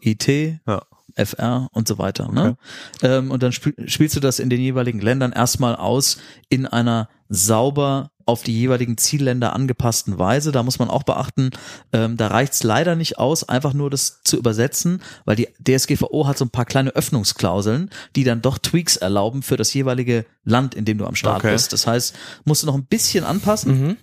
IT, 0.02 0.28
Ja. 0.28 0.82
FR 1.18 1.68
und 1.72 1.88
so 1.88 1.98
weiter. 1.98 2.32
Ne? 2.32 2.58
Ähm, 3.02 3.32
und 3.32 3.44
dann 3.44 3.52
spiel, 3.52 3.74
spielst 3.88 4.16
du 4.16 4.20
das 4.20 4.40
in 4.40 4.50
den 4.50 4.62
jeweiligen 4.62 5.00
Ländern 5.00 5.32
erstmal 5.34 5.76
aus 5.76 6.18
in 6.50 6.66
einer 6.66 7.10
sauber 7.30 8.12
auf 8.26 8.44
die 8.44 8.54
jeweiligen 8.58 8.98
Zielländer 8.98 9.54
angepassten 9.54 10.20
Weise. 10.20 10.52
Da 10.52 10.62
muss 10.62 10.80
man 10.80 10.90
auch 10.90 11.04
beachten, 11.04 11.52
ähm, 11.94 12.18
da 12.18 12.28
reicht's 12.28 12.62
leider 12.64 12.96
nicht 12.98 13.18
aus, 13.18 13.48
einfach 13.48 13.74
nur 13.74 13.90
das 13.90 14.22
zu 14.24 14.36
übersetzen, 14.38 15.02
weil 15.24 15.38
die 15.38 15.48
DSGVO 15.64 16.28
hat 16.28 16.38
so 16.38 16.44
ein 16.44 16.50
paar 16.50 16.66
kleine 16.66 16.90
Öffnungsklauseln, 16.92 17.90
die 18.18 18.26
dann 18.26 18.42
doch 18.42 18.58
Tweaks 18.58 18.98
erlauben 18.98 19.44
für 19.44 19.56
das 19.56 19.74
jeweilige 19.74 20.26
Land, 20.44 20.76
in 20.76 20.84
dem 20.84 20.98
du 20.98 21.06
am 21.06 21.16
Start 21.16 21.38
Okay. 21.40 21.54
bist. 21.54 21.72
Das 21.72 21.88
heißt, 21.88 22.15
musst 22.44 22.63
du 22.63 22.68
noch 22.68 22.76
ein 22.76 22.86
bisschen 22.86 23.24
anpassen, 23.24 23.82
Mhm. 23.90 23.98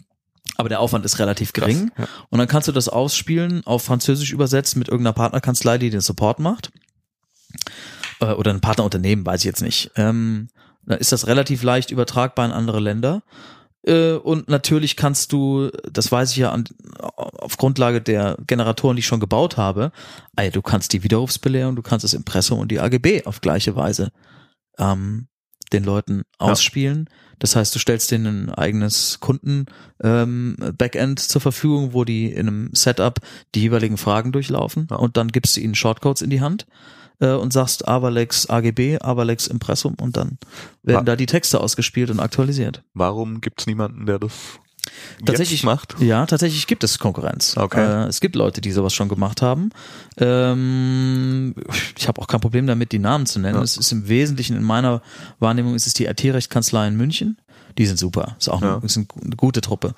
aber 0.56 0.70
der 0.70 0.80
Aufwand 0.80 1.04
ist 1.04 1.18
relativ 1.18 1.52
gering. 1.52 1.90
ja. 1.98 2.06
Und 2.30 2.38
dann 2.38 2.48
kannst 2.48 2.66
du 2.68 2.72
das 2.72 2.88
ausspielen, 2.88 3.62
auf 3.66 3.82
Französisch 3.84 4.32
übersetzen 4.32 4.78
mit 4.78 4.88
irgendeiner 4.88 5.12
Partnerkanzlei, 5.14 5.76
die 5.76 5.90
den 5.90 6.00
Support 6.00 6.38
macht. 6.38 6.70
Äh, 8.20 8.26
Oder 8.32 8.52
ein 8.52 8.60
Partnerunternehmen, 8.60 9.26
weiß 9.26 9.40
ich 9.40 9.46
jetzt 9.46 9.62
nicht. 9.62 9.90
Ähm, 9.96 10.48
dann 10.86 10.98
ist 10.98 11.12
das 11.12 11.26
relativ 11.26 11.62
leicht 11.62 11.90
übertragbar 11.90 12.46
in 12.46 12.52
andere 12.52 12.80
Länder. 12.80 13.22
Äh, 13.86 14.12
Und 14.14 14.48
natürlich 14.48 14.96
kannst 14.96 15.32
du, 15.32 15.70
das 15.90 16.10
weiß 16.12 16.30
ich 16.32 16.36
ja 16.38 16.52
an, 16.52 16.64
auf 17.16 17.56
Grundlage 17.56 18.00
der 18.00 18.36
Generatoren, 18.46 18.96
die 18.96 19.00
ich 19.00 19.06
schon 19.06 19.20
gebaut 19.20 19.56
habe, 19.56 19.92
ey, 20.36 20.50
du 20.50 20.62
kannst 20.62 20.92
die 20.92 21.02
Widerrufsbelehrung, 21.02 21.76
du 21.76 21.82
kannst 21.82 22.04
das 22.04 22.14
Impressum 22.14 22.58
und 22.58 22.70
die 22.70 22.80
AGB 22.80 23.24
auf 23.26 23.40
gleiche 23.40 23.76
Weise 23.76 24.10
ähm, 24.78 25.28
den 25.72 25.84
Leuten 25.84 26.22
ausspielen. 26.38 27.08
Das 27.40 27.56
heißt, 27.56 27.74
du 27.74 27.78
stellst 27.78 28.10
denen 28.10 28.48
ein 28.48 28.54
eigenes 28.54 29.18
Kunden-Backend 29.20 31.20
ähm, 31.20 31.28
zur 31.28 31.40
Verfügung, 31.40 31.92
wo 31.92 32.04
die 32.04 32.30
in 32.30 32.48
einem 32.48 32.70
Setup 32.74 33.18
die 33.54 33.62
jeweiligen 33.62 33.96
Fragen 33.96 34.32
durchlaufen 34.32 34.86
Ja. 34.90 34.96
und 34.96 35.16
dann 35.16 35.28
gibst 35.28 35.56
du 35.56 35.60
ihnen 35.60 35.74
Shortcodes 35.74 36.22
in 36.22 36.30
die 36.30 36.40
Hand 36.40 36.66
äh, 37.20 37.32
und 37.32 37.52
sagst 37.52 37.86
Avalex 37.88 38.48
AGB, 38.48 38.98
Avalex 39.00 39.46
Impressum 39.46 39.94
und 40.00 40.16
dann 40.16 40.38
werden 40.82 40.98
Wa- 40.98 41.02
da 41.02 41.16
die 41.16 41.26
Texte 41.26 41.60
ausgespielt 41.60 42.10
und 42.10 42.20
aktualisiert. 42.20 42.82
Warum 42.94 43.40
gibt's 43.40 43.66
niemanden, 43.66 44.06
der 44.06 44.18
das 44.18 44.32
Tatsächlich 45.24 45.64
macht? 45.64 45.96
Ja, 46.00 46.26
tatsächlich 46.26 46.66
gibt 46.66 46.84
es 46.84 46.98
Konkurrenz. 46.98 47.56
Okay. 47.56 47.80
Äh, 48.04 48.06
es 48.06 48.20
gibt 48.20 48.36
Leute, 48.36 48.60
die 48.60 48.70
sowas 48.70 48.92
schon 48.92 49.08
gemacht 49.08 49.40
haben. 49.40 49.70
Ähm, 50.18 51.54
ich 51.96 52.06
habe 52.08 52.20
auch 52.20 52.26
kein 52.26 52.40
Problem 52.40 52.66
damit, 52.66 52.92
die 52.92 52.98
Namen 52.98 53.26
zu 53.26 53.38
nennen. 53.38 53.56
Ja. 53.56 53.62
Es 53.62 53.76
ist 53.76 53.92
im 53.92 54.08
Wesentlichen 54.08 54.56
in 54.56 54.62
meiner 54.62 55.02
Wahrnehmung 55.38 55.74
ist 55.74 55.86
es 55.86 55.94
die 55.94 56.04
IT-Rechtskanzlei 56.06 56.88
in 56.88 56.96
München. 56.96 57.38
Die 57.76 57.86
sind 57.86 57.98
super. 57.98 58.36
Ist 58.38 58.48
auch 58.48 58.62
Ja. 58.62 58.76
eine, 58.76 58.84
ist 58.84 58.96
eine 58.96 59.06
gute 59.36 59.60
Truppe. 59.60 59.94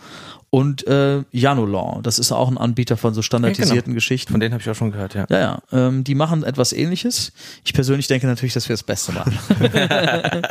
Und 0.49 0.87
äh, 0.87 1.23
Janolaw, 1.33 2.01
das 2.03 2.19
ist 2.19 2.33
auch 2.33 2.49
ein 2.51 2.57
Anbieter 2.57 2.97
von 2.97 3.13
so 3.13 3.21
standardisierten 3.21 3.93
Geschichten. 3.93 4.33
Von 4.33 4.41
denen 4.41 4.55
habe 4.55 4.63
ich 4.63 4.71
auch 4.71 4.75
schon 4.75 4.93
gehört, 4.93 5.13
ja. 5.15 5.27
Ja, 5.29 5.39
ja. 5.39 5.59
Ähm, 5.73 6.03
die 6.05 6.15
machen 6.15 6.43
etwas 6.45 6.73
ähnliches. 6.73 7.33
Ich 7.65 7.75
persönlich 7.75 8.07
denke 8.07 8.27
natürlich, 8.27 8.55
dass 8.55 8.69
wir 8.69 8.75
das 8.75 8.83
Beste 8.83 9.13
machen. 9.13 9.39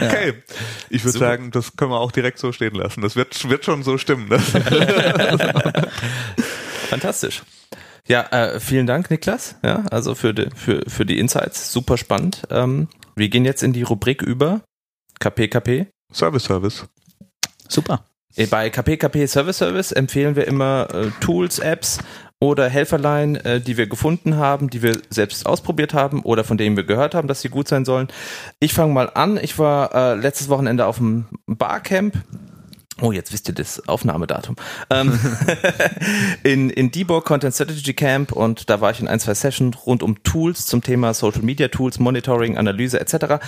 Okay. 0.00 0.34
Ich 0.90 1.04
würde 1.04 1.18
sagen, 1.18 1.50
das 1.50 1.76
können 1.76 1.90
wir 1.90 2.00
auch 2.00 2.12
direkt 2.12 2.38
so 2.38 2.52
stehen 2.52 2.74
lassen. 2.74 3.00
Das 3.02 3.16
wird, 3.16 3.48
wird 3.48 3.64
schon 3.64 3.82
so 3.82 3.98
stimmen. 3.98 4.28
Ne? 4.28 4.38
Fantastisch. 6.88 7.42
Ja, 8.06 8.22
äh, 8.30 8.60
vielen 8.60 8.86
Dank, 8.86 9.10
Niklas. 9.10 9.56
Ja, 9.62 9.84
also 9.90 10.14
für 10.14 10.34
die, 10.34 10.48
für, 10.54 10.82
für 10.86 11.06
die 11.06 11.18
Insights. 11.18 11.72
Super 11.72 11.96
spannend. 11.96 12.42
Ähm, 12.50 12.88
wir 13.16 13.28
gehen 13.28 13.44
jetzt 13.44 13.62
in 13.62 13.72
die 13.72 13.82
Rubrik 13.82 14.22
über 14.22 14.60
KPKP. 15.20 15.86
Service, 16.14 16.44
Service. 16.44 16.84
super. 17.68 18.04
Äh, 18.36 18.46
Bei 18.46 18.70
KPKP 18.70 19.26
Service 19.26 19.58
Service 19.58 19.92
empfehlen 19.92 20.36
wir 20.36 20.46
immer 20.46 20.88
äh, 20.92 21.10
Tools, 21.20 21.58
Apps 21.58 21.98
oder 22.40 22.68
Helferlein, 22.68 23.36
äh, 23.36 23.60
die 23.60 23.76
wir 23.76 23.86
gefunden 23.86 24.36
haben, 24.36 24.70
die 24.70 24.82
wir 24.82 25.00
selbst 25.10 25.46
ausprobiert 25.46 25.94
haben 25.94 26.22
oder 26.22 26.44
von 26.44 26.58
denen 26.58 26.76
wir 26.76 26.84
gehört 26.84 27.14
haben, 27.14 27.28
dass 27.28 27.40
sie 27.40 27.48
gut 27.48 27.68
sein 27.68 27.84
sollen. 27.84 28.08
Ich 28.60 28.74
fange 28.74 28.92
mal 28.92 29.10
an. 29.14 29.38
Ich 29.40 29.58
war 29.58 29.94
äh, 29.94 30.14
letztes 30.14 30.48
Wochenende 30.48 30.86
auf 30.86 30.98
dem 30.98 31.26
Barcamp. 31.46 32.14
Oh, 33.00 33.10
jetzt 33.10 33.32
wisst 33.32 33.48
ihr 33.48 33.54
das 33.54 33.88
Aufnahmedatum. 33.88 34.54
Ähm, 34.88 35.18
in, 36.44 36.70
in 36.70 36.92
Debug 36.92 37.24
Content 37.24 37.52
Strategy 37.52 37.92
Camp 37.92 38.30
und 38.30 38.70
da 38.70 38.80
war 38.80 38.92
ich 38.92 39.00
in 39.00 39.08
ein, 39.08 39.18
zwei 39.18 39.34
Sessions 39.34 39.76
rund 39.84 40.04
um 40.04 40.22
Tools 40.22 40.66
zum 40.66 40.80
Thema 40.80 41.12
Social 41.12 41.42
Media 41.42 41.66
Tools, 41.68 41.98
Monitoring, 41.98 42.56
Analyse 42.56 43.00
etc. 43.00 43.44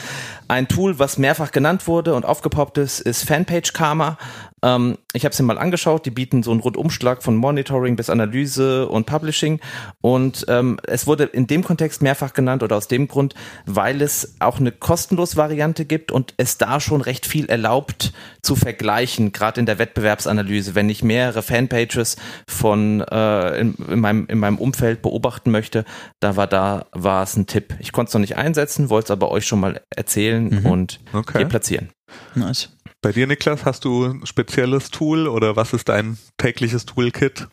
Ein 0.49 0.67
Tool, 0.67 0.99
was 0.99 1.17
mehrfach 1.17 1.53
genannt 1.53 1.87
wurde 1.87 2.15
und 2.15 2.25
aufgepoppt 2.25 2.79
ist, 2.79 3.01
ist 3.01 3.25
Fanpage 3.25 3.73
Karma. 3.73 4.19
Ähm, 4.63 4.97
ich 5.13 5.25
habe 5.25 5.33
es 5.33 5.39
mir 5.39 5.47
mal 5.47 5.59
angeschaut, 5.59 6.07
die 6.07 6.11
bieten 6.11 6.43
so 6.43 6.51
einen 6.51 6.61
Rundumschlag 6.61 7.23
von 7.23 7.37
Monitoring 7.37 7.95
bis 7.97 8.09
Analyse 8.09 8.89
und 8.89 9.05
Publishing 9.07 9.61
und 10.01 10.47
ähm, 10.49 10.79
es 10.87 11.07
wurde 11.07 11.25
in 11.25 11.47
dem 11.47 11.63
Kontext 11.63 12.01
mehrfach 12.01 12.33
genannt 12.33 12.63
oder 12.63 12.77
aus 12.77 12.89
dem 12.89 13.07
Grund, 13.07 13.35
weil 13.67 14.01
es 14.01 14.37
auch 14.41 14.59
eine 14.59 14.73
kostenlos 14.73 15.37
Variante 15.37 15.85
gibt 15.85 16.11
und 16.11 16.33
es 16.39 16.57
da 16.57 16.81
schon 16.81 17.03
recht 17.03 17.27
viel 17.27 17.47
erlaubt 17.47 18.13
zu 18.43 18.57
vergleichen, 18.57 19.33
gerade 19.33 19.61
in 19.61 19.67
der 19.67 19.79
Wettbewerbsanalyse, 19.79 20.75
wenn 20.75 20.89
ich 20.89 21.03
mehrere 21.05 21.43
Fanpages 21.43 22.17
von 22.49 23.03
äh, 23.03 23.61
in, 23.61 23.75
in, 23.75 24.01
meinem, 24.01 24.27
in 24.27 24.39
meinem 24.39 24.59
Umfeld 24.59 25.03
beobachten 25.03 25.51
möchte, 25.51 25.85
da 26.21 26.37
war 26.37 26.47
da 26.47 26.87
war 26.93 27.23
es 27.23 27.37
ein 27.37 27.47
Tipp. 27.47 27.75
Ich 27.79 27.93
konnte 27.93 28.09
es 28.09 28.15
noch 28.15 28.21
nicht 28.21 28.37
einsetzen, 28.37 28.89
wollte 28.89 29.07
es 29.07 29.11
aber 29.11 29.31
euch 29.31 29.47
schon 29.47 29.61
mal 29.61 29.83
erzählen 29.95 30.47
Mhm. 30.47 30.67
und 30.67 31.01
Okay. 31.13 31.39
hier 31.39 31.47
platzieren. 31.49 31.91
Nice. 32.35 32.76
Bei 33.07 33.13
dir, 33.13 33.29
Niklas, 33.29 33.65
hast 33.65 33.85
du 33.85 34.07
ein 34.07 34.27
spezielles 34.27 34.91
Tool 34.91 35.29
oder 35.29 35.55
was 35.55 35.73
ist 35.73 35.89
dein 35.89 36.19
tägliches 36.39 36.87
Toolkit? 36.87 37.47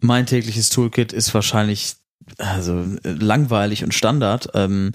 Mein 0.00 0.24
tägliches 0.24 0.70
Toolkit 0.70 1.12
ist 1.12 1.34
wahrscheinlich 1.34 1.96
also 2.38 2.82
langweilig 3.02 3.84
und 3.84 3.92
Standard. 3.92 4.48
Ähm, 4.54 4.92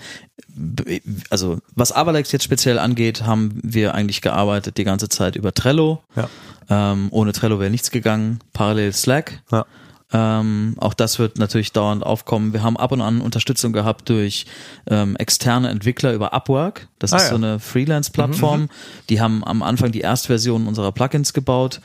also 1.30 1.60
was 1.76 1.92
Avalex 1.92 2.32
jetzt 2.32 2.44
speziell 2.44 2.80
angeht, 2.80 3.22
haben 3.22 3.60
wir 3.62 3.94
eigentlich 3.94 4.24
gearbeitet 4.24 4.80
die 4.80 4.84
ganze 4.84 5.10
Zeit 5.10 5.36
über 5.36 5.54
Trello. 5.54 6.02
Ja. 6.16 6.28
Ähm, 6.68 7.10
ohne 7.12 7.32
Trello 7.32 7.60
wäre 7.60 7.70
nichts 7.70 7.92
gegangen. 7.92 8.40
Parallel 8.54 8.94
Slack. 8.94 9.44
Ja. 9.52 9.68
Ähm, 10.14 10.76
auch 10.78 10.94
das 10.94 11.20
wird 11.20 11.38
natürlich 11.38 11.72
dauernd 11.72 12.06
aufkommen. 12.06 12.52
Wir 12.54 12.64
haben 12.64 12.76
ab 12.78 12.92
und 12.92 13.02
an 13.02 13.22
Unterstützung 13.22 13.72
gehabt 13.72 14.10
durch 14.10 14.46
ähm, 14.90 15.16
externe 15.16 15.70
Entwickler 15.70 16.14
über 16.14 16.34
Upwork. 16.34 16.88
Das 17.00 17.14
Ah, 17.14 17.18
ist 17.18 17.24
ja. 17.24 17.30
so 17.30 17.36
eine 17.36 17.60
Freelance-Plattform. 17.60 18.70
Die 19.10 19.22
haben 19.22 19.44
am 19.46 19.64
Anfang 19.64 19.92
die 19.92 20.02
Erstversion 20.02 20.68
unserer 20.68 20.92
Plugins 20.92 21.34
gebaut. 21.34 21.80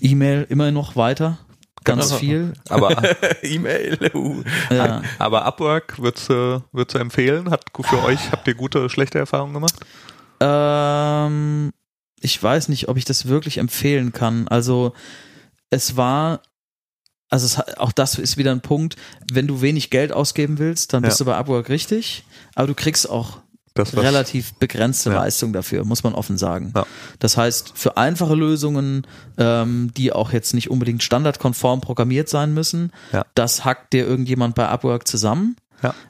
E-Mail 0.00 0.46
immer 0.48 0.70
noch 0.70 0.94
weiter. 0.96 1.38
Ganz 1.84 2.08
Genau. 2.08 2.18
viel. 2.18 2.52
Aber, 2.68 2.90
E-Mail. 3.42 3.98
Uh. 4.12 4.42
Ja. 4.70 5.00
aber 5.18 5.46
Upwork 5.46 5.98
würdest 5.98 6.28
du, 6.28 6.62
würdest 6.72 6.96
du 6.96 6.98
empfehlen? 6.98 7.50
Hat 7.50 7.64
für 7.80 8.02
euch, 8.04 8.30
habt 8.30 8.46
ihr 8.46 8.54
gute, 8.54 8.90
schlechte 8.90 9.18
Erfahrungen 9.18 9.54
gemacht? 9.54 9.74
Ähm, 10.40 11.72
ich 12.20 12.42
weiß 12.42 12.68
nicht, 12.68 12.88
ob 12.88 12.96
ich 12.96 13.04
das 13.04 13.26
wirklich 13.28 13.58
empfehlen 13.58 14.12
kann. 14.12 14.48
Also 14.48 14.92
es 15.70 15.96
war, 15.96 16.40
also 17.30 17.46
es, 17.46 17.76
auch 17.78 17.92
das 17.92 18.18
ist 18.18 18.36
wieder 18.36 18.52
ein 18.52 18.60
Punkt, 18.60 18.96
wenn 19.32 19.46
du 19.46 19.60
wenig 19.60 19.90
Geld 19.90 20.12
ausgeben 20.12 20.58
willst, 20.58 20.92
dann 20.92 21.02
bist 21.02 21.20
Ja. 21.20 21.24
du 21.24 21.30
bei 21.30 21.36
Upwork 21.36 21.68
richtig, 21.68 22.24
aber 22.54 22.66
du 22.68 22.74
kriegst 22.74 23.08
auch 23.08 23.38
Das, 23.74 23.96
relativ 23.96 24.54
begrenzte 24.54 25.10
Ja. 25.10 25.16
Leistung 25.20 25.52
dafür, 25.52 25.84
muss 25.84 26.02
man 26.02 26.14
offen 26.14 26.36
sagen. 26.38 26.72
Ja. 26.74 26.84
Das 27.20 27.36
heißt, 27.36 27.72
für 27.76 27.96
einfache 27.96 28.34
Lösungen, 28.34 29.06
ähm, 29.36 29.92
die 29.96 30.12
auch 30.12 30.32
jetzt 30.32 30.52
nicht 30.54 30.68
unbedingt 30.70 31.02
standardkonform 31.04 31.80
programmiert 31.80 32.28
sein 32.28 32.54
müssen, 32.54 32.92
Ja. 33.12 33.24
das 33.34 33.64
hackt 33.64 33.92
dir 33.92 34.04
irgendjemand 34.06 34.54
bei 34.56 34.66
Upwork 34.68 35.06
zusammen. 35.06 35.56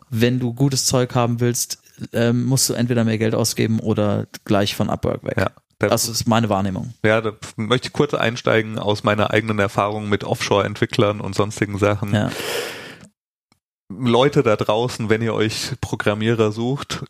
Wenn 0.08 0.38
du 0.40 0.54
gutes 0.54 0.86
Zeug 0.86 1.14
haben 1.14 1.40
willst, 1.40 1.78
ähm, 2.14 2.44
musst 2.46 2.70
du 2.70 2.72
entweder 2.74 3.04
mehr 3.04 3.18
Geld 3.18 3.34
ausgeben 3.34 3.80
oder 3.80 4.26
gleich 4.44 4.74
von 4.74 4.88
Upwork 4.88 5.22
weg. 5.24 5.36
Das 5.78 6.08
ist 6.08 6.26
meine 6.26 6.48
Wahrnehmung. 6.48 6.92
ja, 7.04 7.20
da 7.20 7.32
möchte 7.56 7.88
ich 7.88 7.92
kurz 7.92 8.12
einsteigen 8.14 8.78
aus 8.78 9.04
meiner 9.04 9.30
eigenen 9.30 9.58
Erfahrung 9.60 10.08
mit 10.08 10.24
Offshore-Entwicklern 10.24 11.20
und 11.20 11.34
sonstigen 11.34 11.78
Sachen. 11.78 12.14
Ja. 12.14 12.30
Leute 13.88 14.42
da 14.42 14.56
draußen, 14.56 15.08
wenn 15.08 15.22
ihr 15.22 15.34
euch 15.34 15.72
Programmierer 15.80 16.52
sucht, 16.52 17.04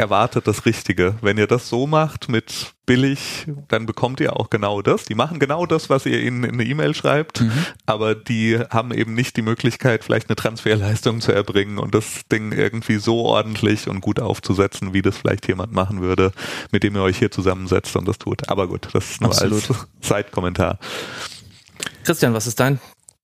erwartet 0.00 0.46
das 0.48 0.66
Richtige. 0.66 1.14
Wenn 1.20 1.38
ihr 1.38 1.46
das 1.46 1.68
so 1.68 1.86
macht 1.86 2.28
mit 2.28 2.72
billig, 2.86 3.46
dann 3.68 3.86
bekommt 3.86 4.18
ihr 4.18 4.34
auch 4.36 4.50
genau 4.50 4.82
das. 4.82 5.04
Die 5.04 5.14
machen 5.14 5.38
genau 5.38 5.66
das, 5.66 5.88
was 5.90 6.06
ihr 6.06 6.20
ihnen 6.20 6.42
in 6.42 6.54
eine 6.54 6.64
E-Mail 6.64 6.94
schreibt, 6.94 7.42
Mhm. 7.42 7.52
aber 7.86 8.16
die 8.16 8.58
haben 8.70 8.92
eben 8.92 9.14
nicht 9.14 9.36
die 9.36 9.42
Möglichkeit, 9.42 10.02
vielleicht 10.02 10.28
eine 10.28 10.34
Transferleistung 10.36 11.20
zu 11.20 11.30
erbringen 11.30 11.78
und 11.78 11.94
das 11.94 12.22
Ding 12.32 12.50
irgendwie 12.50 12.96
so 12.96 13.18
ordentlich 13.26 13.86
und 13.88 14.00
gut 14.00 14.18
aufzusetzen, 14.18 14.92
wie 14.92 15.02
das 15.02 15.16
vielleicht 15.18 15.46
jemand 15.46 15.72
machen 15.72 16.00
würde, 16.00 16.32
mit 16.72 16.82
dem 16.82 16.96
ihr 16.96 17.02
euch 17.02 17.18
hier 17.18 17.30
zusammensetzt 17.30 17.94
und 17.94 18.08
das 18.08 18.18
tut. 18.18 18.48
Aber 18.48 18.66
gut, 18.66 18.88
das 18.92 19.10
ist 19.12 19.20
nur 19.20 19.30
Absolut. 19.30 19.70
als 19.70 19.86
Zeitkommentar. 20.00 20.78
Christian, 22.04 22.34
was 22.34 22.46
ist 22.46 22.58
dein 22.58 22.80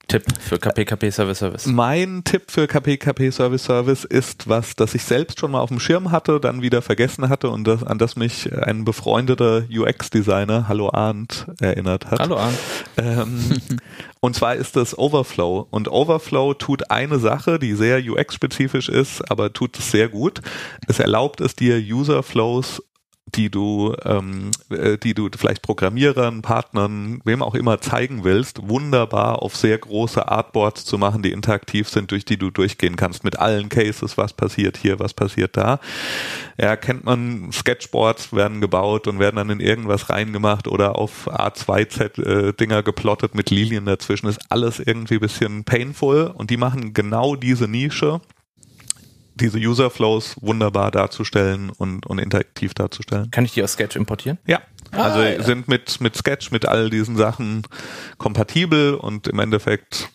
Tipp 0.09 0.25
für 0.39 0.59
KPKP 0.59 1.11
Service 1.11 1.39
Service? 1.39 1.67
Mein 1.67 2.23
Tipp 2.23 2.51
für 2.51 2.69
KPKP 2.69 3.33
Service 3.33 3.65
Service 3.65 4.05
ist 4.05 4.49
was, 4.49 4.77
das 4.77 4.95
ich 4.95 5.03
selbst 5.03 5.41
schon 5.41 5.51
mal 5.51 5.61
auf 5.61 5.69
dem 5.71 5.81
Schirm 5.81 6.13
hatte, 6.13 6.39
dann 6.39 6.63
wieder 6.63 6.81
vergessen 6.81 7.29
hatte 7.29 7.51
und 7.51 7.65
das, 7.65 7.83
an 7.83 7.99
das 7.99 8.15
mich 8.15 8.53
ein 8.53 8.85
befreundeter 8.85 9.65
UX-Designer, 9.69 10.69
Hallo 10.69 10.91
Arndt, 10.93 11.47
erinnert 11.61 12.09
hat. 12.09 12.21
Hallo 12.21 12.37
Arndt. 12.37 12.59
Ähm, 12.97 13.61
und 14.21 14.37
zwar 14.37 14.55
ist 14.55 14.77
das 14.77 14.97
Overflow. 14.97 15.67
Und 15.71 15.91
Overflow 15.91 16.55
tut 16.55 16.91
eine 16.91 17.19
Sache, 17.19 17.59
die 17.59 17.75
sehr 17.75 17.99
UX-spezifisch 17.99 18.89
ist, 18.89 19.29
aber 19.29 19.53
tut 19.53 19.77
es 19.77 19.91
sehr 19.91 20.09
gut. 20.09 20.41
Es 20.87 21.01
erlaubt 21.01 21.41
es 21.41 21.57
dir, 21.57 21.79
User-Flows 21.79 22.81
die 23.35 23.51
du, 23.51 23.95
ähm, 24.05 24.51
äh, 24.71 24.99
die 24.99 25.13
du 25.13 25.29
vielleicht 25.37 25.63
Programmierern, 25.63 26.43
Partnern, 26.43 27.21
wem 27.25 27.43
auch 27.43 27.55
immer 27.55 27.81
zeigen 27.81 28.23
willst, 28.23 28.69
wunderbar 28.69 29.43
auf 29.43 29.57
sehr 29.57 29.77
große 29.77 30.29
Artboards 30.29 30.85
zu 30.85 30.97
machen, 30.97 31.23
die 31.23 31.33
interaktiv 31.33 31.89
sind, 31.89 32.13
durch 32.13 32.25
die 32.25 32.37
du 32.37 32.51
durchgehen 32.51 32.97
kannst 32.97 33.25
mit 33.25 33.39
allen 33.39 33.69
Cases, 33.69 34.17
was 34.17 34.33
passiert 34.33 34.77
hier, 34.77 35.01
was 35.01 35.13
passiert 35.13 35.57
da. 35.57 35.81
Ja, 36.59 36.77
kennt 36.77 37.05
man, 37.05 37.51
Sketchboards 37.53 38.33
werden 38.33 38.61
gebaut 38.61 39.09
und 39.09 39.19
werden 39.19 39.37
dann 39.37 39.51
in 39.51 39.61
irgendwas 39.61 40.09
reingemacht 40.09 40.69
oder 40.69 40.97
auf 40.97 41.29
A2Z-Dinger 41.29 42.83
geplottet 42.83 43.35
mit 43.35 43.51
Lilien 43.51 43.87
dazwischen. 43.87 44.29
Ist 44.29 44.51
alles 44.51 44.79
irgendwie 44.79 45.19
bisschen 45.19 45.65
painful 45.65 46.33
und 46.33 46.51
die 46.51 46.57
machen 46.57 46.95
genau 46.95 47.35
diese 47.35 47.67
Nische 47.67 48.21
diese 49.37 49.59
User 49.59 49.91
Flows 49.91 50.37
wunderbar 50.41 50.91
darzustellen 50.91 51.71
und, 51.71 52.07
und 52.07 52.19
interaktiv 52.19 52.75
darzustellen. 52.75 53.31
Kann 53.31 53.45
ich 53.45 53.53
die 53.55 53.63
aus 53.63 53.73
Sketch 53.75 53.97
importieren? 53.97 54.39
Ja, 54.47 54.61
Also 54.93 55.21
Ah, 55.21 55.25
ja. 55.29 55.43
sind 55.43 55.69
mit, 55.69 56.01
mit 56.01 56.17
Sketch, 56.17 56.51
mit 56.51 56.67
all 56.67 56.91
diesen 56.91 57.17
Sachen 57.17 57.63
kompatibel 58.19 58.95
und 58.95 59.29
im 59.29 59.39
Endeffekt 59.39 60.09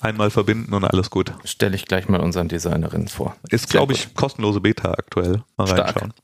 einmal 0.00 0.30
verbinden 0.30 0.74
und 0.74 0.84
alles 0.84 1.10
gut. 1.10 1.32
Stelle 1.44 1.74
ich 1.74 1.86
gleich 1.86 2.08
mal 2.08 2.20
unseren 2.20 2.48
Designerinnen 2.48 3.08
vor. 3.08 3.36
Ist, 3.48 3.68
glaube 3.70 3.92
ich, 3.94 4.14
kostenlose 4.14 4.60
Beta 4.60 4.92
aktuell. 4.92 5.42
Mal 5.56 5.66
Stark. 5.66 5.86
reinschauen. 5.96 6.14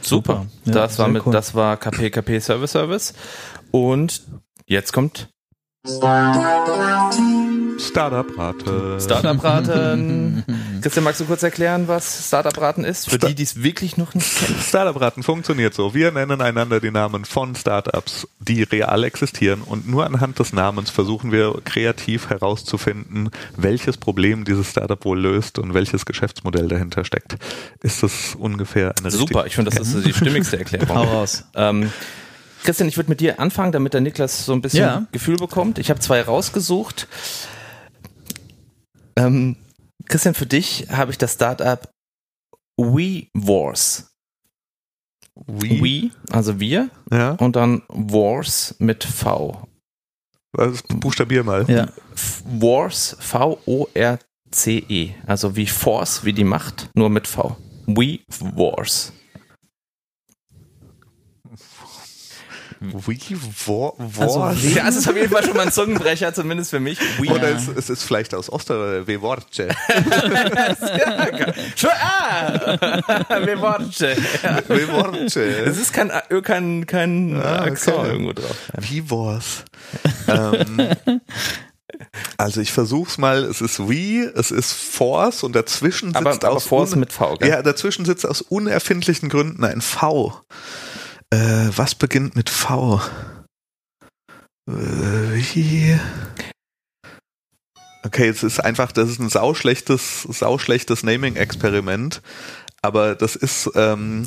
Super. 0.00 0.46
Ja, 0.64 0.72
das 0.72 0.98
war 0.98 1.08
mit, 1.08 1.26
cool. 1.26 1.32
das 1.32 1.54
war 1.54 1.76
KP 1.76 2.10
KP 2.10 2.40
Service 2.40 2.72
Service. 2.72 3.14
Und 3.70 4.22
jetzt 4.66 4.92
kommt 4.92 5.28
Startup-Rate. 7.78 8.98
Startup-Raten. 9.00 10.44
Christian, 10.82 11.04
magst 11.04 11.20
du 11.20 11.24
kurz 11.24 11.42
erklären, 11.42 11.88
was 11.88 12.26
Startup-Raten 12.28 12.84
ist? 12.84 13.08
Für 13.08 13.16
Sta- 13.16 13.28
die, 13.28 13.34
die 13.34 13.42
es 13.42 13.62
wirklich 13.62 13.96
noch 13.96 14.14
nicht 14.14 14.38
kennen. 14.38 14.58
Startup-Raten 14.60 15.22
funktioniert 15.22 15.74
so. 15.74 15.94
Wir 15.94 16.10
nennen 16.12 16.40
einander 16.40 16.80
die 16.80 16.90
Namen 16.90 17.24
von 17.24 17.54
Startups, 17.54 18.26
die 18.40 18.62
real 18.62 19.04
existieren 19.04 19.62
und 19.62 19.88
nur 19.88 20.06
anhand 20.06 20.38
des 20.38 20.52
Namens 20.52 20.90
versuchen 20.90 21.32
wir 21.32 21.60
kreativ 21.64 22.30
herauszufinden, 22.30 23.30
welches 23.56 23.96
Problem 23.96 24.44
dieses 24.44 24.70
Startup 24.70 25.04
wohl 25.04 25.18
löst 25.20 25.58
und 25.58 25.74
welches 25.74 26.04
Geschäftsmodell 26.06 26.68
dahinter 26.68 27.04
steckt. 27.04 27.36
Ist 27.82 28.02
das 28.02 28.34
ungefähr 28.36 28.94
eine 28.98 29.10
Super, 29.10 29.46
ich 29.46 29.54
finde, 29.54 29.70
das 29.70 29.94
ist 29.94 30.06
die 30.06 30.12
stimmigste 30.12 30.58
Erklärung. 30.58 30.88
Hau 30.96 31.02
raus. 31.04 31.44
Ähm, 31.54 31.90
Christian, 32.64 32.88
ich 32.88 32.96
würde 32.96 33.08
mit 33.10 33.20
dir 33.20 33.38
anfangen, 33.40 33.70
damit 33.72 33.94
der 33.94 34.00
Niklas 34.00 34.44
so 34.44 34.52
ein 34.52 34.60
bisschen 34.62 34.80
Ja. 34.80 35.06
Gefühl 35.12 35.36
bekommt. 35.36 35.78
Ich 35.78 35.90
habe 35.90 36.00
zwei 36.00 36.20
rausgesucht. 36.22 37.06
Ähm, 39.18 39.56
Christian, 40.06 40.34
für 40.34 40.46
dich 40.46 40.86
habe 40.90 41.10
ich 41.10 41.18
das 41.18 41.34
Startup 41.34 41.90
WeWars. 42.76 44.14
Wie? 45.46 46.10
We, 46.10 46.34
also 46.34 46.58
wir, 46.60 46.90
Ja, 47.12 47.32
und 47.32 47.56
dann 47.56 47.82
Wars 47.88 48.74
mit 48.78 49.04
V. 49.04 49.68
also 50.56 50.82
buchstabier 50.88 51.44
mal. 51.44 51.64
Ja. 51.68 51.88
Wars, 52.44 53.16
V-O-R-C-E. 53.20 55.14
Also 55.26 55.54
wie 55.56 55.66
Force, 55.66 56.24
wie 56.24 56.32
die 56.32 56.44
Macht, 56.44 56.90
nur 56.94 57.10
mit 57.10 57.26
V. 57.28 57.56
We 57.86 58.20
Wars. 58.40 59.12
Wie? 62.80 63.20
Wo? 63.66 63.94
Wo? 63.98 64.40
Also, 64.42 64.68
Ja, 64.68 64.88
es 64.88 64.96
ist 64.96 65.08
auf 65.08 65.16
jeden 65.16 65.30
Fall 65.30 65.44
schon 65.44 65.56
mal 65.56 65.66
ein 65.66 65.72
Zungenbrecher, 65.72 66.32
zumindest 66.32 66.70
für 66.70 66.80
mich. 66.80 66.98
We 67.18 67.30
Oder 67.32 67.50
es, 67.56 67.66
es 67.68 67.90
ist 67.90 68.04
vielleicht 68.04 68.34
aus 68.34 68.50
Oster, 68.52 69.06
wie 69.06 69.20
Worte. 69.20 69.68
Schon, 71.76 71.90
ah! 71.90 72.78
Wir 73.44 73.60
warten. 73.60 73.90
Wie 73.90 74.88
Worte. 74.88 75.44
Es 75.66 75.78
ist 75.78 75.92
kein, 75.92 76.10
äh, 76.10 76.40
kein, 76.42 76.86
kein 76.86 77.36
Ah, 77.40 77.62
Akzent 77.62 77.96
okay. 77.98 78.08
irgendwo 78.10 78.32
drauf. 78.32 78.56
Wie 78.78 79.10
war's? 79.10 79.64
ähm, 80.28 80.90
also 82.36 82.60
ich 82.60 82.72
versuch's 82.72 83.18
mal, 83.18 83.44
es 83.44 83.60
ist 83.60 83.88
wie, 83.88 84.20
es 84.20 84.50
ist 84.50 84.72
Force 84.72 85.42
und 85.42 85.54
dazwischen 85.56 86.08
sitzt 86.08 86.16
Aber, 86.16 86.32
aber 86.32 86.50
aus 86.52 86.64
Force 86.66 86.94
mit 86.96 87.12
V, 87.12 87.36
gell? 87.36 87.48
Ja, 87.48 87.62
dazwischen 87.62 88.04
sitzt 88.04 88.26
aus 88.26 88.40
unerfindlichen 88.42 89.28
Gründen 89.28 89.64
ein 89.64 89.80
V. 89.80 90.32
Äh, 91.30 91.70
was 91.76 91.94
beginnt 91.94 92.36
mit 92.36 92.48
V? 92.48 93.00
Äh? 94.68 95.98
Okay, 98.04 98.28
es 98.28 98.42
ist 98.42 98.60
einfach, 98.60 98.92
das 98.92 99.10
ist 99.10 99.18
ein 99.18 99.28
sauschlechtes, 99.28 100.22
sauschlechtes 100.22 101.02
Naming-Experiment, 101.02 102.22
aber 102.80 103.14
das 103.14 103.36
ist 103.36 103.70
ähm, 103.74 104.26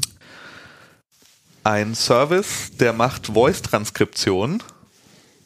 ein 1.64 1.96
Service, 1.96 2.72
der 2.80 2.94
macht 2.94 3.28
Voice-Transkription. 3.28 4.62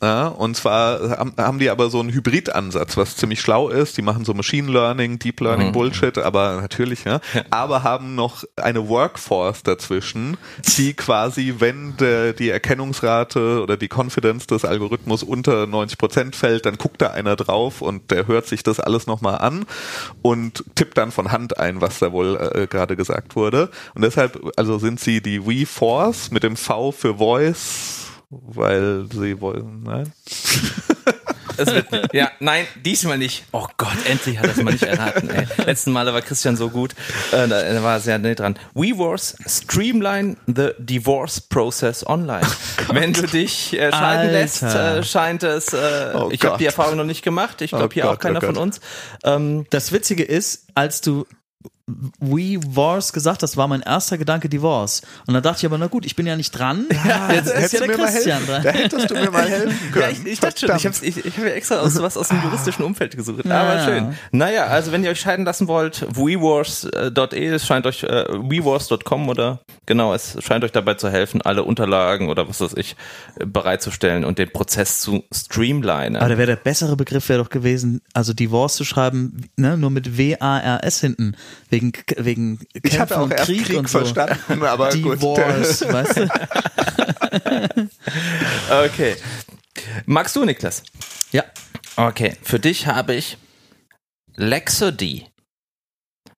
Ja, 0.06 0.28
und 0.28 0.56
zwar 0.56 1.18
haben, 1.36 1.58
die 1.58 1.72
aber 1.72 1.90
so 1.90 2.00
einen 2.00 2.12
Hybridansatz, 2.14 2.96
was 2.96 3.16
ziemlich 3.16 3.42
schlau 3.42 3.70
ist. 3.70 3.98
Die 3.98 4.04
machen 4.04 4.24
so 4.24 4.36
Machine 4.36 4.72
Learning, 4.72 5.18
Deep 5.18 5.40
Learning 5.42 5.70
Mhm. 5.70 5.72
Bullshit, 5.72 6.20
aber 6.20 6.62
natürlich, 6.62 7.06
ja. 7.06 7.22
Aber 7.50 7.82
haben 7.82 8.14
noch 8.14 8.44
eine 8.56 8.88
Workforce 8.88 9.64
dazwischen, 9.64 10.38
die 10.78 10.94
quasi, 10.94 11.56
wenn 11.58 11.98
der, 11.98 12.34
die 12.34 12.50
Erkennungsrate 12.52 13.64
oder 13.64 13.78
die 13.78 13.90
Confidence 13.92 14.46
des 14.46 14.64
Algorithmus 14.64 15.24
unter 15.24 15.66
90 15.66 15.98
Prozent 15.98 16.36
fällt, 16.36 16.68
dann 16.68 16.78
guckt 16.78 17.02
da 17.02 17.08
einer 17.08 17.36
drauf 17.36 17.82
und 17.82 18.12
der 18.12 18.28
hört 18.28 18.46
sich 18.46 18.62
das 18.62 18.80
alles 18.80 19.08
nochmal 19.08 19.40
an 19.40 19.66
und 20.22 20.64
tippt 20.76 21.00
dann 21.00 21.12
von 21.12 21.32
Hand 21.32 21.58
ein, 21.58 21.82
was 21.82 21.98
da 21.98 22.12
wohl 22.12 22.38
äh, 22.54 22.68
gerade 22.68 22.96
gesagt 22.96 23.36
wurde. 23.36 23.72
Und 23.96 24.04
deshalb, 24.04 24.40
also 24.56 24.78
sind 24.78 25.00
sie 25.00 25.20
die 25.22 25.48
WeForce 25.48 26.30
mit 26.30 26.44
dem 26.44 26.56
V 26.58 26.92
für 26.92 27.16
Voice, 27.16 28.05
weil 28.30 29.06
sie 29.12 29.40
wollen, 29.42 29.84
nein? 29.84 30.12
Es 31.58 31.74
wird, 31.74 31.88
ja, 32.14 32.32
nein, 32.42 32.66
diesmal 32.84 33.18
nicht. 33.18 33.46
Oh 33.54 33.66
Gott, 33.78 33.96
endlich 34.10 34.38
hat 34.38 34.46
er 34.48 34.52
es 34.52 34.58
mal 34.62 34.72
nicht 34.72 34.84
erraten. 34.84 35.30
Ey. 35.30 35.48
Letzten 35.66 35.94
Male 35.94 36.14
war 36.14 36.22
Christian 36.22 36.58
so 36.58 36.70
gut, 36.70 36.92
äh, 37.32 37.48
da, 37.48 37.62
da 37.64 37.82
war 37.82 37.94
er 37.94 38.00
sehr 38.02 38.18
nett 38.20 38.40
dran. 38.40 38.60
WeWars 38.74 39.38
streamline 39.48 40.36
the 40.48 40.72
divorce 40.80 41.40
process 41.40 42.06
online. 42.06 42.46
Wenn 42.90 43.14
du 43.14 43.22
dich 43.22 43.72
äh, 43.72 43.90
scheiden 43.90 44.04
Alter. 44.04 44.32
lässt, 44.34 44.64
äh, 44.64 45.04
scheint 45.04 45.44
es. 45.44 45.72
Äh, 45.72 46.12
Oh 46.14 46.28
ich 46.30 46.44
habe 46.44 46.58
die 46.58 46.66
Erfahrung 46.66 46.98
noch 46.98 47.06
nicht 47.06 47.22
gemacht. 47.24 47.62
Ich 47.62 47.70
glaube 47.70 47.86
Oh 47.86 47.94
hier 47.94 48.04
Gott, 48.04 48.16
auch 48.16 48.20
keiner 48.20 48.40
oh 48.40 48.42
Gott. 48.42 48.56
von 48.56 48.58
uns. 48.62 48.82
Ähm, 49.24 49.66
Das 49.70 49.94
Witzige 49.94 50.24
ist, 50.24 50.68
als 50.76 51.00
du 51.00 51.26
We 51.88 52.58
Wars 52.66 53.14
gesagt 53.14 53.44
hast, 53.44 53.58
war 53.58 53.68
mein 53.68 53.82
erster 53.82 54.18
Gedanke 54.18 54.50
Divorce. 54.50 55.04
Und 55.28 55.36
dann 55.36 55.44
dachte 55.44 55.60
ich 55.60 55.66
aber, 55.68 55.78
na 55.78 55.86
gut, 55.86 56.04
ich 56.04 56.16
bin 56.16 56.26
ja 56.26 56.36
nicht 56.36 56.50
dran. 56.50 56.88
Jetzt 57.32 57.52
ist 57.52 57.74
ja 57.74 57.86
der 57.86 57.96
Christian 57.96 58.44
dran. 58.48 58.64
da 58.64 58.72
hättest 58.72 59.12
du 59.12 59.14
mir 59.14 59.30
mal 59.30 59.48
helfen 59.48 59.78
können. 59.92 60.04
Ja, 60.04 60.10
ich, 60.10 60.26
ich 60.26 60.40
dachte 60.40 60.66
schon, 60.66 60.76
ich 60.76 60.86
habe 60.86 60.96
ich, 61.00 61.26
ich 61.26 61.38
hab 61.38 61.46
ja 61.46 61.52
extra 61.52 61.76
aus, 61.82 62.02
was 62.02 62.18
aus 62.18 62.30
dem 62.30 62.42
juristischen 62.42 62.84
Umfeld 62.84 63.16
gesucht. 63.16 63.46
Ja. 63.46 63.62
Aber 63.62 63.84
schön. 63.86 64.16
Naja, 64.32 64.66
also 64.66 64.92
wenn 64.92 65.04
ihr 65.04 65.12
euch 65.12 65.20
scheiden 65.20 65.46
lassen 65.46 65.68
wollt, 65.68 66.08
wewars.de, 66.10 67.46
es 67.46 67.68
scheint 67.68 67.86
euch, 67.86 68.02
äh, 68.04 68.26
wewars.com 68.30 69.30
oder 69.30 69.60
genau, 69.86 70.16
es 70.16 70.38
scheint 70.44 70.64
euch 70.64 70.72
dabei 70.72 70.96
zu 70.96 71.12
helfen, 71.12 71.44
alle 71.44 71.64
Unterlagen 71.64 72.30
oder 72.30 72.50
was 72.50 72.62
weiß 72.62 72.74
ich 72.78 72.96
äh, 73.40 73.46
bereitzustellen 73.46 74.26
und 74.26 74.40
den 74.40 74.52
Prozess 74.52 75.02
zu 75.02 75.24
streamlinen. 75.32 76.16
Aber 76.16 76.30
da 76.30 76.38
wäre 76.40 76.48
der 76.48 76.56
bessere 76.56 76.96
Begriff 76.96 77.30
wäre 77.30 77.44
doch 77.44 77.50
gewesen, 77.50 78.02
also 78.14 78.34
Divorce 78.34 78.76
zu 78.76 78.86
schreiben, 78.86 79.46
ne, 79.56 79.78
nur 79.78 79.92
mit 79.92 80.18
W-A-R-S 80.18 81.00
hinten. 81.00 81.36
Wegen, 81.76 81.92
wegen 82.18 82.58
Kämpfen 82.60 82.82
Ich 82.84 83.00
hatte 83.00 83.20
auch 83.20 83.30
erst 83.30 83.46
Krieg, 83.46 83.66
Krieg, 83.66 83.78
und 83.80 83.90
so. 83.90 84.00
verstanden, 84.00 84.64
aber 84.64 84.90
gut. 84.92 85.16
Divorce, 85.18 85.82
weißt 85.92 86.18
du? 86.18 86.30
Okay. 88.86 89.16
Magst 90.06 90.36
du, 90.38 90.46
Niklas? 90.46 90.84
Ja. 91.32 91.44
Okay, 91.98 92.38
für 92.42 92.60
dich 92.60 92.88
habe 92.88 93.14
ich 93.14 93.38
Lexody. 94.36 95.26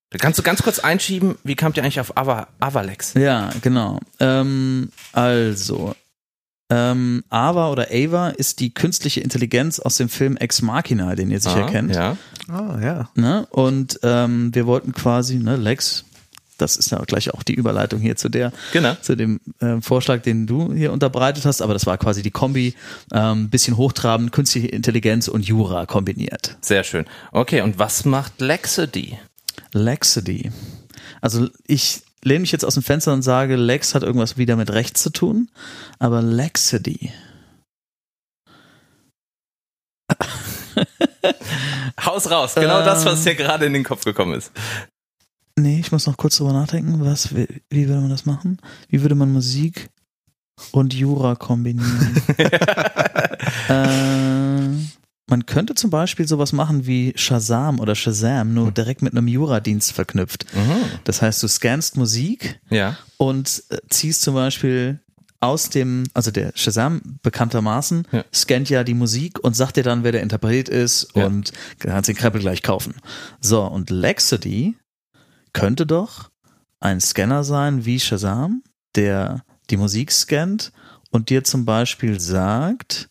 Da 0.10 0.18
kannst 0.18 0.40
du 0.40 0.44
ganz 0.44 0.64
kurz 0.64 0.80
einschieben, 0.80 1.38
wie 1.44 1.56
kamt 1.56 1.78
ihr 1.78 1.84
eigentlich 1.84 2.00
auf 2.00 2.18
Ava, 2.18 2.48
Avalex? 2.60 3.14
Ja, 3.14 3.52
genau. 3.62 4.00
Ähm, 4.20 4.90
also, 5.12 5.96
ähm, 6.70 7.24
Ava 7.30 7.70
oder 7.70 7.88
Ava 7.92 8.30
ist 8.30 8.60
die 8.60 8.74
künstliche 8.74 9.22
Intelligenz 9.22 9.80
aus 9.80 9.98
dem 9.98 10.10
Film 10.10 10.36
Ex 10.38 10.62
Machina, 10.62 11.16
den 11.16 11.32
ihr 11.32 11.40
sicher 11.40 11.66
Ah, 11.66 11.70
kennt. 11.70 11.96
Ja. 11.96 12.18
Ah, 12.50 12.78
ja. 12.82 13.10
Ne? 13.16 13.48
Und 13.52 14.00
ähm, 14.04 14.54
wir 14.54 14.66
wollten 14.68 14.92
quasi, 14.94 15.38
ne, 15.38 15.56
Lex, 15.56 16.04
das 16.58 16.76
ist 16.76 16.90
ja 16.92 16.98
gleich 17.06 17.34
auch 17.34 17.44
die 17.44 17.54
Überleitung 17.54 18.00
hier 18.00 18.16
zu 18.16 18.30
der, 18.30 18.52
Genau. 18.74 18.96
zu 19.02 19.16
dem 19.16 19.40
äh, 19.60 19.80
Vorschlag, 19.80 20.24
den 20.24 20.48
du 20.48 20.74
hier 20.74 20.92
unterbreitet 20.92 21.46
hast, 21.46 21.62
aber 21.62 21.74
das 21.74 21.86
war 21.86 21.98
quasi 21.98 22.24
die 22.24 22.32
Kombi, 22.32 22.74
ähm, 23.14 23.50
bisschen 23.50 23.78
hochtrabend, 23.78 24.32
künstliche 24.32 24.68
Intelligenz 24.68 25.28
und 25.28 25.46
Jura 25.46 25.86
kombiniert. 25.86 26.58
Sehr 26.62 26.84
schön. 26.84 27.06
Okay, 27.32 27.62
und 27.62 27.78
was 27.80 28.06
macht 28.06 28.42
Lexody? 28.42 29.18
Lexity. 29.74 30.52
Also 31.22 31.48
ich 31.68 32.02
lehne 32.28 32.42
mich 32.42 32.52
jetzt 32.52 32.66
aus 32.66 32.76
dem 32.76 32.84
Fenster 32.84 33.14
und 33.14 33.22
sage, 33.24 33.56
Lex 33.56 33.96
hat 33.96 34.04
irgendwas 34.04 34.38
wieder 34.38 34.56
mit 34.56 34.70
Recht 34.72 34.98
zu 34.98 35.10
tun, 35.10 35.50
aber 36.00 36.22
Lexity. 36.22 37.12
Haus 42.06 42.30
raus, 42.30 42.56
genau 42.56 42.84
das, 42.84 43.06
was 43.06 43.20
Ähm. 43.20 43.26
dir 43.26 43.36
gerade 43.36 43.66
in 43.66 43.74
den 43.74 43.84
Kopf 43.84 44.04
gekommen 44.04 44.34
ist. 44.36 44.52
Nee, 45.60 45.80
ich 45.80 45.92
muss 45.92 46.06
noch 46.06 46.18
kurz 46.18 46.38
drüber 46.38 46.54
nachdenken. 46.54 47.04
Was, 47.04 47.36
wie, 47.36 47.48
wie 47.70 47.88
würde 47.88 48.02
man 48.02 48.12
das 48.12 48.28
machen? 48.28 48.60
Wie 48.90 49.02
würde 49.02 49.16
man 49.16 49.34
Musik 49.34 49.90
und 50.72 50.94
Jura 50.94 51.34
kombinieren? 51.36 52.22
äh, 53.68 54.37
man 55.30 55.46
könnte 55.46 55.76
zum 55.76 55.90
Beispiel 55.90 56.28
sowas 56.28 56.54
machen 56.54 56.88
wie 56.88 57.14
Shazam 57.16 57.80
oder 57.80 57.96
Shazam, 57.96 58.54
nur 58.54 58.72
direkt 58.72 59.02
mit 59.02 59.12
einem 59.14 59.28
Jura-Dienst 59.28 59.92
verknüpft. 59.92 60.46
Das 61.04 61.22
heißt, 61.22 61.44
du 61.44 61.48
scannst 61.48 61.98
Musik 61.98 62.60
Ja. 62.70 62.98
und 63.18 63.64
äh, 63.70 63.78
ziehst 63.90 64.22
zum 64.22 64.36
Beispiel 64.36 65.00
aus 65.40 65.70
dem, 65.70 66.06
also 66.14 66.32
der 66.32 66.52
Shazam 66.56 67.20
bekanntermaßen, 67.22 68.08
Ja. 68.12 68.24
scannt 68.34 68.70
ja 68.70 68.84
die 68.84 68.94
Musik 68.96 69.40
und 69.44 69.56
sagt 69.56 69.78
dir 69.78 69.84
dann, 69.84 70.04
wer 70.04 70.12
der 70.12 70.22
Interpret 70.24 70.70
ist 70.70 71.10
Ja. 71.14 71.26
und 71.28 71.52
kannst 71.80 72.08
den 72.10 72.16
Kreppel 72.16 72.42
gleich 72.42 72.64
kaufen. 72.64 72.96
So, 73.40 73.64
und 73.64 73.90
Lexity 73.90 74.76
könnte 75.54 75.86
doch 75.86 76.30
ein 76.80 77.02
Scanner 77.02 77.44
sein 77.44 77.86
wie 77.86 78.00
Shazam, 78.00 78.64
der 78.96 79.44
die 79.70 79.78
Musik 79.78 80.12
scannt 80.12 80.72
und 81.12 81.30
dir 81.30 81.44
zum 81.44 81.66
Beispiel 81.66 82.20
sagt, 82.20 83.10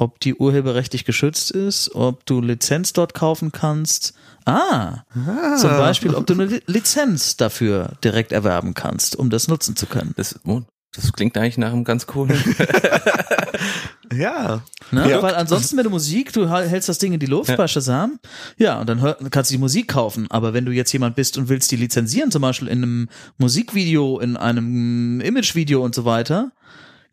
ob 0.00 0.18
die 0.20 0.34
urheberrechtlich 0.34 1.04
geschützt 1.04 1.50
ist, 1.50 1.94
ob 1.94 2.24
du 2.24 2.40
Lizenz 2.40 2.92
dort 2.94 3.12
kaufen 3.14 3.52
kannst. 3.52 4.14
Ah, 4.46 5.04
Ah. 5.14 5.56
zum 5.58 5.70
Beispiel, 5.70 6.14
ob 6.14 6.26
du 6.26 6.32
eine 6.34 6.46
Li- 6.46 6.62
Lizenz 6.66 7.36
dafür 7.36 7.92
direkt 8.02 8.32
erwerben 8.32 8.72
kannst, 8.74 9.14
um 9.14 9.28
das 9.28 9.46
nutzen 9.48 9.76
zu 9.76 9.84
können. 9.86 10.14
Das, 10.16 10.40
oh, 10.46 10.62
das 10.96 11.12
klingt 11.12 11.36
eigentlich 11.36 11.58
nach 11.58 11.72
einem 11.72 11.84
ganz 11.84 12.06
coolen. 12.06 12.32
Ja. 14.12 14.62
Ne? 14.90 15.08
Ja. 15.08 15.22
Weil 15.22 15.36
ansonsten 15.36 15.76
mit 15.76 15.84
der 15.84 15.90
Musik, 15.92 16.32
du 16.32 16.48
hältst 16.50 16.88
das 16.88 16.98
Ding 16.98 17.12
in 17.12 17.20
die 17.20 17.26
Luft 17.26 17.50
Ja. 17.50 17.54
bei 17.56 17.68
Shazam, 17.68 18.18
ja, 18.56 18.80
und 18.80 18.88
dann 18.88 19.00
hör, 19.00 19.16
kannst 19.30 19.50
du 19.50 19.54
die 19.54 19.58
Musik 19.60 19.86
kaufen. 19.86 20.26
Aber 20.30 20.52
wenn 20.52 20.64
du 20.64 20.72
jetzt 20.72 20.92
jemand 20.92 21.14
bist 21.14 21.38
und 21.38 21.48
willst 21.48 21.70
die 21.70 21.76
lizenzieren, 21.76 22.32
zum 22.32 22.42
Beispiel 22.42 22.66
in 22.66 22.82
einem 22.82 23.08
Musikvideo, 23.38 24.18
in 24.18 24.36
einem 24.36 25.20
Imagevideo 25.20 25.80
und 25.84 25.94
so 25.94 26.04
weiter, 26.04 26.50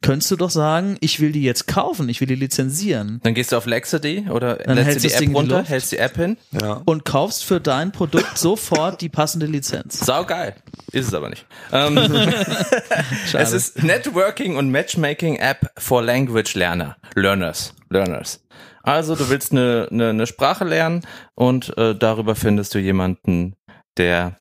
könntest 0.02 0.32
du 0.32 0.36
doch 0.36 0.50
sagen, 0.50 0.98
ich 1.02 1.20
will 1.20 1.32
die 1.32 1.44
jetzt 1.44 1.68
kaufen, 1.68 2.08
ich 2.10 2.22
will 2.22 2.28
die 2.28 2.36
lizenzieren. 2.36 3.20
Dann 3.24 3.34
gehst 3.34 3.52
du 3.52 3.58
auf 3.58 3.66
Lexity 3.66 4.28
oder 4.30 4.56
Dann 4.56 4.78
hältst 4.78 5.06
du 5.06 5.10
die 5.10 5.16
Ding 5.16 5.18
App 5.18 5.22
in 5.24 5.30
die 5.30 5.36
runter, 5.36 5.58
Luft. 5.60 5.70
hältst 5.70 5.92
die 5.92 5.98
App 5.98 6.16
hin. 6.16 6.38
Ja. 6.52 6.82
Und 6.86 7.06
kaufst 7.06 7.44
für 7.44 7.60
dein 7.60 7.92
Produkt 7.92 8.38
sofort 8.38 9.02
die 9.02 9.10
passende 9.10 9.46
Lizenz. 9.46 10.00
Sau 10.00 10.26
geil. 10.26 10.56
Ist 10.92 11.08
es 11.08 11.14
aber 11.14 11.30
nicht. 11.30 11.46
Ähm, 11.72 11.98
es 13.34 13.52
ist 13.52 13.84
Networking 13.84 14.56
und 14.56 14.72
Matchmaking 14.72 15.38
App 15.38 15.72
for 15.78 16.02
Language 16.04 16.56
Learner. 16.56 16.98
Learners. 17.16 17.74
Learners. 17.90 18.44
Also 18.84 19.16
du 19.16 19.30
willst 19.30 19.52
eine, 19.52 19.88
eine, 19.92 20.10
eine 20.10 20.28
Sprache 20.28 20.64
lernen 20.64 21.06
und 21.36 21.78
äh, 21.78 21.94
darüber 21.96 22.36
findest 22.36 22.74
du 22.74 22.80
jemanden, 22.80 23.56
der 23.98 24.38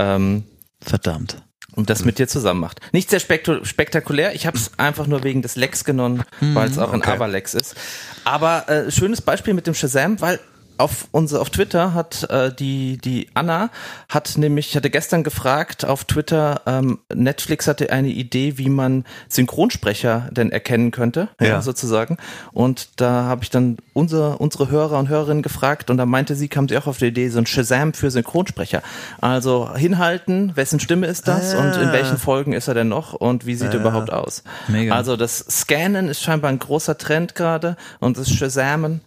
ähm, 0.00 0.44
Verdammt. 0.80 1.42
Und 1.78 1.90
das 1.90 2.04
mit 2.04 2.18
dir 2.18 2.26
zusammen 2.26 2.58
macht. 2.58 2.80
Nicht 2.92 3.08
sehr 3.08 3.20
spektakulär. 3.20 4.34
Ich 4.34 4.48
habe 4.48 4.56
es 4.58 4.72
einfach 4.78 5.06
nur 5.06 5.22
wegen 5.22 5.42
des 5.42 5.54
Lex 5.54 5.84
genommen, 5.84 6.24
weil 6.40 6.68
es 6.68 6.76
auch 6.76 6.92
ein 6.92 7.00
okay. 7.00 7.12
Avalex 7.12 7.54
ist. 7.54 7.76
Aber 8.24 8.68
äh, 8.68 8.90
schönes 8.90 9.22
Beispiel 9.22 9.54
mit 9.54 9.68
dem 9.68 9.74
Shazam, 9.74 10.20
weil 10.20 10.40
auf 10.78 11.08
unser 11.10 11.40
auf 11.40 11.50
Twitter 11.50 11.94
hat 11.94 12.28
äh, 12.30 12.52
die 12.54 12.98
die 12.98 13.28
Anna 13.34 13.70
hat 14.08 14.38
nämlich 14.38 14.74
hatte 14.76 14.90
gestern 14.90 15.24
gefragt 15.24 15.84
auf 15.84 16.04
Twitter 16.04 16.62
ähm, 16.66 16.98
Netflix 17.12 17.66
hatte 17.66 17.90
eine 17.90 18.08
Idee 18.08 18.58
wie 18.58 18.68
man 18.68 19.04
Synchronsprecher 19.28 20.28
denn 20.30 20.50
erkennen 20.52 20.90
könnte 20.90 21.28
ja. 21.40 21.46
Ja. 21.46 21.62
sozusagen 21.62 22.16
und 22.52 23.00
da 23.00 23.24
habe 23.24 23.42
ich 23.42 23.50
dann 23.50 23.78
unser, 23.92 24.40
unsere 24.40 24.70
Hörer 24.70 24.98
und 24.98 25.08
Hörerinnen 25.08 25.42
gefragt 25.42 25.90
und 25.90 25.96
da 25.96 26.06
meinte 26.06 26.34
sie 26.36 26.48
kam 26.48 26.68
sie 26.68 26.78
auch 26.78 26.86
auf 26.86 26.98
die 26.98 27.06
Idee 27.06 27.28
so 27.28 27.38
ein 27.38 27.46
Shazam 27.46 27.92
für 27.94 28.10
Synchronsprecher 28.10 28.82
also 29.20 29.74
hinhalten 29.74 30.52
wessen 30.54 30.80
Stimme 30.80 31.06
ist 31.06 31.26
das 31.28 31.54
Ah. 31.54 31.58
und 31.60 31.76
in 31.82 31.92
welchen 31.92 32.18
Folgen 32.18 32.52
ist 32.52 32.68
er 32.68 32.74
denn 32.74 32.88
noch 32.88 33.12
und 33.14 33.46
wie 33.46 33.54
sieht 33.54 33.72
er 33.74 33.80
überhaupt 33.80 34.12
aus 34.12 34.42
Mega. 34.68 34.94
also 34.94 35.16
das 35.16 35.38
Scannen 35.50 36.08
ist 36.08 36.22
scheinbar 36.22 36.50
ein 36.50 36.58
großer 36.58 36.98
Trend 36.98 37.34
gerade 37.34 37.76
und 38.00 38.18
das 38.18 38.30
Shazamen 38.30 39.00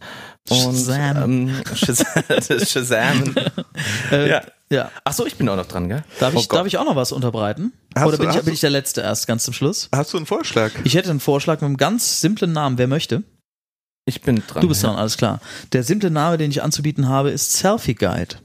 und 0.49 0.57
Shazam. 0.75 1.23
ähm, 1.23 1.63
Shazam. 2.65 3.35
Äh, 4.11 4.29
ja. 4.29 4.41
ja. 4.69 4.91
Ach 5.05 5.13
so, 5.13 5.25
ich 5.25 5.35
bin 5.35 5.47
auch 5.49 5.55
noch 5.55 5.65
dran, 5.67 5.87
gell? 5.87 6.03
Darf 6.19 6.33
Oh 6.35 6.39
ich, 6.39 6.49
Gott. 6.49 6.59
darf 6.59 6.67
ich 6.67 6.77
auch 6.77 6.85
noch 6.85 6.95
was 6.95 7.11
unterbreiten? 7.11 7.71
Hast 7.95 8.05
Oder 8.07 8.17
du- 8.17 8.23
bin, 8.27 8.35
ich, 8.35 8.41
bin 8.43 8.53
ich 8.53 8.59
der 8.59 8.69
Letzte 8.69 9.01
erst 9.01 9.27
ganz 9.27 9.43
zum 9.45 9.53
Schluss? 9.53 9.87
Hast 9.93 10.13
du 10.13 10.17
einen 10.17 10.25
Vorschlag? 10.25 10.71
Ich 10.83 10.95
hätte 10.95 11.09
einen 11.09 11.19
Vorschlag 11.21 11.55
mit 11.61 11.63
einem 11.63 11.77
ganz 11.77 12.19
simplen 12.21 12.51
Namen. 12.51 12.77
Wer 12.77 12.87
möchte? 12.87 13.23
Ich 14.05 14.21
bin 14.21 14.41
dran. 14.47 14.61
Du 14.61 14.67
bist 14.67 14.83
dran, 14.83 14.95
alles 14.95 15.15
klar. 15.17 15.39
Der 15.73 15.83
simple 15.83 16.09
Name, 16.11 16.37
den 16.37 16.51
ich 16.51 16.61
anzubieten 16.63 17.07
habe, 17.07 17.29
ist 17.31 17.53
Selfie 17.53 17.95
Guide. 17.95 18.35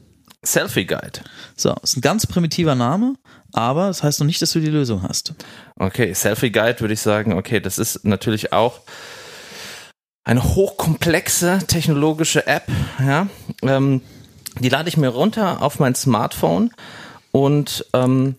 Selfie 0.45 0.85
Guide. 0.87 1.21
So, 1.57 1.75
ist 1.83 1.97
ein 1.97 2.03
ganz 2.03 2.27
primitiver 2.27 2.75
Name, 2.77 3.15
aber 3.53 3.89
das 3.89 4.03
heißt 4.05 4.21
noch 4.21 4.27
nicht, 4.27 4.41
dass 4.43 4.53
du 4.53 4.61
die 4.61 4.69
Lösung 4.69 5.03
hast. 5.03 5.35
Okay, 5.77 6.13
Selfie 6.13 6.51
Guide 6.53 6.79
würde 6.81 6.95
ich 6.95 7.01
sagen, 7.01 7.33
okay, 7.33 7.59
das 7.59 7.79
ist 7.79 8.05
natürlich 8.05 8.53
auch 8.53 8.81
eine 10.27 10.43
hochkomplexe 10.43 11.61
technologische 11.67 12.47
App, 12.47 12.65
ja. 12.99 13.29
Ähm, 13.63 14.03
die 14.59 14.69
lade 14.69 14.89
ich 14.89 14.97
mir 14.97 15.09
runter 15.09 15.63
auf 15.63 15.79
mein 15.79 15.95
Smartphone 15.95 16.73
und 17.31 17.87
ähm, 17.93 18.35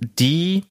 die 0.00 0.64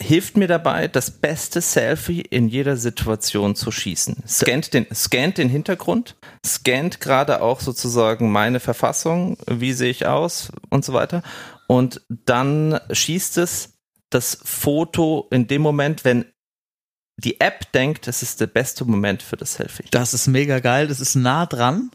hilft 0.00 0.36
mir 0.36 0.46
dabei, 0.46 0.88
das 0.88 1.10
beste 1.10 1.60
Selfie 1.60 2.22
in 2.22 2.48
jeder 2.48 2.76
Situation 2.76 3.56
zu 3.56 3.70
schießen. 3.70 4.22
Scannt 4.26 4.72
den, 4.72 4.86
scannt 4.94 5.36
den 5.36 5.48
Hintergrund, 5.48 6.16
scannt 6.46 7.00
gerade 7.00 7.42
auch 7.42 7.60
sozusagen 7.60 8.30
meine 8.30 8.60
Verfassung, 8.60 9.36
wie 9.46 9.72
sehe 9.72 9.90
ich 9.90 10.06
aus 10.06 10.50
und 10.70 10.84
so 10.84 10.92
weiter. 10.92 11.22
Und 11.66 12.00
dann 12.08 12.80
schießt 12.90 13.38
es 13.38 13.74
das 14.08 14.38
Foto 14.42 15.26
in 15.30 15.48
dem 15.48 15.60
Moment, 15.60 16.04
wenn 16.04 16.24
die 17.18 17.40
App 17.40 17.72
denkt, 17.72 18.06
das 18.06 18.22
ist 18.22 18.40
der 18.40 18.46
beste 18.46 18.84
Moment 18.84 19.22
für 19.22 19.36
das 19.36 19.54
Selfie. 19.54 19.84
Das 19.90 20.14
ist 20.14 20.28
mega 20.28 20.60
geil, 20.60 20.86
das 20.86 21.00
ist 21.00 21.16
nah 21.16 21.46
dran. 21.46 21.90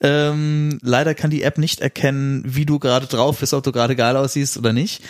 Ähm, 0.00 0.78
leider 0.82 1.14
kann 1.14 1.30
die 1.30 1.42
App 1.42 1.58
nicht 1.58 1.80
erkennen, 1.80 2.44
wie 2.46 2.64
du 2.64 2.78
gerade 2.78 3.06
drauf 3.06 3.40
bist, 3.40 3.54
ob 3.54 3.64
du 3.64 3.72
gerade 3.72 3.96
geil 3.96 4.16
aussiehst 4.16 4.56
oder 4.56 4.72
nicht. 4.72 5.02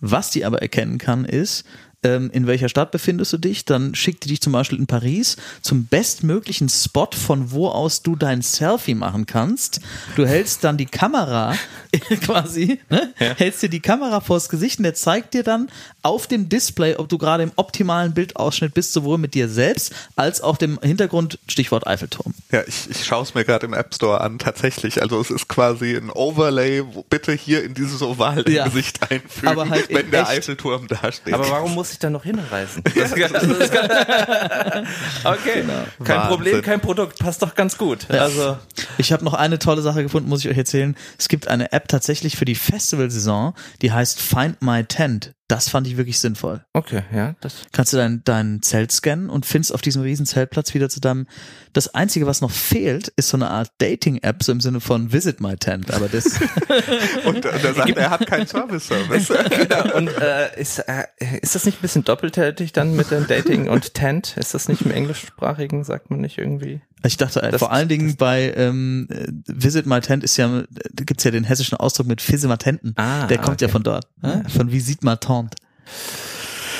Was 0.00 0.30
die 0.30 0.44
aber 0.44 0.60
erkennen 0.60 0.98
kann, 0.98 1.24
ist, 1.24 1.64
ähm, 2.02 2.30
in 2.32 2.46
welcher 2.46 2.68
Stadt 2.68 2.90
befindest 2.90 3.32
du 3.32 3.38
dich, 3.38 3.64
dann 3.64 3.94
schickt 3.94 4.24
die 4.24 4.28
dich 4.28 4.40
zum 4.40 4.52
Beispiel 4.52 4.78
in 4.78 4.86
Paris 4.86 5.36
zum 5.60 5.86
bestmöglichen 5.86 6.68
Spot, 6.68 7.08
von 7.12 7.50
wo 7.52 7.68
aus 7.68 8.02
du 8.02 8.16
dein 8.16 8.42
Selfie 8.42 8.94
machen 8.94 9.26
kannst. 9.26 9.80
Du 10.16 10.26
hältst 10.26 10.64
dann 10.64 10.76
die 10.76 10.86
Kamera 10.86 11.54
quasi, 12.22 12.80
ne? 12.90 13.12
hältst 13.16 13.62
dir 13.62 13.68
die 13.68 13.80
Kamera 13.80 14.20
vors 14.20 14.48
Gesicht 14.48 14.78
und 14.78 14.84
der 14.84 14.94
zeigt 14.94 15.34
dir 15.34 15.42
dann 15.42 15.68
auf 16.02 16.26
dem 16.26 16.48
Display, 16.48 16.96
ob 16.96 17.08
du 17.08 17.18
gerade 17.18 17.42
im 17.42 17.52
optimalen 17.56 18.14
Bildausschnitt 18.14 18.74
bist, 18.74 18.92
sowohl 18.92 19.18
mit 19.18 19.34
dir 19.34 19.48
selbst 19.48 19.94
als 20.16 20.40
auch 20.40 20.56
dem 20.56 20.78
Hintergrund, 20.82 21.38
Stichwort 21.48 21.86
Eiffelturm. 21.86 22.34
Ja, 22.50 22.62
ich, 22.66 22.90
ich 22.90 23.04
schaue 23.04 23.22
es 23.22 23.34
mir 23.34 23.44
gerade 23.44 23.66
im 23.66 23.74
App 23.74 23.94
Store 23.94 24.20
an, 24.20 24.38
tatsächlich. 24.38 25.00
Also 25.02 25.20
es 25.20 25.30
ist 25.30 25.48
quasi 25.48 25.94
ein 25.96 26.10
Overlay, 26.10 26.82
wo 26.92 27.02
bitte 27.08 27.32
hier 27.32 27.62
in 27.62 27.74
dieses 27.74 28.02
Oval 28.02 28.42
dein 28.42 28.54
Ja. 28.54 28.64
Gesicht 28.64 29.00
einfügen, 29.10 29.48
Aber 29.48 29.68
halt 29.68 29.88
wenn 29.90 30.10
der 30.10 30.22
echt. 30.22 30.30
Eiffelturm 30.30 30.88
da 30.88 31.12
steht. 31.12 31.34
Aber 31.34 31.48
warum 31.50 31.74
muss 31.74 31.91
ich 31.92 31.98
da 31.98 32.10
noch 32.10 32.24
hinreisen? 32.24 32.82
Das, 32.94 33.14
das, 33.14 33.32
das, 33.32 33.42
okay, 35.24 35.64
kein 35.64 35.68
Wahnsinn. 35.68 36.28
Problem, 36.28 36.62
kein 36.62 36.80
Produkt, 36.80 37.18
passt 37.18 37.42
doch 37.42 37.54
ganz 37.54 37.76
gut. 37.76 38.10
Also 38.10 38.58
Ich 38.98 39.12
habe 39.12 39.24
noch 39.24 39.34
eine 39.34 39.58
tolle 39.58 39.82
Sache 39.82 40.02
gefunden, 40.02 40.28
muss 40.28 40.44
ich 40.44 40.50
euch 40.50 40.58
erzählen. 40.58 40.96
Es 41.18 41.28
gibt 41.28 41.48
eine 41.48 41.72
App 41.72 41.88
tatsächlich 41.88 42.36
für 42.36 42.44
die 42.44 42.54
Festivalsaison, 42.54 43.54
die 43.80 43.92
heißt 43.92 44.20
Find 44.20 44.62
My 44.62 44.84
Tent. 44.84 45.32
Das 45.48 45.68
fand 45.68 45.86
ich 45.86 45.96
wirklich 45.96 46.18
sinnvoll. 46.18 46.64
okay, 46.72 47.02
ja, 47.12 47.34
das 47.40 47.62
Kannst 47.72 47.92
du 47.92 47.98
dein, 47.98 48.22
dein 48.24 48.62
Zelt 48.62 48.90
scannen 48.90 49.28
und 49.28 49.44
findest 49.44 49.74
auf 49.74 49.82
diesem 49.82 50.02
riesen 50.02 50.24
Zeltplatz 50.24 50.72
wieder 50.72 50.88
zu 50.88 51.00
deinem. 51.00 51.26
Das 51.72 51.94
Einzige, 51.94 52.26
was 52.26 52.40
noch 52.40 52.50
fehlt, 52.50 53.08
ist 53.16 53.28
so 53.28 53.36
eine 53.36 53.50
Art 53.50 53.70
Dating-App, 53.78 54.42
so 54.42 54.52
im 54.52 54.60
Sinne 54.60 54.80
von 54.80 55.12
Visit 55.12 55.40
My 55.40 55.56
Tent. 55.56 55.90
Aber 55.92 56.08
das, 56.08 56.24
Und 57.24 57.44
äh, 57.44 57.58
der 57.60 57.74
sagt, 57.74 57.96
er 57.96 58.10
hat 58.10 58.26
keinen 58.26 58.46
Service-Service. 58.46 59.28
genau. 59.50 59.96
Und 59.96 60.08
äh, 60.08 60.58
ist, 60.60 60.78
äh, 60.78 61.04
ist 61.40 61.54
das 61.54 61.66
nicht 61.66 61.78
ein 61.78 61.82
bisschen 61.82 62.04
doppeltätig 62.04 62.72
dann 62.72 62.96
mit 62.96 63.10
dem 63.10 63.26
Dating 63.26 63.68
und 63.68 63.94
Tent? 63.94 64.36
Ist 64.36 64.54
das 64.54 64.68
nicht 64.68 64.82
im 64.82 64.90
englischsprachigen, 64.90 65.84
sagt 65.84 66.10
man 66.10 66.20
nicht 66.20 66.38
irgendwie? 66.38 66.80
Ich 67.04 67.16
dachte, 67.16 67.42
äh, 67.42 67.50
Das- 67.50 67.58
vor 67.58 67.72
allen 67.72 67.88
Dingen 67.88 68.16
bei 68.16 68.52
ähm, 68.56 69.08
äh, 69.10 69.26
Visit 69.46 69.86
My 69.86 70.00
Tent 70.00 70.24
ist 70.24 70.36
ja, 70.36 70.62
gibt's 70.94 71.24
ja 71.24 71.30
den 71.30 71.44
hessischen 71.44 71.76
Ausdruck 71.78 72.06
mit 72.06 72.20
Fisimatenten. 72.20 72.94
Ah, 72.96 73.26
Der 73.26 73.38
kommt 73.38 73.60
ja 73.60 73.66
okay. 73.66 73.72
von 73.72 73.82
dort. 73.82 74.06
Ne? 74.22 74.44
Von 74.54 74.70
Visite 74.72 75.04
Ma 75.04 75.16
Tante. 75.16 75.56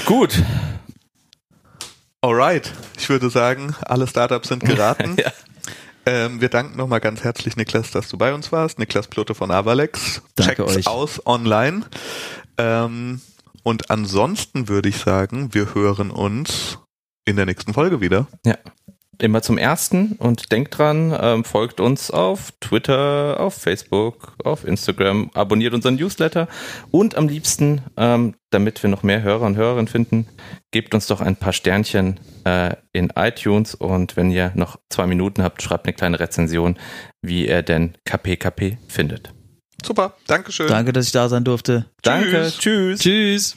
Gut. 0.07 0.43
Alright, 2.21 2.73
ich 2.99 3.09
würde 3.09 3.31
sagen, 3.31 3.75
alle 3.83 4.07
Startups 4.07 4.49
sind 4.49 4.65
geraten. 4.65 5.17
Ja. 5.25 5.33
ähm, 6.07 6.41
wir 6.41 6.49
danken 6.49 6.77
nochmal 6.77 7.01
ganz 7.01 7.23
herzlich, 7.23 7.57
Niklas, 7.57 7.91
dass 7.93 8.09
du 8.09 8.19
bei 8.19 8.35
uns 8.35 8.51
warst. 8.51 8.79
Niklas 8.81 9.07
Plutte 9.09 9.35
von 9.37 9.51
Avalex. 9.53 10.21
Danke 10.35 10.57
Checkt's 10.65 10.77
euch. 10.79 10.87
aus 10.89 11.25
online. 11.27 11.83
Ähm, 12.59 13.21
und 13.63 13.91
ansonsten 13.91 14.69
würde 14.69 14.89
ich 14.89 14.97
sagen, 14.99 15.55
wir 15.55 15.75
hören 15.75 16.11
uns 16.11 16.79
in 17.25 17.37
der 17.37 17.47
nächsten 17.47 17.73
Folge 17.73 18.01
wieder. 18.01 18.27
Ja. 18.45 18.57
Immer 19.19 19.43
zum 19.43 19.59
ersten 19.59 20.13
und 20.13 20.51
denkt 20.53 20.79
dran, 20.79 21.17
ähm, 21.21 21.45
folgt 21.45 21.81
uns 21.81 22.11
auf 22.11 22.53
Twitter, 22.61 23.39
auf 23.39 23.55
Facebook, 23.55 24.35
auf 24.43 24.65
Instagram, 24.65 25.31
abonniert 25.35 25.75
unseren 25.75 25.97
Newsletter 25.97 26.49
und 26.91 27.15
am 27.17 27.29
liebsten, 27.29 27.83
ähm, 27.97 28.35
damit 28.51 28.83
wir 28.83 28.91
noch 28.91 29.03
mehr 29.03 29.23
Hörer 29.23 29.47
und 29.47 29.57
Hörerinnen 29.57 29.87
finden, 29.87 30.27
gebt 30.71 30.95
uns 30.95 31.07
doch 31.07 31.21
ein 31.21 31.37
paar 31.37 31.53
Sternchen 31.53 32.19
äh, 32.45 32.75
in 32.93 33.13
iTunes 33.15 33.75
und 33.75 34.17
wenn 34.17 34.31
ihr 34.31 34.51
noch 34.55 34.79
zwei 34.89 35.07
Minuten 35.07 35.43
habt, 35.43 35.63
schreibt 35.63 35.87
eine 35.87 35.95
kleine 35.95 36.19
Rezension, 36.19 36.79
wie 37.21 37.47
ihr 37.47 37.63
denn 37.63 37.95
KPKP 38.05 38.79
findet. 38.89 39.33
Super, 39.85 40.15
Dankeschön. 40.27 40.69
Danke, 40.69 40.93
dass 40.93 41.07
ich 41.07 41.13
da 41.13 41.29
sein 41.29 41.45
durfte. 41.45 41.87
Danke, 42.03 42.51
Tschüss. 42.51 42.59
tschüss. 42.59 43.01
Tschüss. 43.01 43.57